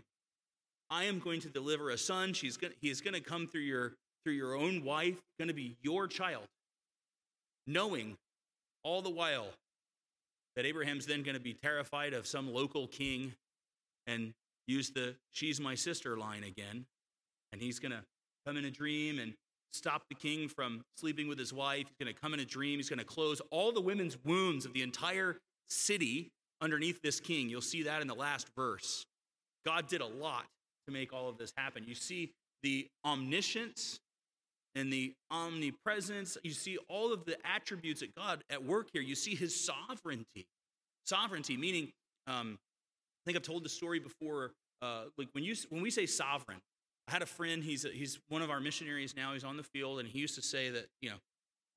I 0.90 1.04
am 1.04 1.18
going 1.18 1.40
to 1.42 1.48
deliver 1.48 1.90
a 1.90 1.98
son. 1.98 2.32
She's 2.32 2.56
going 2.56 2.72
he 2.80 2.90
is 2.90 3.00
going 3.00 3.14
to 3.14 3.20
come 3.20 3.46
through 3.46 3.62
your, 3.62 3.94
through 4.24 4.34
your 4.34 4.56
own 4.56 4.84
wife, 4.84 5.20
going 5.38 5.48
to 5.48 5.54
be 5.54 5.76
your 5.82 6.08
child. 6.08 6.44
Knowing 7.66 8.16
all 8.82 9.02
the 9.02 9.10
while 9.10 9.46
that 10.56 10.66
Abraham's 10.66 11.06
then 11.06 11.22
going 11.22 11.36
to 11.36 11.40
be 11.40 11.54
terrified 11.54 12.12
of 12.12 12.26
some 12.26 12.52
local 12.52 12.86
king 12.88 13.32
and 14.06 14.32
use 14.66 14.90
the 14.90 15.14
she's 15.30 15.60
my 15.60 15.74
sister 15.74 16.16
line 16.16 16.44
again. 16.44 16.86
And 17.52 17.60
he's 17.60 17.78
going 17.78 17.92
to 17.92 18.02
come 18.46 18.56
in 18.56 18.64
a 18.64 18.70
dream 18.70 19.18
and 19.18 19.34
stop 19.72 20.08
the 20.08 20.14
king 20.14 20.48
from 20.48 20.84
sleeping 20.96 21.28
with 21.28 21.38
his 21.38 21.52
wife. 21.52 21.86
He's 21.88 22.04
going 22.04 22.12
to 22.12 22.20
come 22.20 22.34
in 22.34 22.40
a 22.40 22.44
dream. 22.44 22.78
He's 22.78 22.88
going 22.88 22.98
to 22.98 23.04
close 23.04 23.40
all 23.50 23.72
the 23.72 23.80
women's 23.80 24.16
wounds 24.24 24.64
of 24.66 24.72
the 24.72 24.82
entire 24.82 25.36
city 25.68 26.32
underneath 26.60 27.02
this 27.02 27.20
king. 27.20 27.48
You'll 27.48 27.60
see 27.60 27.84
that 27.84 28.02
in 28.02 28.08
the 28.08 28.14
last 28.14 28.48
verse. 28.56 29.06
God 29.64 29.88
did 29.88 30.00
a 30.00 30.06
lot 30.06 30.46
to 30.86 30.92
make 30.92 31.12
all 31.12 31.28
of 31.28 31.38
this 31.38 31.52
happen. 31.56 31.84
You 31.86 31.94
see 31.94 32.32
the 32.62 32.88
omniscience 33.04 34.00
and 34.74 34.92
the 34.92 35.14
omnipresence. 35.30 36.36
You 36.42 36.52
see 36.52 36.78
all 36.88 37.12
of 37.12 37.24
the 37.24 37.36
attributes 37.44 38.02
of 38.02 38.14
God 38.14 38.44
at 38.50 38.64
work 38.64 38.88
here. 38.92 39.02
You 39.02 39.14
see 39.14 39.34
his 39.34 39.58
sovereignty. 39.64 40.46
Sovereignty, 41.06 41.56
meaning, 41.56 41.92
um, 42.26 42.58
I 42.60 43.22
think 43.26 43.36
I've 43.36 43.42
told 43.42 43.64
the 43.64 43.70
story 43.70 43.98
before. 43.98 44.52
Uh, 44.82 45.04
like 45.18 45.28
when 45.32 45.44
you 45.44 45.54
when 45.68 45.82
we 45.82 45.90
say 45.90 46.06
sovereign, 46.06 46.60
I 47.08 47.12
had 47.12 47.22
a 47.22 47.26
friend, 47.26 47.62
he's, 47.64 47.84
a, 47.84 47.88
he's 47.88 48.20
one 48.28 48.40
of 48.40 48.50
our 48.50 48.60
missionaries 48.60 49.16
now, 49.16 49.32
he's 49.32 49.44
on 49.44 49.56
the 49.56 49.64
field, 49.64 49.98
and 49.98 50.08
he 50.08 50.20
used 50.20 50.36
to 50.36 50.42
say 50.42 50.70
that, 50.70 50.86
you 51.00 51.10
know, 51.10 51.16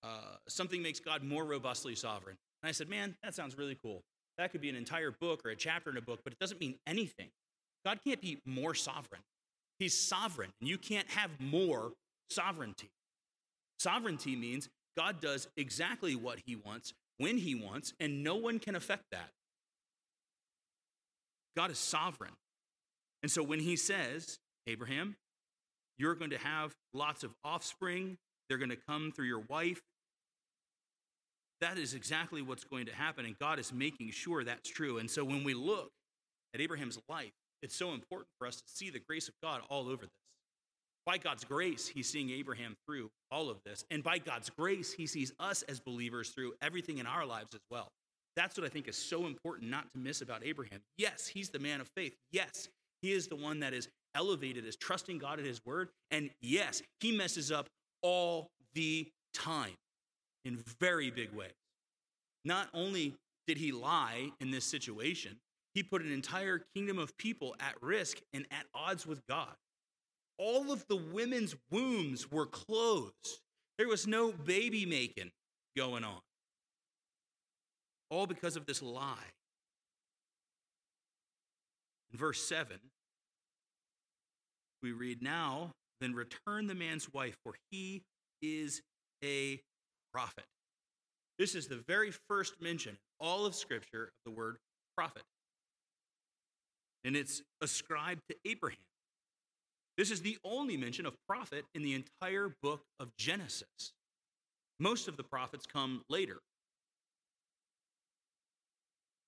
uh, 0.04 0.36
something 0.48 0.82
makes 0.82 1.00
God 1.00 1.24
more 1.24 1.44
robustly 1.44 1.96
sovereign. 1.96 2.38
And 2.62 2.70
I 2.70 2.72
said, 2.72 2.88
man, 2.88 3.16
that 3.24 3.34
sounds 3.34 3.58
really 3.58 3.76
cool. 3.82 4.04
That 4.38 4.52
could 4.52 4.62
be 4.62 4.70
an 4.70 4.76
entire 4.76 5.12
book 5.12 5.42
or 5.46 5.50
a 5.50 5.56
chapter 5.56 5.90
in 5.90 5.98
a 5.98 6.02
book, 6.02 6.22
but 6.24 6.34
it 6.34 6.40
doesn't 6.40 6.60
mean 6.60 6.76
anything. 6.88 7.30
God 7.86 8.00
can't 8.04 8.22
be 8.22 8.40
more 8.46 8.74
sovereign. 8.74 9.22
He's 9.80 9.98
sovereign, 9.98 10.52
and 10.60 10.70
you 10.70 10.78
can't 10.78 11.10
have 11.12 11.30
more 11.40 11.92
sovereignty. 12.30 12.90
Sovereignty 13.80 14.36
means 14.36 14.70
God 14.98 15.20
does 15.22 15.48
exactly 15.58 16.16
what 16.16 16.40
he 16.46 16.56
wants, 16.56 16.94
when 17.18 17.38
he 17.38 17.56
wants, 17.56 17.94
and 18.00 18.24
no 18.24 18.36
one 18.36 18.60
can 18.60 18.76
affect 18.76 19.04
that. 19.12 19.30
God 21.56 21.72
is 21.72 21.78
sovereign. 21.78 22.34
And 23.22 23.32
so 23.32 23.44
when 23.44 23.60
he 23.60 23.76
says, 23.76 24.40
Abraham, 24.68 25.16
you're 25.98 26.16
going 26.16 26.32
to 26.32 26.38
have 26.38 26.74
lots 26.94 27.24
of 27.24 27.34
offspring, 27.44 28.18
they're 28.48 28.58
going 28.58 28.70
to 28.70 28.76
come 28.76 29.12
through 29.12 29.26
your 29.26 29.44
wife. 29.48 29.82
That 31.64 31.78
is 31.78 31.94
exactly 31.94 32.42
what's 32.42 32.66
going 32.66 32.88
to 32.88 32.94
happen, 32.94 33.24
and 33.24 33.40
God 33.40 33.58
is 33.58 33.72
making 33.72 34.12
sure 34.12 34.44
that's 34.44 34.70
true. 34.70 34.98
And 34.98 35.10
so 35.10 35.24
when 35.24 35.46
we 35.46 35.54
look 35.54 35.92
at 36.54 36.60
Abraham's 36.60 37.00
life, 37.08 37.32
it's 37.62 37.74
so 37.74 37.94
important 37.94 38.28
for 38.38 38.48
us 38.48 38.58
to 38.58 38.64
see 38.68 38.90
the 38.90 39.00
grace 39.00 39.30
of 39.30 39.34
God 39.42 39.62
all 39.70 39.88
over 39.88 40.02
this. 40.02 40.12
By 41.06 41.18
God's 41.18 41.46
grace, 41.46 41.88
he's 41.88 42.10
seeing 42.10 42.32
Abraham 42.32 42.76
through 42.86 43.10
all 43.32 43.50
of 43.50 43.60
this. 43.66 43.86
And 43.90 44.04
by 44.04 44.18
God's 44.18 44.50
grace, 44.50 44.92
he 44.92 45.08
sees 45.08 45.32
us 45.40 45.62
as 45.62 45.80
believers 45.80 46.32
through 46.32 46.52
everything 46.62 46.98
in 46.98 47.06
our 47.06 47.26
lives 47.26 47.56
as 47.56 47.62
well. 47.72 47.88
That's 48.36 48.58
what 48.58 48.66
I 48.66 48.70
think 48.70 48.90
is 48.90 48.98
so 48.98 49.26
important 49.26 49.72
not 49.72 49.86
to 49.94 50.00
miss 50.02 50.20
about 50.20 50.44
Abraham. 50.44 50.82
Yes, 50.98 51.28
he's 51.28 51.48
the 51.48 51.60
man 51.60 51.80
of 51.80 51.88
faith. 51.96 52.14
Yes, 52.34 52.68
he 53.02 53.14
is 53.14 53.28
the 53.30 53.38
one 53.38 53.62
that 53.62 53.74
is 53.74 53.88
elevated 54.16 54.68
as 54.68 54.76
trusting 54.76 55.18
God 55.18 55.40
at 55.40 55.46
his 55.46 55.62
word. 55.66 55.88
And 56.12 56.30
yes, 56.42 56.82
he 57.00 57.16
messes 57.16 57.54
up 57.54 57.68
all 58.02 58.50
the 58.74 59.08
time 59.34 59.76
in 60.46 60.64
very 60.80 61.10
big 61.12 61.32
ways. 61.34 61.52
Not 62.46 62.68
only 62.74 63.16
did 63.48 63.58
he 63.58 63.72
lie 63.72 64.32
in 64.40 64.52
this 64.52 64.66
situation, 64.66 65.38
he 65.74 65.84
put 65.84 66.02
an 66.02 66.12
entire 66.12 66.62
kingdom 66.76 67.00
of 67.00 67.18
people 67.18 67.56
at 67.60 67.82
risk 67.82 68.20
and 68.34 68.46
at 68.52 68.66
odds 68.74 69.08
with 69.08 69.26
God. 69.28 69.56
All 70.38 70.72
of 70.72 70.86
the 70.88 70.96
women's 70.96 71.56
wombs 71.72 72.32
were 72.32 72.46
closed. 72.46 73.40
There 73.78 73.88
was 73.88 74.06
no 74.06 74.32
baby 74.32 74.86
making 74.86 75.32
going 75.76 76.04
on. 76.04 76.20
All 78.10 78.28
because 78.28 78.56
of 78.56 78.66
this 78.66 78.82
lie. 78.82 79.32
In 82.12 82.20
verse 82.20 82.42
7, 82.48 82.78
we 84.84 84.92
read, 84.92 85.24
Now, 85.24 85.72
then 86.00 86.14
return 86.14 86.68
the 86.68 86.76
man's 86.76 87.12
wife, 87.12 87.36
for 87.44 87.56
he 87.72 88.04
is 88.42 88.82
a 89.24 89.60
prophet. 90.14 90.46
This 91.40 91.56
is 91.56 91.68
the 91.68 91.84
very 91.88 92.12
first 92.30 92.62
mention 92.62 92.98
all 93.20 93.46
of 93.46 93.56
Scripture 93.56 94.04
of 94.04 94.12
the 94.26 94.32
word 94.32 94.58
prophet. 94.96 95.24
And 97.04 97.16
it's 97.16 97.42
ascribed 97.62 98.22
to 98.30 98.36
Abraham. 98.46 98.78
This 99.98 100.10
is 100.10 100.22
the 100.22 100.38
only 100.44 100.78
mention 100.78 101.06
of 101.06 101.16
prophet 101.28 101.66
in 101.76 101.84
the 101.84 101.94
entire 101.94 102.56
book 102.62 102.82
of 103.00 103.10
Genesis. 103.18 103.94
Most 104.80 105.08
of 105.08 105.18
the 105.18 105.24
prophets 105.24 105.66
come 105.66 106.02
later. 106.10 106.38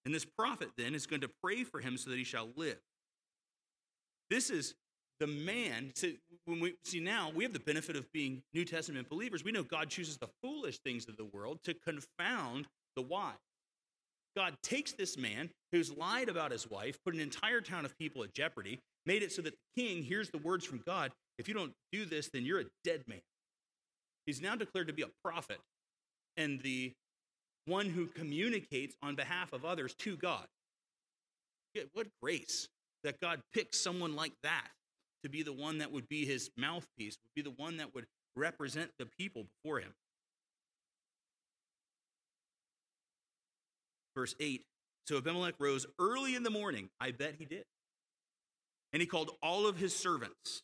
And 0.05 0.13
this 0.13 0.25
prophet 0.25 0.69
then 0.77 0.95
is 0.95 1.07
going 1.07 1.21
to 1.21 1.29
pray 1.43 1.63
for 1.63 1.79
him 1.79 1.97
so 1.97 2.11
that 2.11 2.17
he 2.17 2.23
shall 2.23 2.49
live. 2.55 2.79
This 4.29 4.49
is 4.49 4.75
the 5.19 5.27
man. 5.27 5.91
When 6.45 6.59
we 6.59 6.75
see 6.83 6.99
now, 6.99 7.31
we 7.33 7.43
have 7.43 7.53
the 7.53 7.59
benefit 7.59 7.95
of 7.95 8.11
being 8.11 8.43
New 8.53 8.65
Testament 8.65 9.09
believers. 9.09 9.43
We 9.43 9.51
know 9.51 9.63
God 9.63 9.89
chooses 9.89 10.17
the 10.17 10.29
foolish 10.41 10.79
things 10.79 11.07
of 11.07 11.17
the 11.17 11.25
world 11.25 11.59
to 11.63 11.73
confound 11.73 12.67
the 12.95 13.01
wise. 13.01 13.33
God 14.35 14.55
takes 14.61 14.91
this 14.91 15.17
man 15.17 15.49
who's 15.71 15.95
lied 15.95 16.27
about 16.27 16.51
his 16.51 16.69
wife, 16.69 16.97
put 17.05 17.13
an 17.13 17.21
entire 17.21 17.61
town 17.61 17.85
of 17.85 17.97
people 17.97 18.23
at 18.23 18.33
jeopardy, 18.33 18.79
made 19.05 19.23
it 19.23 19.31
so 19.31 19.41
that 19.41 19.53
the 19.53 19.81
king 19.81 20.03
hears 20.03 20.29
the 20.29 20.37
words 20.39 20.65
from 20.65 20.81
God 20.85 21.11
if 21.37 21.47
you 21.47 21.53
don't 21.53 21.73
do 21.91 22.05
this, 22.05 22.29
then 22.29 22.45
you're 22.45 22.61
a 22.61 22.65
dead 22.83 23.03
man. 23.07 23.21
He's 24.25 24.41
now 24.41 24.55
declared 24.55 24.87
to 24.87 24.93
be 24.93 25.03
a 25.03 25.09
prophet 25.23 25.59
and 26.37 26.61
the 26.61 26.93
one 27.65 27.89
who 27.89 28.07
communicates 28.07 28.95
on 29.01 29.15
behalf 29.15 29.53
of 29.53 29.65
others 29.65 29.93
to 29.99 30.15
God. 30.17 30.45
What 31.93 32.07
grace 32.21 32.69
that 33.03 33.19
God 33.19 33.41
picks 33.53 33.79
someone 33.79 34.15
like 34.15 34.31
that 34.43 34.67
to 35.25 35.29
be 35.29 35.41
the 35.41 35.51
one 35.51 35.79
that 35.79 35.91
would 35.91 36.07
be 36.07 36.23
his 36.23 36.51
mouthpiece, 36.55 37.17
would 37.23 37.33
be 37.33 37.41
the 37.41 37.55
one 37.55 37.77
that 37.77 37.95
would 37.95 38.05
represent 38.35 38.91
the 38.99 39.07
people 39.07 39.43
before 39.43 39.79
him. 39.79 39.91
Verse 44.15 44.35
8 44.39 44.61
So 45.07 45.17
Abimelech 45.17 45.55
rose 45.57 45.87
early 45.99 46.35
in 46.35 46.43
the 46.43 46.51
morning. 46.51 46.89
I 46.99 47.09
bet 47.09 47.35
he 47.39 47.45
did. 47.45 47.63
And 48.93 49.01
he 49.01 49.07
called 49.07 49.31
all 49.41 49.67
of 49.67 49.77
his 49.77 49.95
servants. 49.95 50.61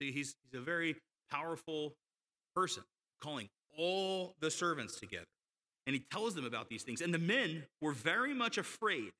See, 0.00 0.12
he's, 0.12 0.36
he's 0.44 0.60
a 0.60 0.62
very 0.62 0.94
powerful 1.28 1.94
person, 2.54 2.84
calling 3.20 3.48
all 3.76 4.36
the 4.40 4.52
servants 4.52 5.00
together. 5.00 5.26
And 5.84 5.94
he 5.94 6.02
tells 6.12 6.36
them 6.36 6.44
about 6.44 6.68
these 6.68 6.84
things. 6.84 7.00
And 7.00 7.12
the 7.12 7.18
men 7.18 7.64
were 7.80 7.92
very 7.92 8.34
much 8.34 8.56
afraid. 8.56 9.10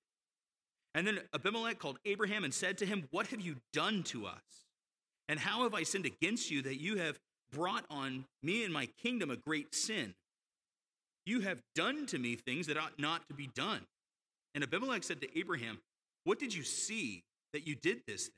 And 0.95 1.07
then 1.07 1.19
Abimelech 1.35 1.81
called 1.81 1.99
Abraham 2.05 2.45
and 2.45 2.55
said 2.55 2.79
to 2.79 2.87
him, 2.87 3.09
What 3.11 3.27
have 3.29 3.41
you 3.41 3.57
done 3.73 4.05
to 4.05 4.27
us? 4.27 4.66
And 5.29 5.41
how 5.41 5.65
have 5.65 5.75
I 5.75 5.83
sinned 5.83 6.07
against 6.07 6.51
you 6.51 6.63
that 6.63 6.81
you 6.81 6.97
have 6.97 7.19
brought 7.53 7.85
on 7.91 8.25
me 8.43 8.65
and 8.65 8.73
my 8.73 8.87
kingdom 9.03 9.31
a 9.31 9.37
great 9.37 9.75
sin? 9.75 10.15
You 11.25 11.41
have 11.41 11.61
done 11.75 12.07
to 12.07 12.19
me 12.19 12.37
things 12.37 12.69
that 12.69 12.77
ought 12.77 12.99
not 12.99 13.27
to 13.29 13.35
be 13.35 13.49
done. 13.55 13.81
And 14.55 14.63
Abimelech 14.63 15.03
said 15.03 15.21
to 15.23 15.39
Abraham, 15.39 15.81
What 16.25 16.39
did 16.39 16.55
you 16.55 16.63
see 16.63 17.25
that 17.53 17.67
you 17.67 17.75
did 17.75 18.03
this 18.07 18.25
thing? 18.25 18.33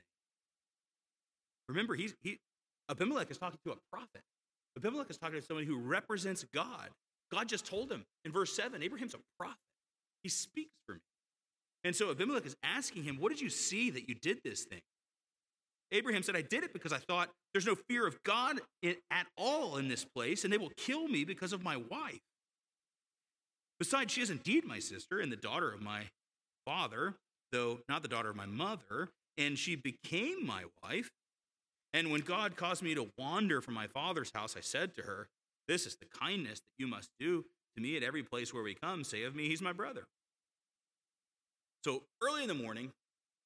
Remember, 1.67 1.95
he's, 1.95 2.15
he, 2.21 2.39
Abimelech 2.89 3.29
is 3.29 3.37
talking 3.37 3.59
to 3.65 3.73
a 3.73 3.77
prophet. 3.91 4.21
Abimelech 4.75 5.09
is 5.09 5.17
talking 5.17 5.39
to 5.39 5.45
somebody 5.45 5.67
who 5.67 5.77
represents 5.77 6.43
God. 6.53 6.89
God 7.31 7.47
just 7.47 7.65
told 7.65 7.91
him 7.91 8.05
in 8.25 8.31
verse 8.31 8.55
7 8.55 8.81
Abraham's 8.81 9.13
a 9.13 9.19
prophet, 9.37 9.57
he 10.23 10.29
speaks 10.29 10.73
for 10.87 10.95
me. 10.95 11.01
And 11.83 11.95
so 11.95 12.09
Abimelech 12.09 12.45
is 12.45 12.57
asking 12.63 13.03
him, 13.03 13.17
What 13.19 13.29
did 13.29 13.39
you 13.39 13.49
see 13.49 13.91
that 13.91 14.09
you 14.09 14.15
did 14.15 14.39
this 14.43 14.63
thing? 14.63 14.81
Abraham 15.91 16.23
said, 16.23 16.35
I 16.35 16.41
did 16.41 16.63
it 16.63 16.73
because 16.73 16.93
I 16.93 16.97
thought 16.97 17.29
there's 17.53 17.65
no 17.65 17.75
fear 17.75 18.05
of 18.05 18.21
God 18.23 18.59
at 18.83 19.27
all 19.37 19.77
in 19.77 19.87
this 19.87 20.05
place, 20.05 20.43
and 20.43 20.53
they 20.53 20.57
will 20.57 20.71
kill 20.77 21.07
me 21.07 21.23
because 21.23 21.51
of 21.51 21.63
my 21.63 21.77
wife. 21.77 22.19
Besides, 23.79 24.13
she 24.13 24.21
is 24.21 24.29
indeed 24.29 24.65
my 24.65 24.79
sister 24.79 25.19
and 25.19 25.31
the 25.31 25.37
daughter 25.37 25.71
of 25.71 25.81
my 25.81 26.03
father, 26.65 27.15
though 27.51 27.79
not 27.87 28.03
the 28.03 28.07
daughter 28.07 28.29
of 28.29 28.35
my 28.35 28.45
mother, 28.45 29.09
and 29.37 29.57
she 29.57 29.75
became 29.75 30.45
my 30.45 30.65
wife. 30.83 31.09
And 31.93 32.11
when 32.11 32.21
God 32.21 32.55
caused 32.55 32.83
me 32.83 32.93
to 32.93 33.09
wander 33.17 33.61
from 33.61 33.73
my 33.73 33.87
father's 33.87 34.31
house, 34.33 34.55
I 34.55 34.61
said 34.61 34.93
to 34.95 35.03
her, 35.03 35.27
This 35.67 35.87
is 35.87 35.95
the 35.95 36.05
kindness 36.05 36.59
that 36.59 36.83
you 36.83 36.87
must 36.87 37.09
do 37.19 37.45
to 37.75 37.81
me 37.81 37.97
at 37.97 38.03
every 38.03 38.21
place 38.21 38.53
where 38.53 38.61
we 38.61 38.75
come. 38.75 39.03
Say 39.03 39.23
of 39.23 39.35
me, 39.35 39.47
he's 39.47 39.61
my 39.61 39.73
brother. 39.73 40.03
So 41.83 42.03
early 42.21 42.43
in 42.43 42.47
the 42.47 42.53
morning, 42.53 42.91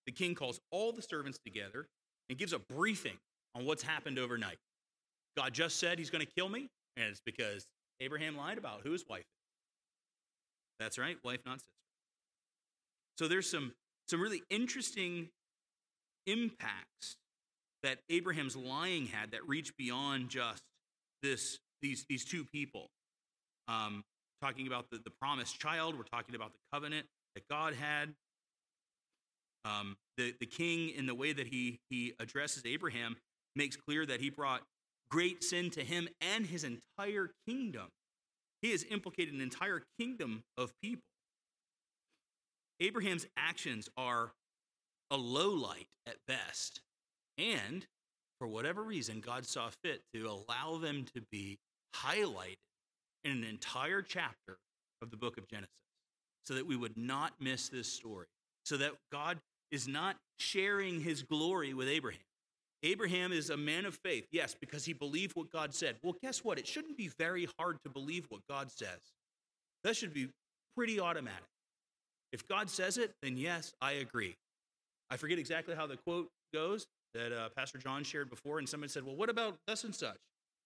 the 0.06 0.12
king 0.12 0.36
calls 0.36 0.60
all 0.72 0.92
the 0.92 1.02
servants 1.02 1.40
together 1.46 1.88
and 2.30 2.38
gives 2.38 2.54
a 2.54 2.60
briefing 2.60 3.18
on 3.56 3.66
what's 3.66 3.84
happened 3.84 4.18
overnight. 4.20 4.58
God 5.38 5.54
just 5.54 5.80
said 5.80 5.98
he's 6.00 6.10
going 6.10 6.26
to 6.26 6.32
kill 6.32 6.50
me, 6.50 6.70
and 6.98 7.08
it's 7.08 7.22
because 7.26 7.66
Abraham 8.02 8.38
lied 8.38 8.58
about 8.58 8.82
who 8.84 8.92
his 8.92 9.04
wife 9.10 9.22
is. 9.22 9.26
That's 10.80 10.98
right, 10.98 11.18
wife, 11.24 11.40
not 11.46 11.56
sister. 11.56 11.70
So 13.18 13.28
there's 13.28 13.50
some, 13.50 13.74
some 14.10 14.22
really 14.22 14.44
interesting 14.50 15.30
impacts 16.26 17.18
that 17.84 18.00
Abraham's 18.10 18.56
lying 18.56 19.08
had 19.08 19.32
that 19.32 19.48
reach 19.48 19.76
beyond 19.78 20.30
just 20.30 20.64
this, 21.22 21.60
these, 21.82 22.06
these 22.10 22.26
two 22.26 22.46
people. 22.46 22.88
Um, 23.68 24.04
talking 24.42 24.68
about 24.68 24.90
the, 24.90 25.00
the 25.04 25.12
promised 25.22 25.60
child, 25.60 25.98
we're 25.98 26.04
talking 26.04 26.36
about 26.36 26.52
the 26.54 26.60
covenant 26.74 27.06
that 27.36 27.48
God 27.50 27.74
had. 27.74 28.14
Um, 29.66 29.96
the, 30.18 30.34
the 30.40 30.46
king, 30.46 30.90
in 30.90 31.06
the 31.06 31.16
way 31.16 31.34
that 31.34 31.48
he, 31.48 31.80
he 31.90 32.14
addresses 32.20 32.64
Abraham, 32.66 33.16
makes 33.56 33.76
clear 33.76 34.06
that 34.06 34.20
he 34.20 34.30
brought 34.30 34.62
great 35.10 35.44
sin 35.44 35.70
to 35.72 35.82
him 35.84 36.08
and 36.22 36.46
his 36.46 36.64
entire 36.64 37.32
kingdom. 37.48 37.88
He 38.62 38.72
has 38.72 38.84
implicated 38.90 39.34
an 39.34 39.42
entire 39.42 39.84
kingdom 40.00 40.44
of 40.58 40.74
people. 40.82 41.04
Abraham's 42.80 43.28
actions 43.38 43.90
are 43.98 44.32
a 45.12 45.18
low 45.18 45.50
light 45.50 45.88
at 46.08 46.16
best. 46.28 46.82
And 47.38 47.86
for 48.40 48.48
whatever 48.48 48.84
reason, 48.84 49.22
God 49.22 49.46
saw 49.46 49.70
fit 49.84 50.02
to 50.14 50.28
allow 50.28 50.78
them 50.78 51.06
to 51.16 51.22
be 51.32 51.60
highlighted 51.96 52.58
in 53.24 53.32
an 53.32 53.44
entire 53.44 54.02
chapter 54.02 54.58
of 55.02 55.12
the 55.12 55.18
book 55.18 55.38
of 55.38 55.48
Genesis 55.48 55.70
so 56.46 56.54
that 56.56 56.66
we 56.66 56.76
would 56.76 56.98
not 56.98 57.34
miss 57.40 57.70
this 57.70 57.88
story, 57.88 58.26
so 58.66 58.78
that 58.78 58.92
God 59.12 59.40
is 59.74 59.88
not 59.88 60.18
sharing 60.38 61.02
his 61.02 61.24
glory 61.24 61.74
with 61.74 61.88
Abraham. 61.88 62.22
Abraham 62.84 63.32
is 63.32 63.50
a 63.50 63.58
man 63.58 63.86
of 63.86 63.98
faith, 64.06 64.28
yes, 64.32 64.56
because 64.60 64.86
he 64.86 64.94
believed 64.94 65.36
what 65.36 65.50
God 65.52 65.74
said. 65.74 65.96
Well, 66.04 66.16
guess 66.22 66.44
what? 66.44 66.60
It 66.60 66.68
shouldn't 66.68 66.96
be 66.96 67.10
very 67.18 67.48
hard 67.58 67.78
to 67.84 67.90
believe 67.90 68.28
what 68.30 68.42
God 68.48 68.70
says. 68.70 69.00
That 69.84 69.96
should 69.96 70.14
be 70.14 70.30
pretty 70.78 71.00
automatic. 71.00 71.48
If 72.32 72.48
God 72.48 72.70
says 72.70 72.98
it, 72.98 73.14
then 73.24 73.36
yes, 73.36 73.74
I 73.82 73.94
agree. 73.94 74.36
I 75.10 75.18
forget 75.18 75.40
exactly 75.40 75.76
how 75.76 75.88
the 75.88 75.98
quote 75.98 76.30
goes 76.54 76.86
that 77.16 77.32
uh, 77.32 77.50
Pastor 77.56 77.80
John 77.80 78.04
shared 78.04 78.30
before, 78.30 78.60
and 78.60 78.70
someone 78.70 78.90
said, 78.90 79.04
Well, 79.04 79.16
what 79.16 79.30
about 79.30 79.56
thus 79.66 79.84
and 79.86 79.96
such? 79.96 80.18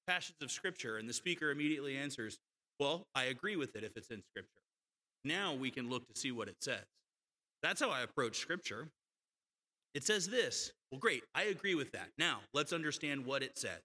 Passages 0.06 0.36
of 0.42 0.52
Scripture. 0.52 0.98
And 0.98 1.08
the 1.08 1.14
speaker 1.14 1.52
immediately 1.52 1.98
answers, 1.98 2.40
Well, 2.80 3.04
I 3.16 3.26
agree 3.26 3.56
with 3.56 3.76
it 3.76 3.84
if 3.84 3.96
it's 3.96 4.10
in 4.10 4.22
Scripture. 4.32 4.62
Now 5.24 5.54
we 5.54 5.72
can 5.72 5.90
look 5.90 6.08
to 6.08 6.20
see 6.20 6.32
what 6.32 6.48
it 6.48 6.58
says. 6.62 6.86
That's 7.64 7.82
how 7.82 7.90
I 7.90 8.02
approach 8.02 8.38
Scripture. 8.38 8.88
It 9.94 10.04
says 10.06 10.28
this. 10.28 10.72
Well, 10.92 11.00
great. 11.00 11.24
I 11.34 11.44
agree 11.44 11.76
with 11.76 11.92
that. 11.94 12.10
Now, 12.18 12.40
let's 12.54 12.72
understand 12.72 13.26
what 13.26 13.44
it 13.44 13.58
says. 13.58 13.80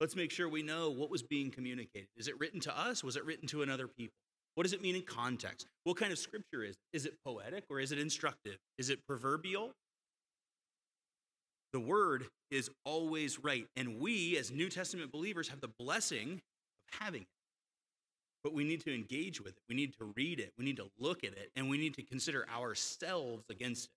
Let's 0.00 0.16
make 0.16 0.30
sure 0.30 0.48
we 0.48 0.62
know 0.62 0.90
what 0.90 1.10
was 1.10 1.22
being 1.22 1.50
communicated. 1.50 2.08
Is 2.16 2.28
it 2.28 2.38
written 2.38 2.60
to 2.60 2.78
us? 2.78 3.02
Was 3.02 3.16
it 3.16 3.24
written 3.24 3.46
to 3.48 3.62
another 3.62 3.86
people? 3.86 4.14
What 4.54 4.64
does 4.64 4.72
it 4.72 4.82
mean 4.82 4.96
in 4.96 5.02
context? 5.02 5.66
What 5.84 5.96
kind 5.96 6.12
of 6.12 6.18
scripture 6.18 6.62
is 6.62 6.72
it? 6.72 6.96
Is 6.96 7.06
it 7.06 7.14
poetic 7.24 7.64
or 7.70 7.80
is 7.80 7.92
it 7.92 7.98
instructive? 7.98 8.56
Is 8.78 8.90
it 8.90 8.98
proverbial? 9.06 9.72
The 11.72 11.80
word 11.80 12.26
is 12.50 12.68
always 12.84 13.38
right. 13.42 13.66
And 13.76 13.98
we, 13.98 14.36
as 14.36 14.50
New 14.50 14.68
Testament 14.68 15.10
believers, 15.10 15.48
have 15.48 15.60
the 15.60 15.70
blessing 15.78 16.32
of 16.92 17.00
having 17.00 17.22
it. 17.22 17.28
But 18.42 18.54
we 18.54 18.64
need 18.64 18.80
to 18.84 18.94
engage 18.94 19.40
with 19.40 19.56
it. 19.56 19.62
We 19.68 19.76
need 19.76 19.94
to 19.98 20.12
read 20.16 20.40
it. 20.40 20.52
We 20.58 20.64
need 20.64 20.76
to 20.78 20.90
look 20.98 21.24
at 21.24 21.32
it. 21.32 21.50
And 21.54 21.68
we 21.68 21.78
need 21.78 21.94
to 21.94 22.02
consider 22.02 22.46
ourselves 22.54 23.44
against 23.50 23.86
it. 23.86 23.90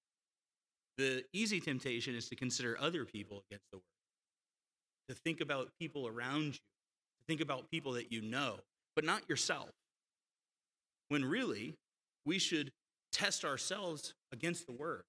The 0.97 1.25
easy 1.33 1.59
temptation 1.59 2.15
is 2.15 2.29
to 2.29 2.35
consider 2.35 2.77
other 2.79 3.05
people 3.05 3.43
against 3.49 3.65
the 3.71 3.77
word, 3.77 5.09
to 5.09 5.15
think 5.15 5.41
about 5.41 5.69
people 5.79 6.07
around 6.07 6.45
you, 6.45 6.51
to 6.51 7.25
think 7.27 7.41
about 7.41 7.69
people 7.69 7.93
that 7.93 8.11
you 8.11 8.21
know, 8.21 8.59
but 8.95 9.03
not 9.03 9.27
yourself. 9.27 9.69
When 11.09 11.25
really, 11.25 11.75
we 12.25 12.39
should 12.39 12.71
test 13.11 13.43
ourselves 13.43 14.13
against 14.31 14.67
the 14.67 14.73
word. 14.73 15.03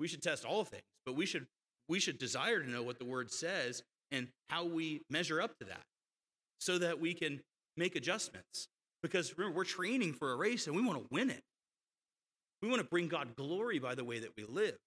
We 0.00 0.08
should 0.08 0.22
test 0.22 0.44
all 0.44 0.64
things, 0.64 0.82
but 1.04 1.14
we 1.14 1.26
should 1.26 1.46
we 1.88 2.00
should 2.00 2.18
desire 2.18 2.60
to 2.60 2.68
know 2.68 2.82
what 2.82 2.98
the 2.98 3.04
word 3.04 3.30
says 3.30 3.82
and 4.10 4.28
how 4.48 4.64
we 4.64 5.02
measure 5.08 5.40
up 5.40 5.56
to 5.58 5.64
that 5.66 5.84
so 6.58 6.78
that 6.78 7.00
we 7.00 7.14
can 7.14 7.40
make 7.76 7.96
adjustments. 7.96 8.68
Because 9.02 9.36
remember, 9.36 9.56
we're 9.56 9.64
training 9.64 10.14
for 10.14 10.32
a 10.32 10.36
race 10.36 10.66
and 10.66 10.74
we 10.74 10.82
want 10.82 10.98
to 10.98 11.06
win 11.10 11.30
it. 11.30 11.42
We 12.62 12.68
want 12.68 12.80
to 12.80 12.88
bring 12.88 13.08
God 13.08 13.36
glory 13.36 13.78
by 13.78 13.94
the 13.94 14.04
way 14.04 14.18
that 14.18 14.30
we 14.36 14.44
live. 14.44 14.78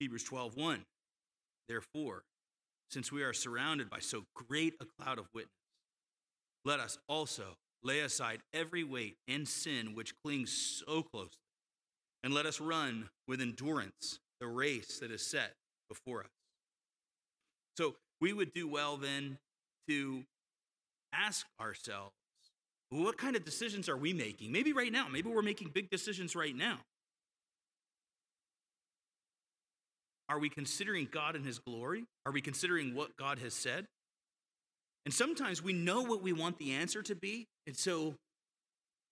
Hebrews 0.00 0.24
12:1 0.24 0.84
Therefore, 1.68 2.24
since 2.90 3.12
we 3.12 3.22
are 3.22 3.32
surrounded 3.32 3.90
by 3.90 3.98
so 3.98 4.24
great 4.34 4.74
a 4.80 4.86
cloud 4.86 5.18
of 5.18 5.28
witnesses, 5.34 5.54
let 6.64 6.80
us 6.80 6.98
also 7.08 7.56
lay 7.82 8.00
aside 8.00 8.40
every 8.52 8.82
weight 8.84 9.16
and 9.28 9.46
sin 9.46 9.94
which 9.94 10.14
clings 10.22 10.50
so 10.86 11.02
closely, 11.02 11.42
and 12.22 12.32
let 12.32 12.46
us 12.46 12.60
run 12.60 13.10
with 13.26 13.40
endurance 13.40 14.18
the 14.40 14.46
race 14.46 14.98
that 14.98 15.10
is 15.10 15.24
set 15.24 15.54
before 15.88 16.20
us. 16.20 16.30
So 17.76 17.96
we 18.20 18.32
would 18.32 18.52
do 18.52 18.68
well 18.68 18.96
then 18.96 19.38
to 19.88 20.24
ask 21.12 21.46
ourselves, 21.60 22.14
what 22.90 23.18
kind 23.18 23.36
of 23.36 23.44
decisions 23.44 23.88
are 23.88 23.96
we 23.96 24.12
making? 24.12 24.50
Maybe 24.50 24.72
right 24.72 24.92
now, 24.92 25.08
maybe 25.08 25.28
we're 25.28 25.42
making 25.42 25.68
big 25.68 25.90
decisions 25.90 26.34
right 26.34 26.56
now. 26.56 26.78
Are 30.28 30.38
we 30.38 30.48
considering 30.48 31.08
God 31.10 31.36
and 31.36 31.44
His 31.44 31.58
glory? 31.58 32.04
Are 32.26 32.32
we 32.32 32.40
considering 32.40 32.94
what 32.94 33.16
God 33.16 33.38
has 33.38 33.54
said? 33.54 33.86
And 35.04 35.14
sometimes 35.14 35.62
we 35.62 35.72
know 35.72 36.02
what 36.02 36.22
we 36.22 36.32
want 36.32 36.58
the 36.58 36.72
answer 36.72 37.02
to 37.02 37.14
be, 37.14 37.46
and 37.66 37.74
so 37.74 38.14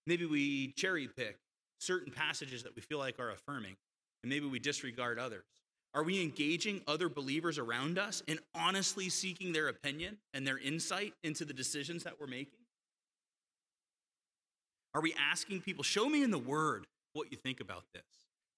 maybe 0.06 0.26
we 0.26 0.72
cherry 0.76 1.08
pick 1.08 1.36
certain 1.80 2.12
passages 2.12 2.64
that 2.64 2.76
we 2.76 2.82
feel 2.82 2.98
like 2.98 3.18
are 3.18 3.30
affirming, 3.30 3.76
and 4.22 4.30
maybe 4.30 4.46
we 4.46 4.58
disregard 4.58 5.18
others. 5.18 5.44
Are 5.96 6.02
we 6.02 6.22
engaging 6.22 6.82
other 6.86 7.08
believers 7.08 7.58
around 7.58 7.98
us 7.98 8.22
and 8.28 8.38
honestly 8.54 9.08
seeking 9.08 9.54
their 9.54 9.68
opinion 9.68 10.18
and 10.34 10.46
their 10.46 10.58
insight 10.58 11.14
into 11.24 11.46
the 11.46 11.54
decisions 11.54 12.04
that 12.04 12.20
we're 12.20 12.26
making? 12.26 12.58
Are 14.94 15.00
we 15.00 15.14
asking 15.18 15.62
people, 15.62 15.82
show 15.82 16.06
me 16.06 16.22
in 16.22 16.30
the 16.30 16.38
Word 16.38 16.86
what 17.14 17.32
you 17.32 17.38
think 17.38 17.60
about 17.60 17.84
this? 17.94 18.04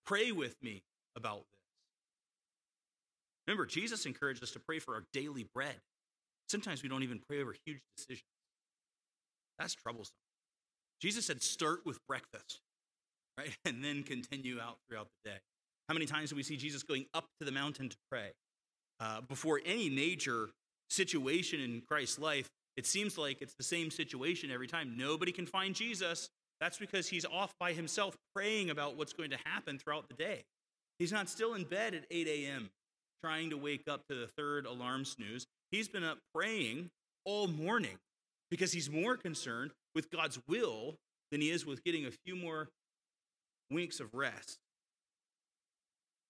Pray 0.05 0.33
with 0.33 0.57
me 0.65 0.83
about 1.15 1.45
this. 1.53 1.61
Remember, 3.47 3.67
Jesus 3.67 4.05
encouraged 4.05 4.43
us 4.43 4.51
to 4.51 4.59
pray 4.59 4.81
for 4.81 4.95
our 4.95 5.05
daily 5.13 5.47
bread. 5.55 5.77
Sometimes 6.49 6.83
we 6.83 6.89
don't 6.89 7.05
even 7.05 7.21
pray 7.29 7.41
over 7.41 7.55
huge 7.65 7.83
decisions. 7.97 8.25
That's 9.61 9.75
troublesome. 9.75 10.17
Jesus 11.01 11.27
said, 11.27 11.41
start 11.41 11.87
with 11.87 12.05
breakfast, 12.09 12.61
right? 13.39 13.57
And 13.65 13.85
then 13.85 14.03
continue 14.03 14.59
out 14.61 14.79
throughout 14.89 15.07
the 15.23 15.31
day. 15.31 15.39
How 15.89 15.95
many 15.95 16.07
times 16.07 16.31
do 16.31 16.37
we 16.37 16.43
see 16.43 16.57
Jesus 16.57 16.83
going 16.83 17.07
up 17.15 17.25
to 17.41 17.47
the 17.47 17.53
mountain 17.53 17.89
to 17.89 17.97
pray? 18.11 18.33
Uh, 19.01 19.23
before 19.23 19.61
any 19.65 19.89
major 19.89 20.51
situation 20.91 21.61
in 21.61 21.83
Christ's 21.89 22.19
life, 22.19 22.51
it 22.77 22.87
seems 22.87 23.17
like 23.17 23.41
it's 23.41 23.55
the 23.55 23.65
same 23.65 23.91
situation 23.91 24.51
every 24.51 24.67
time. 24.67 24.97
Nobody 24.97 25.33
can 25.33 25.47
find 25.47 25.75
Jesus. 25.75 26.29
That's 26.61 26.79
because 26.79 27.09
he's 27.09 27.25
off 27.25 27.55
by 27.59 27.73
himself 27.73 28.17
praying 28.35 28.71
about 28.71 28.97
what's 28.97 29.13
going 29.13 29.31
to 29.31 29.39
happen 29.45 29.79
throughout 29.79 30.09
the 30.09 30.15
day. 30.15 30.45
He's 30.99 31.13
not 31.13 31.29
still 31.29 31.55
in 31.55 31.65
bed 31.65 31.95
at 31.95 32.05
8 32.11 32.27
a.m. 32.27 32.71
trying 33.23 33.51
to 33.51 33.57
wake 33.57 33.89
up 33.89 34.07
to 34.09 34.15
the 34.15 34.27
third 34.27 34.67
alarm 34.67 35.05
snooze. 35.05 35.47
He's 35.71 35.89
been 35.89 36.05
up 36.05 36.19
praying 36.35 36.91
all 37.25 37.47
morning 37.47 37.99
because 38.51 38.73
he's 38.73 38.91
more 38.91 39.17
concerned 39.17 39.71
with 39.95 40.11
God's 40.11 40.39
will 40.49 40.97
than 41.31 41.41
he 41.41 41.51
is 41.51 41.65
with 41.65 41.85
getting 41.85 42.07
a 42.07 42.11
few 42.11 42.37
more 42.37 42.69
winks 43.71 44.01
of 44.01 44.13
rest. 44.13 44.59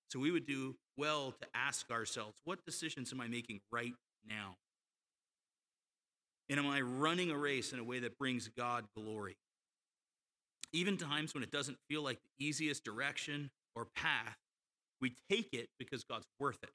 So 0.09 0.19
we 0.19 0.31
would 0.31 0.47
do 0.47 0.75
well 0.97 1.33
to 1.33 1.47
ask 1.55 1.91
ourselves 1.91 2.39
what 2.45 2.65
decisions 2.65 3.13
am 3.13 3.21
I 3.21 3.29
making 3.29 3.61
right 3.71 3.93
now? 4.27 4.57
And 6.49 6.59
am 6.59 6.67
I 6.67 6.81
running 6.81 7.31
a 7.31 7.37
race 7.37 7.73
in 7.73 7.79
a 7.79 7.85
way 7.85 7.99
that 8.01 8.19
brings 8.19 8.49
God 8.49 8.87
glory? 8.97 9.37
Even 10.73 10.97
times 10.97 11.35
when 11.35 11.43
it 11.43 11.51
doesn't 11.51 11.79
feel 11.89 12.03
like 12.03 12.19
the 12.39 12.47
easiest 12.47 12.85
direction 12.85 13.51
or 13.75 13.87
path, 13.95 14.37
we 15.01 15.15
take 15.31 15.53
it 15.53 15.69
because 15.79 16.05
God's 16.05 16.27
worth 16.41 16.59
it. 16.63 16.71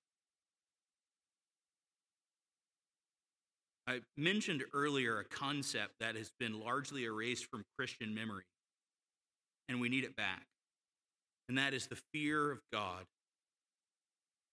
I 3.86 4.02
mentioned 4.16 4.64
earlier 4.74 5.20
a 5.20 5.26
concept 5.26 5.96
that 6.00 6.16
has 6.16 6.32
been 6.40 6.60
largely 6.60 7.04
erased 7.04 7.46
from 7.50 7.66
Christian 7.78 8.16
memory, 8.16 8.46
and 9.68 9.82
we 9.82 9.90
need 9.90 10.06
it 10.06 10.16
back. 10.16 10.46
And 11.50 11.58
that 11.58 11.74
is 11.74 11.88
the 11.88 11.98
fear 12.14 12.52
of 12.52 12.60
God. 12.72 13.06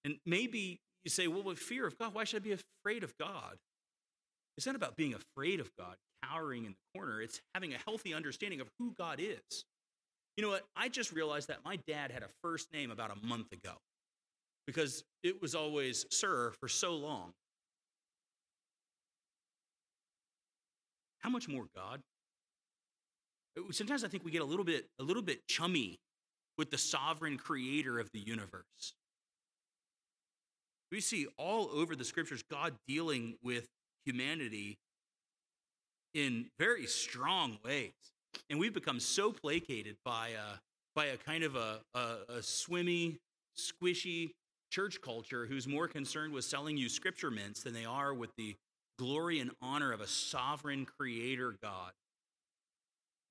And 0.05 0.16
maybe 0.26 0.80
you 1.05 1.11
say, 1.11 1.28
well, 1.28 1.42
with 1.42 1.59
fear 1.59 1.86
of 1.86 1.98
God, 1.98 2.14
why 2.14 2.24
should 2.24 2.42
I 2.42 2.44
be 2.44 2.57
afraid 2.84 3.05
of 3.05 3.16
God? 3.18 3.57
It's 4.57 4.66
not 4.66 4.76
about 4.76 4.96
being 4.96 5.14
afraid 5.14 5.61
of 5.61 5.70
God, 5.78 5.96
cowering 6.24 6.64
in 6.64 6.72
the 6.72 6.98
corner. 6.98 7.22
It's 7.22 7.40
having 7.55 7.72
a 7.72 7.78
healthy 7.78 8.12
understanding 8.12 8.61
of 8.61 8.68
who 8.78 8.94
God 8.98 9.20
is. 9.20 9.64
You 10.36 10.42
know 10.42 10.51
what? 10.51 10.64
I 10.76 10.88
just 10.88 11.12
realized 11.12 11.48
that 11.48 11.59
my 11.64 11.76
dad 11.86 12.11
had 12.11 12.22
a 12.22 12.28
first 12.42 12.72
name 12.72 12.90
about 12.90 13.11
a 13.11 13.26
month 13.26 13.53
ago 13.53 13.72
because 14.66 15.03
it 15.22 15.40
was 15.42 15.55
always 15.55 16.07
Sir 16.11 16.53
for 16.61 16.68
so 16.68 16.94
long. 16.94 17.32
How 21.20 21.30
much 21.30 21.48
more 21.48 21.66
God? 21.74 22.01
Sometimes 23.72 24.05
I 24.05 24.09
think 24.09 24.24
we 24.24 24.30
get 24.30 24.42
a 24.42 24.46
little 24.46 24.64
bit 24.64 24.86
a 24.98 25.03
little 25.03 25.22
bit 25.22 25.46
chummy 25.48 25.98
with 26.57 26.70
the 26.70 26.78
sovereign 26.78 27.36
creator 27.36 27.98
of 27.98 28.09
the 28.12 28.20
universe. 28.20 28.94
We 30.91 31.01
see 31.01 31.26
all 31.36 31.70
over 31.72 31.95
the 31.95 32.05
scriptures 32.05 32.43
God 32.51 32.74
dealing 32.88 33.36
with 33.43 33.68
humanity 34.05 34.78
in 36.14 36.47
very 36.59 36.86
strong 36.86 37.59
ways. 37.64 37.93
And 38.49 38.59
we've 38.59 38.74
become 38.74 38.99
so 39.01 39.32
placated 39.32 39.97
by 40.05 40.30
a, 40.30 40.59
by 40.97 41.07
a 41.07 41.16
kind 41.16 41.45
of 41.45 41.57
a, 41.57 41.80
a, 41.95 42.16
a 42.36 42.43
swimmy, 42.43 43.18
squishy 43.57 44.30
church 44.70 45.01
culture 45.03 45.47
who's 45.47 45.66
more 45.66 45.88
concerned 45.88 46.32
with 46.32 46.45
selling 46.45 46.76
you 46.76 46.88
scripture 46.88 47.30
mints 47.30 47.62
than 47.62 47.74
they 47.74 47.84
are 47.84 48.14
with 48.14 48.30
the 48.36 48.57
glory 48.99 49.41
and 49.41 49.51
honor 49.62 49.93
of 49.93 50.01
a 50.01 50.07
sovereign 50.07 50.86
creator 50.99 51.57
God. 51.62 51.93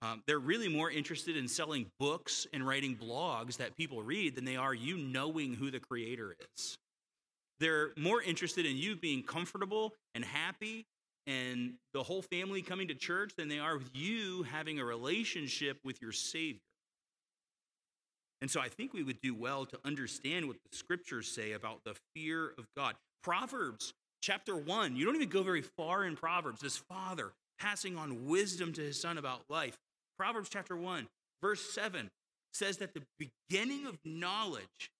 Um, 0.01 0.23
they're 0.25 0.39
really 0.39 0.69
more 0.69 0.89
interested 0.89 1.35
in 1.35 1.47
selling 1.47 1.87
books 1.99 2.47
and 2.53 2.65
writing 2.65 2.95
blogs 2.95 3.57
that 3.57 3.75
people 3.75 4.01
read 4.01 4.35
than 4.35 4.45
they 4.45 4.55
are 4.55 4.73
you 4.73 4.97
knowing 4.97 5.53
who 5.53 5.71
the 5.71 5.79
creator 5.79 6.35
is. 6.55 6.77
They're 7.59 7.89
more 7.97 8.21
interested 8.21 8.65
in 8.65 8.77
you 8.77 8.95
being 8.95 9.23
comfortable 9.23 9.93
and 10.15 10.23
happy 10.23 10.85
and 11.27 11.73
the 11.93 12.03
whole 12.03 12.21
family 12.21 12.61
coming 12.61 12.87
to 12.87 12.95
church 12.95 13.33
than 13.37 13.49
they 13.49 13.59
are 13.59 13.77
with 13.77 13.91
you 13.93 14.43
having 14.43 14.79
a 14.79 14.85
relationship 14.85 15.77
with 15.83 16.01
your 16.01 16.11
Savior. 16.11 16.61
And 18.41 18.49
so 18.49 18.61
I 18.61 18.69
think 18.69 18.93
we 18.93 19.03
would 19.03 19.21
do 19.21 19.35
well 19.35 19.65
to 19.65 19.77
understand 19.83 20.47
what 20.47 20.57
the 20.69 20.77
scriptures 20.77 21.27
say 21.27 21.51
about 21.51 21.83
the 21.83 21.95
fear 22.15 22.53
of 22.57 22.65
God. 22.75 22.95
Proverbs 23.21 23.93
chapter 24.21 24.55
1, 24.55 24.95
you 24.95 25.05
don't 25.05 25.15
even 25.15 25.29
go 25.29 25.43
very 25.43 25.61
far 25.61 26.05
in 26.05 26.15
Proverbs. 26.15 26.61
This 26.61 26.77
father 26.77 27.33
passing 27.59 27.97
on 27.97 28.25
wisdom 28.25 28.71
to 28.73 28.81
his 28.81 28.99
son 28.99 29.17
about 29.17 29.41
life. 29.49 29.77
Proverbs 30.17 30.49
chapter 30.49 30.77
1, 30.77 31.07
verse 31.41 31.61
7 31.73 32.09
says 32.53 32.77
that 32.77 32.93
the 32.93 33.03
beginning 33.49 33.85
of 33.85 33.97
knowledge 34.05 34.91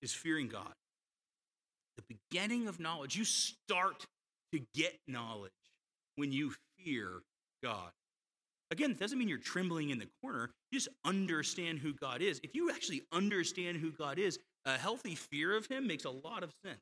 is 0.00 0.12
fearing 0.12 0.48
God. 0.48 0.72
Beginning 2.08 2.68
of 2.68 2.80
knowledge, 2.80 3.16
you 3.16 3.24
start 3.24 4.06
to 4.52 4.60
get 4.74 4.98
knowledge 5.06 5.52
when 6.16 6.32
you 6.32 6.54
fear 6.78 7.22
God. 7.62 7.90
Again, 8.70 8.90
it 8.90 8.98
doesn't 8.98 9.18
mean 9.18 9.28
you're 9.28 9.38
trembling 9.38 9.90
in 9.90 9.98
the 9.98 10.08
corner. 10.22 10.50
You 10.70 10.78
just 10.78 10.88
understand 11.04 11.78
who 11.78 11.92
God 11.92 12.22
is. 12.22 12.40
If 12.42 12.54
you 12.54 12.70
actually 12.70 13.02
understand 13.12 13.78
who 13.78 13.90
God 13.90 14.18
is, 14.18 14.38
a 14.64 14.78
healthy 14.78 15.14
fear 15.14 15.56
of 15.56 15.66
Him 15.66 15.86
makes 15.86 16.04
a 16.04 16.10
lot 16.10 16.42
of 16.42 16.50
sense. 16.64 16.80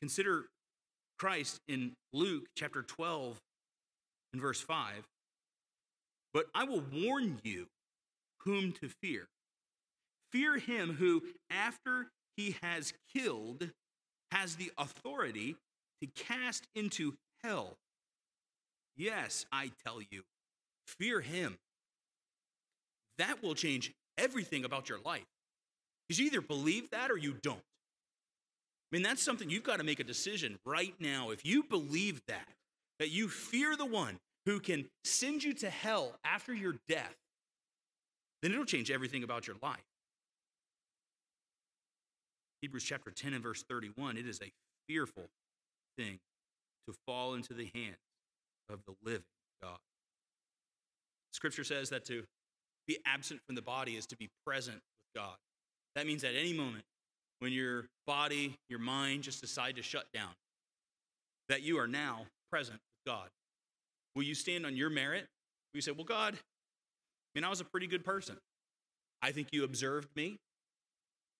Consider 0.00 0.46
Christ 1.18 1.60
in 1.68 1.92
Luke 2.12 2.44
chapter 2.56 2.82
12 2.82 3.40
and 4.32 4.42
verse 4.42 4.60
5. 4.60 5.06
But 6.32 6.46
I 6.54 6.64
will 6.64 6.82
warn 6.92 7.40
you 7.44 7.66
whom 8.44 8.72
to 8.72 8.88
fear. 8.88 9.26
Fear 10.32 10.58
him 10.58 10.96
who, 10.98 11.22
after 11.48 12.08
he 12.36 12.56
has 12.62 12.92
killed, 13.14 13.70
has 14.30 14.56
the 14.56 14.72
authority 14.78 15.56
to 16.00 16.06
cast 16.06 16.66
into 16.74 17.14
hell. 17.42 17.76
Yes, 18.96 19.46
I 19.52 19.70
tell 19.84 20.00
you, 20.10 20.22
fear 20.86 21.20
him. 21.20 21.58
That 23.18 23.42
will 23.42 23.54
change 23.54 23.92
everything 24.18 24.64
about 24.64 24.88
your 24.88 24.98
life. 25.04 25.26
Because 26.08 26.20
you 26.20 26.26
either 26.26 26.40
believe 26.40 26.90
that 26.90 27.10
or 27.10 27.16
you 27.16 27.34
don't. 27.42 27.56
I 27.58 28.96
mean, 28.96 29.02
that's 29.02 29.22
something 29.22 29.50
you've 29.50 29.64
got 29.64 29.78
to 29.78 29.84
make 29.84 30.00
a 30.00 30.04
decision 30.04 30.58
right 30.64 30.94
now. 31.00 31.30
If 31.30 31.44
you 31.44 31.62
believe 31.62 32.22
that, 32.28 32.48
that 33.00 33.10
you 33.10 33.28
fear 33.28 33.76
the 33.76 33.86
one 33.86 34.18
who 34.46 34.60
can 34.60 34.84
send 35.04 35.42
you 35.42 35.54
to 35.54 35.70
hell 35.70 36.12
after 36.24 36.54
your 36.54 36.76
death, 36.88 37.16
then 38.42 38.52
it'll 38.52 38.64
change 38.64 38.90
everything 38.90 39.24
about 39.24 39.46
your 39.46 39.56
life. 39.62 39.80
Hebrews 42.64 42.84
chapter 42.84 43.10
10 43.10 43.34
and 43.34 43.42
verse 43.42 43.62
31 43.68 44.16
it 44.16 44.26
is 44.26 44.40
a 44.40 44.50
fearful 44.88 45.24
thing 45.98 46.18
to 46.88 46.94
fall 47.06 47.34
into 47.34 47.52
the 47.52 47.70
hands 47.74 47.98
of 48.70 48.80
the 48.86 48.94
living 49.04 49.26
God. 49.62 49.76
Scripture 51.32 51.62
says 51.62 51.90
that 51.90 52.06
to 52.06 52.24
be 52.86 52.96
absent 53.04 53.42
from 53.44 53.54
the 53.54 53.60
body 53.60 53.96
is 53.96 54.06
to 54.06 54.16
be 54.16 54.30
present 54.46 54.76
with 54.76 55.22
God. 55.22 55.36
That 55.94 56.06
means 56.06 56.24
at 56.24 56.34
any 56.34 56.54
moment 56.54 56.84
when 57.40 57.52
your 57.52 57.84
body, 58.06 58.56
your 58.70 58.78
mind 58.78 59.24
just 59.24 59.42
decide 59.42 59.76
to 59.76 59.82
shut 59.82 60.06
down, 60.14 60.30
that 61.50 61.60
you 61.60 61.78
are 61.78 61.86
now 61.86 62.22
present 62.50 62.78
with 62.78 63.12
God. 63.12 63.28
Will 64.16 64.22
you 64.22 64.34
stand 64.34 64.64
on 64.64 64.74
your 64.74 64.88
merit? 64.88 65.26
Will 65.74 65.78
you 65.78 65.82
say, 65.82 65.92
Well, 65.92 66.04
God, 66.04 66.32
I 66.32 67.38
mean, 67.38 67.44
I 67.44 67.50
was 67.50 67.60
a 67.60 67.64
pretty 67.66 67.88
good 67.88 68.06
person. 68.06 68.38
I 69.20 69.32
think 69.32 69.48
you 69.52 69.64
observed 69.64 70.08
me. 70.16 70.38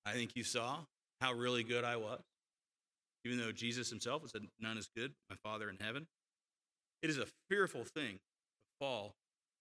I 0.04 0.12
think 0.12 0.32
you 0.34 0.44
saw 0.44 0.80
how 1.20 1.32
really 1.32 1.62
good 1.62 1.84
I 1.84 1.96
was. 1.96 2.20
Even 3.24 3.38
though 3.38 3.52
Jesus 3.52 3.88
himself 3.90 4.22
said, 4.28 4.42
None 4.60 4.76
is 4.76 4.88
good, 4.96 5.12
my 5.30 5.36
Father 5.42 5.70
in 5.70 5.76
heaven. 5.80 6.06
It 7.02 7.10
is 7.10 7.18
a 7.18 7.26
fearful 7.48 7.84
thing 7.84 8.14
to 8.14 8.78
fall 8.80 9.14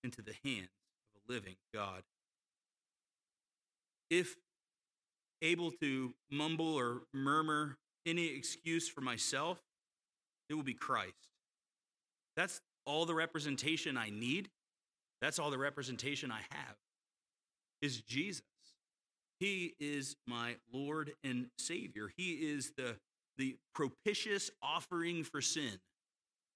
into 0.03 0.21
the 0.21 0.33
hands 0.43 0.69
of 1.15 1.21
a 1.29 1.33
living 1.33 1.55
God. 1.73 2.03
If 4.09 4.35
able 5.41 5.71
to 5.71 6.13
mumble 6.31 6.75
or 6.75 7.01
murmur 7.13 7.77
any 8.05 8.27
excuse 8.27 8.87
for 8.87 9.01
myself, 9.01 9.61
it 10.49 10.53
will 10.53 10.63
be 10.63 10.73
Christ. 10.73 11.13
That's 12.35 12.61
all 12.85 13.05
the 13.05 13.13
representation 13.13 13.97
I 13.97 14.09
need. 14.09 14.49
That's 15.21 15.39
all 15.39 15.51
the 15.51 15.57
representation 15.57 16.31
I 16.31 16.41
have 16.51 16.75
is 17.81 18.01
Jesus. 18.01 18.41
He 19.39 19.73
is 19.79 20.15
my 20.27 20.55
Lord 20.71 21.13
and 21.23 21.47
Savior. 21.57 22.11
He 22.15 22.33
is 22.33 22.71
the, 22.77 22.95
the 23.37 23.57
propitious 23.73 24.51
offering 24.61 25.23
for 25.23 25.41
sin. 25.41 25.79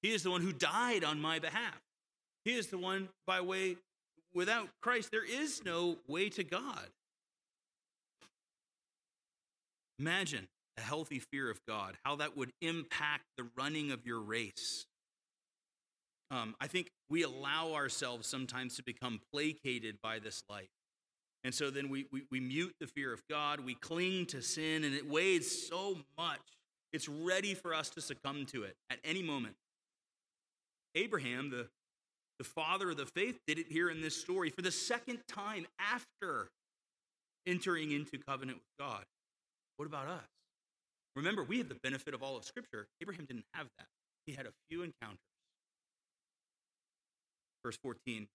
He 0.01 0.13
is 0.13 0.23
the 0.23 0.31
one 0.31 0.41
who 0.41 0.53
died 0.53 1.03
on 1.03 1.19
my 1.19 1.39
behalf. 1.39 1.81
He 2.45 2.55
is 2.55 2.67
the 2.67 2.77
one 2.77 3.09
by 3.25 3.41
way, 3.41 3.77
without 4.33 4.69
Christ, 4.81 5.11
there 5.11 5.25
is 5.25 5.65
no 5.65 5.97
way 6.07 6.29
to 6.29 6.43
God. 6.43 6.87
Imagine 9.99 10.47
a 10.77 10.81
healthy 10.81 11.19
fear 11.19 11.49
of 11.49 11.59
God, 11.67 11.97
how 12.05 12.15
that 12.17 12.37
would 12.37 12.51
impact 12.61 13.23
the 13.37 13.47
running 13.57 13.91
of 13.91 14.05
your 14.05 14.19
race. 14.19 14.85
Um, 16.29 16.55
I 16.61 16.67
think 16.67 16.91
we 17.09 17.23
allow 17.23 17.73
ourselves 17.73 18.27
sometimes 18.27 18.75
to 18.75 18.83
become 18.83 19.19
placated 19.33 19.97
by 20.01 20.19
this 20.19 20.43
life. 20.49 20.69
And 21.47 21.55
so 21.55 21.69
then 21.69 21.87
we, 21.87 22.07
we, 22.11 22.23
we 22.29 22.41
mute 22.41 22.75
the 22.81 22.87
fear 22.87 23.13
of 23.13 23.23
God, 23.29 23.61
we 23.61 23.73
cling 23.73 24.25
to 24.25 24.41
sin, 24.41 24.83
and 24.83 24.93
it 24.93 25.09
weighs 25.09 25.69
so 25.69 25.97
much. 26.17 26.41
It's 26.91 27.07
ready 27.07 27.53
for 27.53 27.73
us 27.73 27.89
to 27.91 28.01
succumb 28.01 28.45
to 28.47 28.63
it 28.63 28.75
at 28.89 28.99
any 29.05 29.23
moment. 29.23 29.55
Abraham, 30.93 31.49
the, 31.49 31.69
the 32.37 32.43
father 32.43 32.89
of 32.89 32.97
the 32.97 33.05
faith, 33.05 33.39
did 33.47 33.59
it 33.59 33.67
here 33.69 33.89
in 33.89 34.01
this 34.01 34.13
story 34.13 34.49
for 34.49 34.61
the 34.61 34.73
second 34.73 35.19
time 35.29 35.65
after 35.79 36.49
entering 37.47 37.93
into 37.93 38.17
covenant 38.17 38.57
with 38.57 38.85
God. 38.85 39.05
What 39.77 39.85
about 39.85 40.09
us? 40.09 40.27
Remember, 41.15 41.45
we 41.45 41.59
have 41.59 41.69
the 41.69 41.79
benefit 41.81 42.13
of 42.13 42.21
all 42.21 42.35
of 42.35 42.43
Scripture. 42.43 42.87
Abraham 43.01 43.23
didn't 43.23 43.45
have 43.53 43.67
that, 43.77 43.87
he 44.25 44.33
had 44.33 44.47
a 44.47 44.51
few 44.69 44.83
encounters. 44.83 45.23
Verse 47.63 47.77
14 47.81 48.27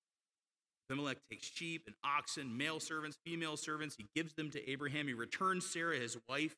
Abimelech 0.92 1.18
takes 1.30 1.50
sheep 1.50 1.84
and 1.86 1.96
oxen, 2.04 2.54
male 2.54 2.78
servants, 2.78 3.16
female 3.24 3.56
servants. 3.56 3.96
He 3.96 4.06
gives 4.14 4.34
them 4.34 4.50
to 4.50 4.70
Abraham. 4.70 5.06
He 5.06 5.14
returns 5.14 5.64
Sarah, 5.64 5.96
his 5.96 6.18
wife. 6.28 6.54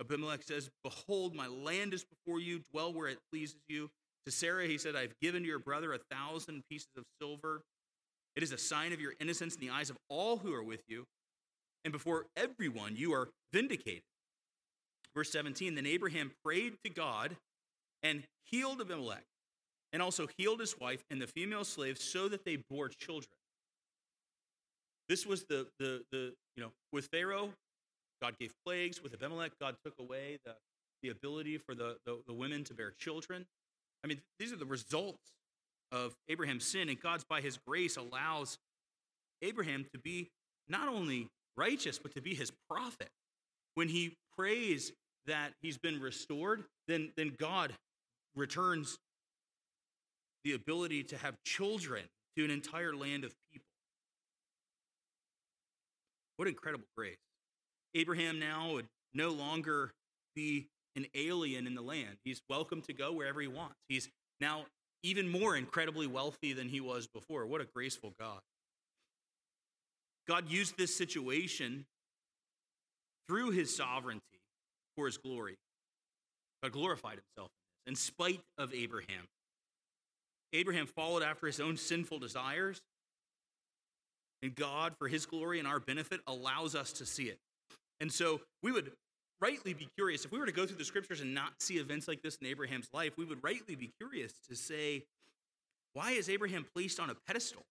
Abimelech 0.00 0.42
says, 0.42 0.68
Behold, 0.84 1.34
my 1.34 1.46
land 1.46 1.94
is 1.94 2.04
before 2.04 2.40
you. 2.40 2.60
Dwell 2.70 2.92
where 2.92 3.08
it 3.08 3.18
pleases 3.32 3.56
you. 3.66 3.90
To 4.26 4.32
Sarah, 4.32 4.66
he 4.66 4.76
said, 4.76 4.94
I've 4.94 5.18
given 5.22 5.42
to 5.42 5.48
your 5.48 5.58
brother 5.58 5.94
a 5.94 5.98
thousand 6.14 6.62
pieces 6.70 6.90
of 6.98 7.04
silver. 7.20 7.62
It 8.36 8.42
is 8.42 8.52
a 8.52 8.58
sign 8.58 8.92
of 8.92 9.00
your 9.00 9.14
innocence 9.18 9.54
in 9.54 9.60
the 9.60 9.70
eyes 9.70 9.88
of 9.88 9.96
all 10.10 10.36
who 10.36 10.52
are 10.52 10.62
with 10.62 10.82
you. 10.86 11.06
And 11.84 11.92
before 11.92 12.26
everyone, 12.36 12.96
you 12.96 13.14
are 13.14 13.30
vindicated. 13.52 14.02
Verse 15.14 15.32
17 15.32 15.74
Then 15.74 15.86
Abraham 15.86 16.32
prayed 16.44 16.74
to 16.84 16.90
God 16.90 17.36
and 18.02 18.24
healed 18.44 18.82
Abimelech 18.82 19.24
and 19.92 20.02
also 20.02 20.28
healed 20.36 20.60
his 20.60 20.78
wife 20.78 21.02
and 21.10 21.20
the 21.20 21.26
female 21.26 21.64
slaves 21.64 22.04
so 22.04 22.28
that 22.28 22.44
they 22.44 22.56
bore 22.56 22.88
children. 22.88 23.37
This 25.08 25.26
was 25.26 25.44
the, 25.44 25.66
the, 25.78 26.02
the 26.12 26.32
you 26.56 26.62
know, 26.62 26.70
with 26.92 27.06
Pharaoh, 27.06 27.50
God 28.20 28.38
gave 28.38 28.52
plagues. 28.66 29.02
With 29.02 29.14
Abimelech, 29.14 29.52
God 29.60 29.76
took 29.84 29.94
away 29.98 30.38
the, 30.44 30.54
the 31.02 31.08
ability 31.10 31.58
for 31.58 31.74
the, 31.74 31.96
the, 32.04 32.20
the 32.26 32.34
women 32.34 32.64
to 32.64 32.74
bear 32.74 32.92
children. 32.98 33.46
I 34.04 34.06
mean, 34.06 34.20
these 34.38 34.52
are 34.52 34.56
the 34.56 34.66
results 34.66 35.32
of 35.90 36.14
Abraham's 36.28 36.66
sin, 36.66 36.88
and 36.88 37.00
God's, 37.00 37.24
by 37.24 37.40
his 37.40 37.58
grace, 37.66 37.96
allows 37.96 38.58
Abraham 39.42 39.86
to 39.92 39.98
be 39.98 40.28
not 40.68 40.88
only 40.88 41.28
righteous, 41.56 41.98
but 41.98 42.14
to 42.14 42.20
be 42.20 42.34
his 42.34 42.52
prophet. 42.68 43.08
When 43.74 43.88
he 43.88 44.16
prays 44.36 44.92
that 45.26 45.52
he's 45.62 45.78
been 45.78 46.00
restored, 46.00 46.64
then, 46.86 47.12
then 47.16 47.34
God 47.38 47.72
returns 48.36 48.98
the 50.44 50.52
ability 50.52 51.04
to 51.04 51.18
have 51.18 51.34
children 51.44 52.04
to 52.36 52.44
an 52.44 52.50
entire 52.50 52.94
land 52.94 53.24
of 53.24 53.32
people. 53.52 53.67
What 56.38 56.46
incredible 56.46 56.86
grace. 56.96 57.18
Abraham 57.94 58.38
now 58.38 58.72
would 58.72 58.86
no 59.12 59.30
longer 59.30 59.92
be 60.36 60.68
an 60.94 61.06
alien 61.14 61.66
in 61.66 61.74
the 61.74 61.82
land. 61.82 62.16
He's 62.24 62.40
welcome 62.48 62.80
to 62.82 62.92
go 62.92 63.12
wherever 63.12 63.40
he 63.40 63.48
wants. 63.48 63.74
He's 63.88 64.08
now 64.40 64.66
even 65.02 65.28
more 65.28 65.56
incredibly 65.56 66.06
wealthy 66.06 66.52
than 66.52 66.68
he 66.68 66.80
was 66.80 67.08
before. 67.08 67.44
What 67.44 67.60
a 67.60 67.66
graceful 67.74 68.14
God. 68.20 68.38
God 70.28 70.48
used 70.48 70.78
this 70.78 70.96
situation 70.96 71.86
through 73.26 73.50
his 73.50 73.74
sovereignty 73.74 74.22
for 74.96 75.06
his 75.06 75.18
glory. 75.18 75.56
God 76.62 76.72
glorified 76.72 77.18
himself 77.18 77.50
in 77.84 77.96
spite 77.96 78.42
of 78.56 78.72
Abraham. 78.72 79.26
Abraham 80.52 80.86
followed 80.86 81.24
after 81.24 81.46
his 81.46 81.58
own 81.58 81.76
sinful 81.76 82.20
desires, 82.20 82.80
and 84.42 84.54
God, 84.54 84.94
for 84.98 85.08
his 85.08 85.26
glory 85.26 85.58
and 85.58 85.66
our 85.66 85.80
benefit, 85.80 86.20
allows 86.26 86.74
us 86.74 86.92
to 86.94 87.06
see 87.06 87.24
it. 87.24 87.38
And 88.00 88.12
so 88.12 88.40
we 88.62 88.72
would 88.72 88.92
rightly 89.40 89.72
be 89.72 89.88
curious 89.96 90.24
if 90.24 90.32
we 90.32 90.38
were 90.38 90.46
to 90.46 90.52
go 90.52 90.66
through 90.66 90.78
the 90.78 90.84
scriptures 90.84 91.20
and 91.20 91.34
not 91.34 91.52
see 91.60 91.74
events 91.74 92.08
like 92.08 92.22
this 92.22 92.36
in 92.36 92.46
Abraham's 92.46 92.88
life, 92.92 93.12
we 93.16 93.24
would 93.24 93.42
rightly 93.42 93.74
be 93.74 93.90
curious 93.98 94.32
to 94.48 94.56
say, 94.56 95.04
why 95.92 96.12
is 96.12 96.28
Abraham 96.28 96.64
placed 96.74 97.00
on 97.00 97.10
a 97.10 97.14
pedestal? 97.26 97.64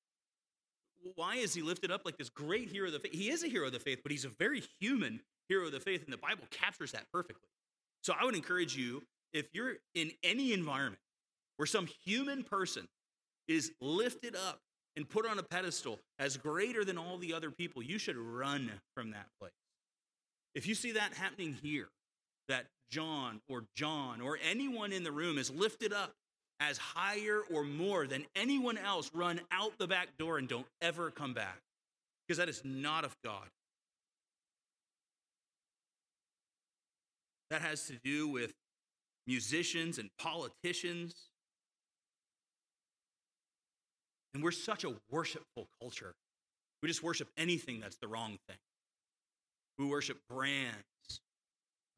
why 1.16 1.36
is 1.36 1.54
he 1.54 1.62
lifted 1.62 1.92
up 1.92 2.02
like 2.06 2.18
this 2.18 2.30
great 2.30 2.70
hero 2.70 2.88
of 2.88 2.94
the 2.94 3.00
faith? 3.00 3.14
He 3.14 3.30
is 3.30 3.44
a 3.44 3.48
hero 3.48 3.68
of 3.68 3.74
the 3.74 3.80
faith, 3.80 4.00
but 4.04 4.12
he's 4.12 4.26
a 4.26 4.30
very 4.30 4.64
human 4.80 5.22
hero 5.48 5.66
of 5.66 5.72
the 5.72 5.80
faith, 5.80 6.04
and 6.04 6.12
the 6.12 6.18
Bible 6.18 6.44
captures 6.52 6.92
that 6.92 7.06
perfectly. 7.12 7.48
So 8.04 8.14
I 8.20 8.26
would 8.26 8.36
encourage 8.36 8.76
you, 8.76 9.04
if 9.34 9.48
you're 9.54 9.76
in 9.94 10.12
any 10.24 10.54
environment 10.54 11.02
where 11.58 11.66
some 11.66 11.88
human 12.06 12.44
person 12.44 12.88
is 13.48 13.72
lifted 13.82 14.36
up 14.36 14.60
and 14.98 15.08
put 15.08 15.28
on 15.28 15.38
a 15.38 15.44
pedestal 15.44 16.00
as 16.18 16.36
greater 16.36 16.84
than 16.84 16.98
all 16.98 17.20
the 17.20 17.34
other 17.34 17.52
people, 17.52 17.84
you 17.84 18.00
should 18.00 18.18
run 18.18 18.72
from 18.96 19.12
that 19.12 19.28
place. 19.40 19.54
If 20.56 20.68
you 20.68 20.74
see 20.74 20.94
that 20.94 21.14
happening 21.14 21.56
here, 21.62 21.88
that 22.48 22.66
John 22.90 23.40
or 23.48 23.64
John 23.76 24.22
or 24.22 24.40
anyone 24.50 24.92
in 24.92 25.04
the 25.04 25.12
room 25.12 25.38
is 25.38 25.52
lifted 25.52 25.94
up 25.94 26.14
as 26.60 26.80
higher 26.80 27.42
or 27.54 27.64
more 27.64 28.08
than 28.08 28.26
anyone 28.36 28.78
else, 28.78 29.12
run 29.14 29.40
out 29.52 29.78
the 29.78 29.88
back 29.88 30.18
door 30.18 30.40
and 30.40 30.48
don't 30.48 30.66
ever 30.82 31.12
come 31.12 31.36
back 31.36 31.60
because 32.28 32.40
that 32.40 32.50
is 32.50 32.64
not 32.66 33.06
of 33.06 33.16
God. 33.24 33.48
That 37.52 37.62
has 37.62 37.86
to 37.86 37.94
do 38.04 38.28
with 38.28 38.52
musicians 39.28 40.00
and 40.00 40.10
politicians. 40.18 41.14
And 44.34 44.44
we're 44.44 44.52
such 44.52 44.84
a 44.84 44.94
worshipful 45.10 45.68
culture. 45.82 46.14
We 46.82 46.90
just 46.90 47.02
worship 47.02 47.30
anything 47.38 47.80
that's 47.80 47.98
the 47.98 48.08
wrong 48.08 48.38
thing. 48.48 48.58
We 49.80 49.86
worship 49.86 50.20
brands. 50.30 50.76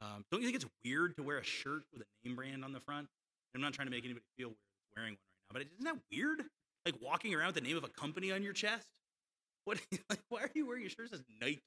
Um, 0.02 0.24
don't 0.32 0.42
you 0.42 0.48
think 0.48 0.56
it's 0.56 0.72
weird 0.86 1.16
to 1.18 1.24
wear 1.24 1.38
a 1.38 1.44
shirt 1.44 1.84
with 1.92 2.02
a 2.02 2.28
name 2.28 2.36
brand 2.36 2.64
on 2.64 2.72
the 2.72 2.80
front? 2.80 3.08
I'm 3.56 3.62
not 3.62 3.74
trying 3.74 3.88
to 3.88 3.92
make 3.92 4.06
anybody 4.06 4.26
feel 4.38 4.50
weird 4.50 4.58
wearing 4.96 5.12
one 5.14 5.18
right 5.54 5.54
now, 5.54 5.54
but 5.54 5.62
isn't 5.74 5.84
that 5.84 5.98
weird? 6.12 6.44
Like 6.86 6.96
walking 7.02 7.36
around 7.36 7.48
with 7.48 7.56
the 7.56 7.62
name 7.62 7.78
of 7.78 7.84
a 7.84 7.90
company 7.90 8.32
on 8.32 8.44
your 8.44 8.54
chest? 8.54 8.88
What? 9.66 9.80
Like, 10.10 10.20
why 10.30 10.42
are 10.42 10.52
you 10.56 10.66
wearing 10.66 10.84
your 10.84 10.90
shirt 10.90 11.12
that 11.12 11.18
says 11.18 11.26
Nike? 11.42 11.62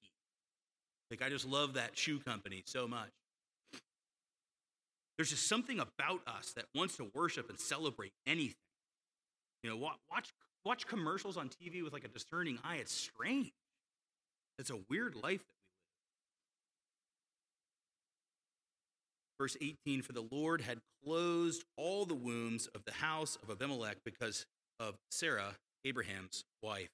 Like, 1.10 1.22
I 1.22 1.28
just 1.28 1.46
love 1.46 1.74
that 1.74 1.96
shoe 1.96 2.18
company 2.18 2.62
so 2.66 2.88
much. 2.88 3.10
There's 5.16 5.30
just 5.30 5.46
something 5.46 5.78
about 5.78 6.20
us 6.26 6.52
that 6.56 6.64
wants 6.74 6.96
to 6.96 7.10
worship 7.14 7.50
and 7.50 7.60
celebrate 7.60 8.12
anything. 8.26 8.54
You 9.62 9.70
know, 9.70 9.76
watch 9.76 10.32
watch 10.64 10.86
commercials 10.86 11.36
on 11.36 11.48
TV 11.48 11.82
with 11.82 11.92
like 11.92 12.04
a 12.04 12.08
discerning 12.08 12.58
eye. 12.64 12.76
It's 12.76 12.92
strange. 12.92 13.52
It's 14.58 14.70
a 14.70 14.78
weird 14.88 15.14
life 15.16 15.40
that 15.40 15.54
we 15.56 15.62
live. 19.40 19.50
Verse 19.50 19.56
18 19.60 20.02
For 20.02 20.12
the 20.12 20.26
Lord 20.30 20.60
had 20.60 20.78
closed 21.04 21.64
all 21.76 22.04
the 22.04 22.14
wombs 22.14 22.68
of 22.74 22.84
the 22.84 22.92
house 22.92 23.38
of 23.42 23.50
Abimelech 23.50 23.98
because 24.04 24.46
of 24.78 24.94
Sarah, 25.10 25.56
Abraham's 25.84 26.44
wife. 26.62 26.90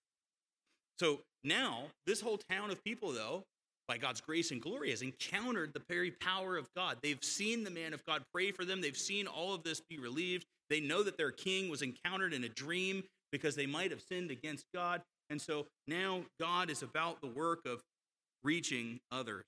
So 0.99 1.21
now, 1.45 1.85
this 2.07 2.21
whole 2.21 2.39
town 2.39 2.71
of 2.71 2.83
people, 2.83 3.12
though, 3.12 3.45
by 3.87 3.99
God's 3.99 4.21
grace 4.21 4.51
and 4.51 4.61
glory, 4.61 4.91
has 4.91 5.03
encountered 5.03 5.73
the 5.73 5.83
very 5.89 6.11
power 6.11 6.57
of 6.57 6.69
God. 6.75 6.99
They've 7.03 7.23
seen 7.23 7.64
the 7.64 7.71
man 7.71 7.95
of 7.95 8.05
God 8.05 8.23
pray 8.35 8.51
for 8.51 8.64
them. 8.64 8.81
They've 8.81 8.97
seen 8.97 9.27
all 9.27 9.55
of 9.55 9.62
this 9.62 9.81
be 9.81 9.99
relieved. 9.99 10.45
They 10.69 10.81
know 10.81 11.03
that 11.03 11.16
their 11.16 11.31
king 11.31 11.71
was 11.71 11.83
encountered 11.83 12.35
in 12.35 12.45
a 12.45 12.49
dream 12.49 13.03
because 13.33 13.57
they 13.57 13.66
might 13.66 13.91
have 13.91 14.03
sinned 14.03 14.31
against 14.31 14.64
God. 14.74 15.03
And 15.31 15.41
so 15.41 15.66
now 15.87 16.22
God 16.41 16.70
is 16.70 16.83
about 16.83 17.20
the 17.20 17.29
work 17.29 17.66
of 17.66 17.83
reaching 18.43 19.01
others. 19.11 19.45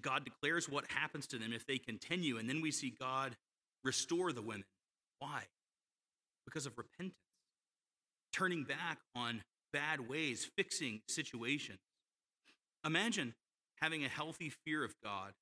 God 0.00 0.24
declares 0.24 0.68
what 0.68 0.84
happens 0.88 1.26
to 1.28 1.38
them 1.38 1.52
if 1.52 1.66
they 1.66 1.78
continue. 1.78 2.38
And 2.38 2.48
then 2.48 2.60
we 2.60 2.70
see 2.70 2.92
God 2.98 3.36
restore 3.84 4.32
the 4.32 4.42
women. 4.42 4.64
Why? 5.18 5.44
Because 6.44 6.66
of 6.66 6.76
repentance, 6.76 7.14
turning 8.32 8.64
back 8.64 8.98
on 9.14 9.42
bad 9.72 10.08
ways, 10.08 10.48
fixing 10.56 11.02
situations. 11.08 11.78
Imagine 12.84 13.34
having 13.80 14.04
a 14.04 14.08
healthy 14.08 14.52
fear 14.64 14.84
of 14.84 14.94
God 15.04 15.32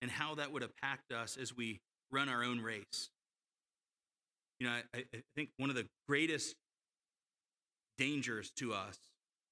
and 0.00 0.10
how 0.10 0.34
that 0.36 0.50
would 0.52 0.62
impact 0.62 1.12
us 1.12 1.36
as 1.40 1.54
we 1.54 1.80
run 2.10 2.28
our 2.28 2.42
own 2.42 2.60
race. 2.60 3.10
You 4.60 4.66
know, 4.66 4.74
I, 4.94 4.98
I 4.98 5.22
think 5.34 5.48
one 5.56 5.70
of 5.70 5.76
the 5.76 5.86
greatest 6.06 6.54
dangers 7.98 8.50
to 8.58 8.72
us 8.74 8.98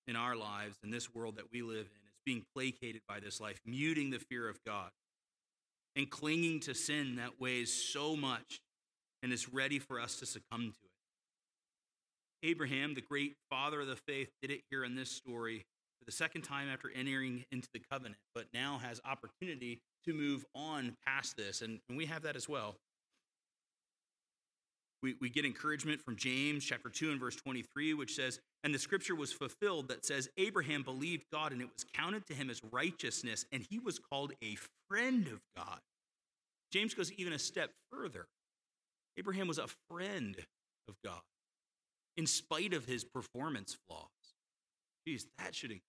in 0.07 0.17
our 0.17 0.37
lives, 0.37 0.77
in 0.85 0.91
this 0.91 1.15
world 1.15 1.37
that 1.37 1.51
we 1.53 1.63
live 1.63 1.87
in, 1.87 2.09
is 2.09 2.21
being 2.25 2.45
placated 2.55 3.01
by 3.09 3.19
this 3.19 3.41
life, 3.41 3.59
muting 3.67 4.11
the 4.11 4.19
fear 4.19 4.49
of 4.49 4.59
God, 4.67 4.91
and 5.97 6.09
clinging 6.11 6.61
to 6.61 6.75
sin 6.75 7.17
that 7.17 7.41
weighs 7.41 7.73
so 7.73 8.15
much 8.17 8.61
and 9.23 9.33
is 9.33 9.53
ready 9.53 9.79
for 9.79 9.99
us 9.99 10.17
to 10.17 10.27
succumb 10.27 10.73
to 10.73 10.85
it. 12.45 12.49
Abraham, 12.49 12.95
the 12.95 13.01
great 13.01 13.35
father 13.51 13.81
of 13.81 13.89
the 13.89 13.97
faith, 13.97 14.31
did 14.41 14.51
it 14.51 14.61
here 14.71 14.85
in 14.85 14.95
this 14.95 15.11
story 15.11 15.65
for 15.99 16.05
the 16.05 16.13
second 16.13 16.43
time 16.43 16.69
after 16.69 16.91
entering 16.95 17.45
into 17.51 17.69
the 17.73 17.81
covenant, 17.91 18.17
but 18.35 18.45
now 18.55 18.79
has 18.79 19.01
opportunity 19.05 19.81
to 20.05 20.15
move 20.15 20.45
on 20.55 20.97
past 21.05 21.37
this. 21.37 21.63
And, 21.63 21.81
and 21.89 21.99
we 21.99 22.07
have 22.07 22.23
that 22.23 22.37
as 22.37 22.49
well. 22.49 22.77
We, 25.03 25.15
we 25.21 25.31
get 25.31 25.45
encouragement 25.45 26.03
from 26.03 26.17
James 26.17 26.65
chapter 26.65 26.89
2 26.89 27.13
and 27.13 27.21
verse 27.21 27.37
23, 27.37 27.95
which 27.95 28.15
says, 28.15 28.41
And 28.65 28.75
the 28.75 28.79
scripture 28.79 29.15
was 29.15 29.33
fulfilled 29.33 29.89
that 29.89 30.05
says, 30.05 30.29
Abraham 30.37 30.83
believed 30.83 31.25
God, 31.33 31.53
and 31.53 31.61
it 31.61 31.69
was 31.73 31.85
counted 31.95 32.27
to 32.27 32.35
him 32.35 32.51
as 32.51 32.61
righteousness, 32.73 33.45
and 33.53 33.65
he 33.71 33.79
was 33.79 33.99
called 33.99 34.33
a 34.43 34.57
friend 34.89 35.29
of 35.29 35.41
God. 35.57 35.79
James 36.73 36.95
goes 36.95 37.13
even 37.13 37.33
a 37.33 37.39
step 37.39 37.71
further. 37.93 38.27
Abraham 39.17 39.49
was 39.49 39.59
a 39.59 39.67
friend 39.89 40.37
of 40.89 40.95
God 41.05 41.21
in 42.17 42.27
spite 42.27 42.75
of 42.75 42.85
his 42.85 43.05
performance 43.05 43.77
flaws. 43.87 44.09
Geez, 45.07 45.27
that 45.39 45.55
should 45.55 45.71
encourage 45.71 45.83
us. 45.83 45.85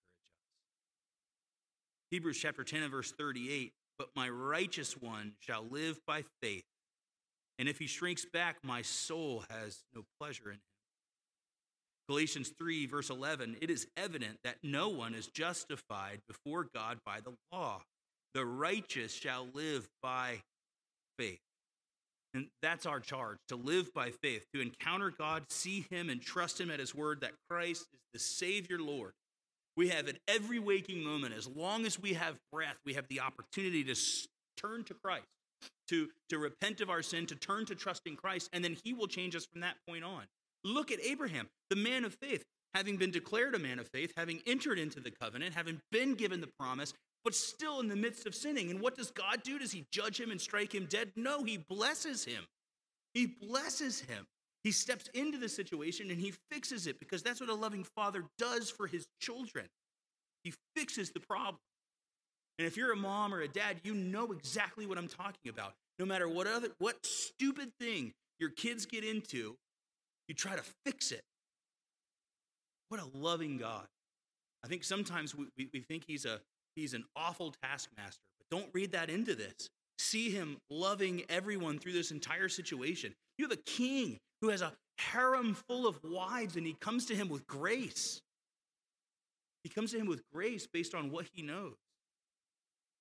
Hebrews 2.12 2.38
chapter 2.38 2.64
10 2.64 2.84
and 2.84 2.92
verse 2.92 3.12
38 3.12 3.74
But 3.98 4.10
my 4.16 4.30
righteous 4.30 4.94
one 4.94 5.34
shall 5.40 5.66
live 5.70 6.00
by 6.06 6.24
faith, 6.42 6.64
and 7.60 7.68
if 7.68 7.78
he 7.78 7.88
shrinks 7.88 8.26
back, 8.26 8.56
my 8.64 8.82
soul 8.82 9.44
has 9.50 9.84
no 9.94 10.04
pleasure 10.20 10.48
in 10.48 10.56
him. 10.56 10.62
Galatians 12.08 12.54
3, 12.58 12.88
verse 12.88 13.12
11 13.12 13.58
It 13.62 13.70
is 13.70 13.86
evident 13.96 14.40
that 14.44 14.56
no 14.64 14.90
one 14.90 15.14
is 15.14 15.28
justified 15.28 16.22
before 16.28 16.68
God 16.74 17.00
by 17.06 17.20
the 17.20 17.34
law. 17.52 17.82
The 18.34 18.46
righteous 18.46 19.14
shall 19.14 19.48
live 19.54 19.88
by 20.02 20.42
faith. 21.20 21.40
And 22.34 22.48
that's 22.62 22.86
our 22.86 23.00
charge 23.00 23.38
to 23.50 23.56
live 23.56 23.94
by 23.94 24.12
faith, 24.12 24.46
to 24.54 24.62
encounter 24.62 25.12
God, 25.12 25.44
see 25.50 25.86
Him, 25.90 26.10
and 26.10 26.22
trust 26.22 26.60
Him 26.60 26.72
at 26.72 26.80
His 26.80 26.96
word 26.96 27.22
that 27.22 27.34
Christ 27.50 27.88
is 27.94 28.00
the 28.14 28.20
Savior 28.20 28.80
Lord. 28.80 29.12
We 29.76 29.90
have 29.90 30.08
at 30.08 30.18
every 30.28 30.60
waking 30.60 31.04
moment, 31.04 31.34
as 31.36 31.48
long 31.48 31.86
as 31.86 32.00
we 32.00 32.14
have 32.14 32.36
breath, 32.52 32.78
we 32.86 32.94
have 32.94 33.08
the 33.08 33.22
opportunity 33.22 33.84
to 33.84 33.96
turn 34.58 34.84
to 34.86 34.94
Christ, 34.94 35.26
to, 35.90 36.10
to 36.30 36.38
repent 36.38 36.82
of 36.82 36.90
our 36.90 37.02
sin, 37.02 37.26
to 37.28 37.36
turn 37.36 37.66
to 37.66 37.76
trusting 37.76 38.16
Christ, 38.16 38.50
and 38.54 38.64
then 38.64 38.78
He 38.84 38.94
will 38.94 39.08
change 39.08 39.36
us 39.36 39.46
from 39.46 39.62
that 39.62 39.76
point 39.88 40.04
on. 40.04 40.24
Look 40.64 40.92
at 40.92 41.04
Abraham, 41.04 41.50
the 41.70 41.76
man 41.76 42.06
of 42.06 42.14
faith, 42.16 42.44
having 42.74 42.98
been 42.98 43.12
declared 43.12 43.56
a 43.56 43.60
man 43.60 43.80
of 43.80 43.88
faith, 43.88 44.14
having 44.18 44.42
entered 44.46 44.80
into 44.80 45.00
the 45.00 45.12
covenant, 45.12 45.56
having 45.56 45.82
been 45.92 46.16
given 46.16 46.42
the 46.42 46.50
promise, 46.60 46.94
but 47.24 47.36
still 47.36 47.80
in 47.80 47.88
the 47.88 47.96
midst 47.96 48.26
of 48.26 48.36
sinning. 48.36 48.70
And 48.70 48.80
what 48.80 48.96
does 48.96 49.12
God 49.12 49.44
do? 49.44 49.60
Does 49.60 49.72
he 49.72 49.86
judge 49.92 50.20
him 50.20 50.32
and 50.32 50.40
strike 50.40 50.74
him 50.74 50.86
dead? 50.86 51.12
No, 51.16 51.44
he 51.44 51.58
blesses 51.58 52.26
him. 52.26 52.46
He 53.14 53.26
blesses 53.26 54.02
him. 54.02 54.28
He 54.64 54.72
steps 54.72 55.10
into 55.14 55.38
the 55.38 55.50
situation 55.50 56.12
and 56.12 56.20
he 56.20 56.34
fixes 56.52 56.86
it 56.86 57.00
because 57.00 57.24
that's 57.24 57.40
what 57.40 57.50
a 57.50 57.56
loving 57.56 57.86
father 57.96 58.26
does 58.38 58.70
for 58.70 58.88
his 58.88 59.08
children. 59.20 59.68
He 60.44 60.54
fixes 60.76 61.12
the 61.12 61.20
problem. 61.20 61.60
And 62.60 62.68
if 62.68 62.76
you're 62.76 62.92
a 62.92 62.98
mom 62.98 63.34
or 63.34 63.40
a 63.40 63.48
dad, 63.48 63.78
you 63.84 63.94
know 63.94 64.34
exactly 64.34 64.86
what 64.86 64.98
I'm 64.98 65.08
talking 65.08 65.50
about. 65.50 65.74
No 65.98 66.06
matter 66.06 66.28
what 66.28 66.46
other 66.46 66.68
what 66.80 67.04
stupid 67.06 67.72
thing 67.80 68.12
your 68.38 68.50
kids 68.50 68.86
get 68.86 69.06
into, 69.06 69.56
you 70.28 70.36
try 70.36 70.58
to 70.58 70.64
fix 70.86 71.14
it. 71.14 71.22
What 72.90 73.00
a 73.00 73.18
loving 73.18 73.58
God. 73.58 73.86
I 74.64 74.68
think 74.68 74.84
sometimes 74.84 75.34
we, 75.34 75.46
we, 75.58 75.70
we 75.74 75.80
think 75.80 76.04
he's 76.06 76.26
a 76.26 76.42
he's 76.76 76.94
an 76.94 77.06
awful 77.16 77.56
taskmaster. 77.64 78.20
But 78.40 78.58
don't 78.58 78.70
read 78.74 78.92
that 78.92 79.10
into 79.10 79.36
this. 79.36 79.70
See 79.98 80.30
him 80.30 80.58
loving 80.70 81.24
everyone 81.30 81.80
through 81.80 81.94
this 81.94 82.12
entire 82.12 82.50
situation. 82.50 83.14
You 83.38 83.46
have 83.46 83.58
a 83.58 83.62
king 83.62 84.18
who 84.42 84.50
has 84.50 84.62
a 84.62 84.74
harem 84.98 85.54
full 85.54 85.88
of 85.88 85.98
wives, 86.04 86.58
and 86.58 86.68
he 86.68 86.76
comes 86.82 87.06
to 87.06 87.16
him 87.16 87.30
with 87.30 87.48
grace. 87.48 88.20
He 89.64 89.70
comes 89.70 89.92
to 89.92 89.98
him 89.98 90.08
with 90.08 90.24
grace 90.34 90.68
based 90.68 90.94
on 90.94 91.10
what 91.10 91.26
he 91.34 91.42
knows. 91.42 91.76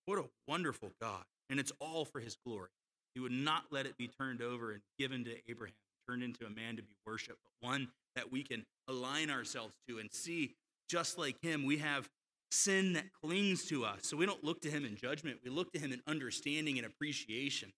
What 0.09 0.19
a 0.19 0.25
wonderful 0.47 0.93
God. 1.03 1.23
And 1.51 1.61
it's 1.61 1.71
all 1.81 2.07
for 2.07 2.19
his 2.19 2.35
glory. 2.47 2.71
He 3.15 3.21
would 3.21 3.31
not 3.31 3.65
let 3.71 3.85
it 3.85 3.99
be 3.99 4.09
turned 4.09 4.41
over 4.41 4.73
and 4.73 4.81
given 4.99 5.23
to 5.27 5.33
Abraham, 5.51 5.75
turned 6.09 6.23
into 6.23 6.47
a 6.47 6.51
man 6.51 6.77
to 6.77 6.83
be 6.83 6.95
worshiped, 7.07 7.37
but 7.45 7.69
one 7.69 7.89
that 8.17 8.33
we 8.33 8.43
can 8.43 8.65
align 8.89 9.29
ourselves 9.29 9.75
to 9.87 9.99
and 9.99 10.11
see 10.11 10.55
just 10.89 11.19
like 11.19 11.37
him. 11.43 11.67
We 11.67 11.77
have 11.77 12.09
sin 12.51 12.95
that 12.95 13.05
clings 13.23 13.67
to 13.67 13.85
us. 13.85 13.99
So 14.05 14.17
we 14.17 14.25
don't 14.25 14.43
look 14.43 14.63
to 14.63 14.71
him 14.71 14.87
in 14.87 14.97
judgment. 14.97 15.41
We 15.45 15.51
look 15.51 15.71
to 15.73 15.79
him 15.79 15.93
in 15.93 16.01
understanding 16.07 16.79
and 16.79 16.87
appreciation 16.87 17.71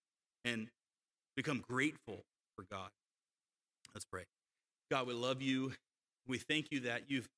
and 0.45 0.68
become 1.37 1.64
grateful 1.68 2.22
for 2.55 2.64
God. 2.70 2.91
Let's 3.93 4.05
pray. 4.05 4.22
God, 4.89 5.09
we 5.09 5.14
love 5.14 5.43
you. 5.43 5.72
We 6.28 6.39
thank 6.39 6.68
you 6.70 6.78
that 6.81 7.03
you've 7.09 7.28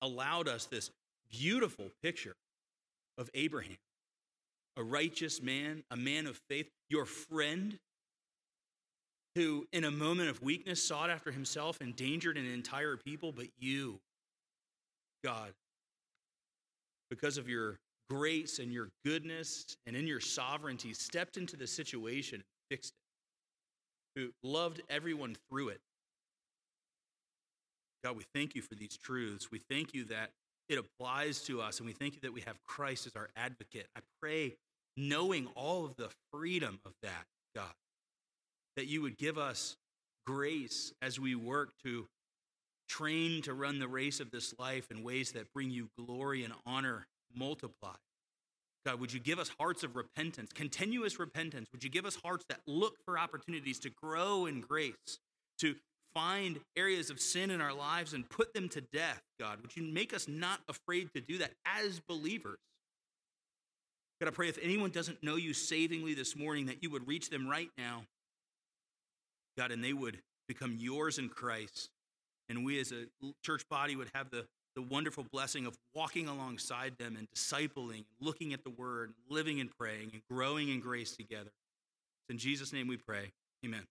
allowed 0.00 0.46
us 0.46 0.66
this 0.66 0.92
beautiful 1.32 1.86
picture 2.00 2.36
of 3.18 3.28
Abraham, 3.34 3.78
a 4.76 4.84
righteous 4.84 5.42
man, 5.42 5.82
a 5.90 5.96
man 5.96 6.26
of 6.26 6.40
faith, 6.48 6.68
your 6.88 7.06
friend 7.06 7.78
who, 9.34 9.66
in 9.72 9.84
a 9.84 9.90
moment 9.90 10.30
of 10.30 10.42
weakness, 10.42 10.82
sought 10.82 11.10
after 11.10 11.30
himself, 11.30 11.80
endangered 11.80 12.36
an 12.36 12.46
entire 12.46 12.96
people, 12.96 13.32
but 13.32 13.46
you, 13.58 14.00
God, 15.22 15.52
because 17.10 17.36
of 17.36 17.48
your 17.48 17.78
grace 18.08 18.58
and 18.58 18.72
your 18.72 18.88
goodness 19.04 19.76
and 19.86 19.94
in 19.96 20.06
your 20.06 20.20
sovereignty, 20.20 20.92
stepped 20.94 21.36
into 21.36 21.56
the 21.56 21.66
situation 21.66 22.36
and 22.36 22.44
fixed 22.70 22.92
it, 24.14 24.20
who 24.20 24.30
loved 24.42 24.80
everyone 24.88 25.36
through 25.50 25.68
it. 25.68 25.80
God, 28.02 28.16
we 28.16 28.24
thank 28.34 28.54
you 28.54 28.62
for 28.62 28.74
these 28.74 28.96
truths. 28.96 29.50
We 29.50 29.58
thank 29.70 29.92
you 29.92 30.04
that 30.06 30.30
it 30.68 30.78
applies 30.78 31.42
to 31.42 31.60
us, 31.60 31.78
and 31.78 31.86
we 31.86 31.92
thank 31.92 32.14
you 32.14 32.20
that 32.22 32.32
we 32.32 32.40
have 32.42 32.56
Christ 32.64 33.06
as 33.06 33.16
our 33.16 33.28
advocate. 33.36 33.86
I 33.96 34.00
pray, 34.20 34.54
knowing 34.96 35.46
all 35.54 35.84
of 35.84 35.96
the 35.96 36.10
freedom 36.32 36.80
of 36.84 36.92
that, 37.02 37.26
God, 37.54 37.74
that 38.76 38.86
you 38.86 39.02
would 39.02 39.18
give 39.18 39.38
us 39.38 39.76
grace 40.26 40.92
as 41.02 41.20
we 41.20 41.34
work 41.34 41.70
to 41.84 42.06
train 42.88 43.42
to 43.42 43.54
run 43.54 43.78
the 43.78 43.88
race 43.88 44.20
of 44.20 44.30
this 44.30 44.54
life 44.58 44.90
in 44.90 45.02
ways 45.02 45.32
that 45.32 45.52
bring 45.52 45.70
you 45.70 45.88
glory 45.98 46.44
and 46.44 46.54
honor 46.64 47.06
multiply. 47.34 47.94
God, 48.84 49.00
would 49.00 49.12
you 49.12 49.18
give 49.18 49.40
us 49.40 49.50
hearts 49.58 49.82
of 49.82 49.96
repentance, 49.96 50.52
continuous 50.52 51.18
repentance? 51.18 51.68
Would 51.72 51.82
you 51.82 51.90
give 51.90 52.06
us 52.06 52.16
hearts 52.24 52.44
that 52.48 52.60
look 52.66 52.94
for 53.04 53.18
opportunities 53.18 53.80
to 53.80 53.90
grow 53.90 54.46
in 54.46 54.60
grace, 54.60 55.18
to 55.58 55.74
find 56.14 56.60
areas 56.76 57.10
of 57.10 57.20
sin 57.20 57.50
in 57.50 57.60
our 57.60 57.74
lives 57.74 58.14
and 58.14 58.28
put 58.30 58.54
them 58.54 58.68
to 58.70 58.80
death, 58.80 59.22
God? 59.40 59.60
Would 59.60 59.76
you 59.76 59.82
make 59.82 60.14
us 60.14 60.28
not 60.28 60.60
afraid 60.68 61.12
to 61.14 61.20
do 61.20 61.38
that 61.38 61.50
as 61.64 62.00
believers? 62.08 62.58
God, 64.20 64.28
I 64.28 64.30
pray 64.30 64.48
if 64.48 64.58
anyone 64.62 64.90
doesn't 64.90 65.22
know 65.22 65.36
you 65.36 65.52
savingly 65.52 66.14
this 66.14 66.36
morning, 66.36 66.66
that 66.66 66.82
you 66.82 66.90
would 66.90 67.06
reach 67.06 67.28
them 67.28 67.48
right 67.48 67.70
now, 67.76 68.04
God, 69.58 69.70
and 69.70 69.84
they 69.84 69.92
would 69.92 70.18
become 70.48 70.76
yours 70.78 71.18
in 71.18 71.28
Christ. 71.28 71.90
And 72.48 72.64
we 72.64 72.80
as 72.80 72.92
a 72.92 73.06
church 73.42 73.68
body 73.68 73.96
would 73.96 74.10
have 74.14 74.30
the 74.30 74.46
the 74.76 74.82
wonderful 74.82 75.24
blessing 75.32 75.64
of 75.64 75.76
walking 75.94 76.28
alongside 76.28 76.98
them 76.98 77.16
and 77.16 77.26
discipling, 77.34 78.04
looking 78.20 78.52
at 78.52 78.62
the 78.62 78.70
word, 78.70 79.14
living 79.28 79.58
and 79.58 79.70
praying, 79.78 80.10
and 80.12 80.22
growing 80.30 80.68
in 80.68 80.80
grace 80.80 81.16
together. 81.16 81.50
It's 82.28 82.30
in 82.30 82.38
Jesus' 82.38 82.74
name 82.74 82.86
we 82.86 82.98
pray. 82.98 83.32
Amen. 83.64 83.86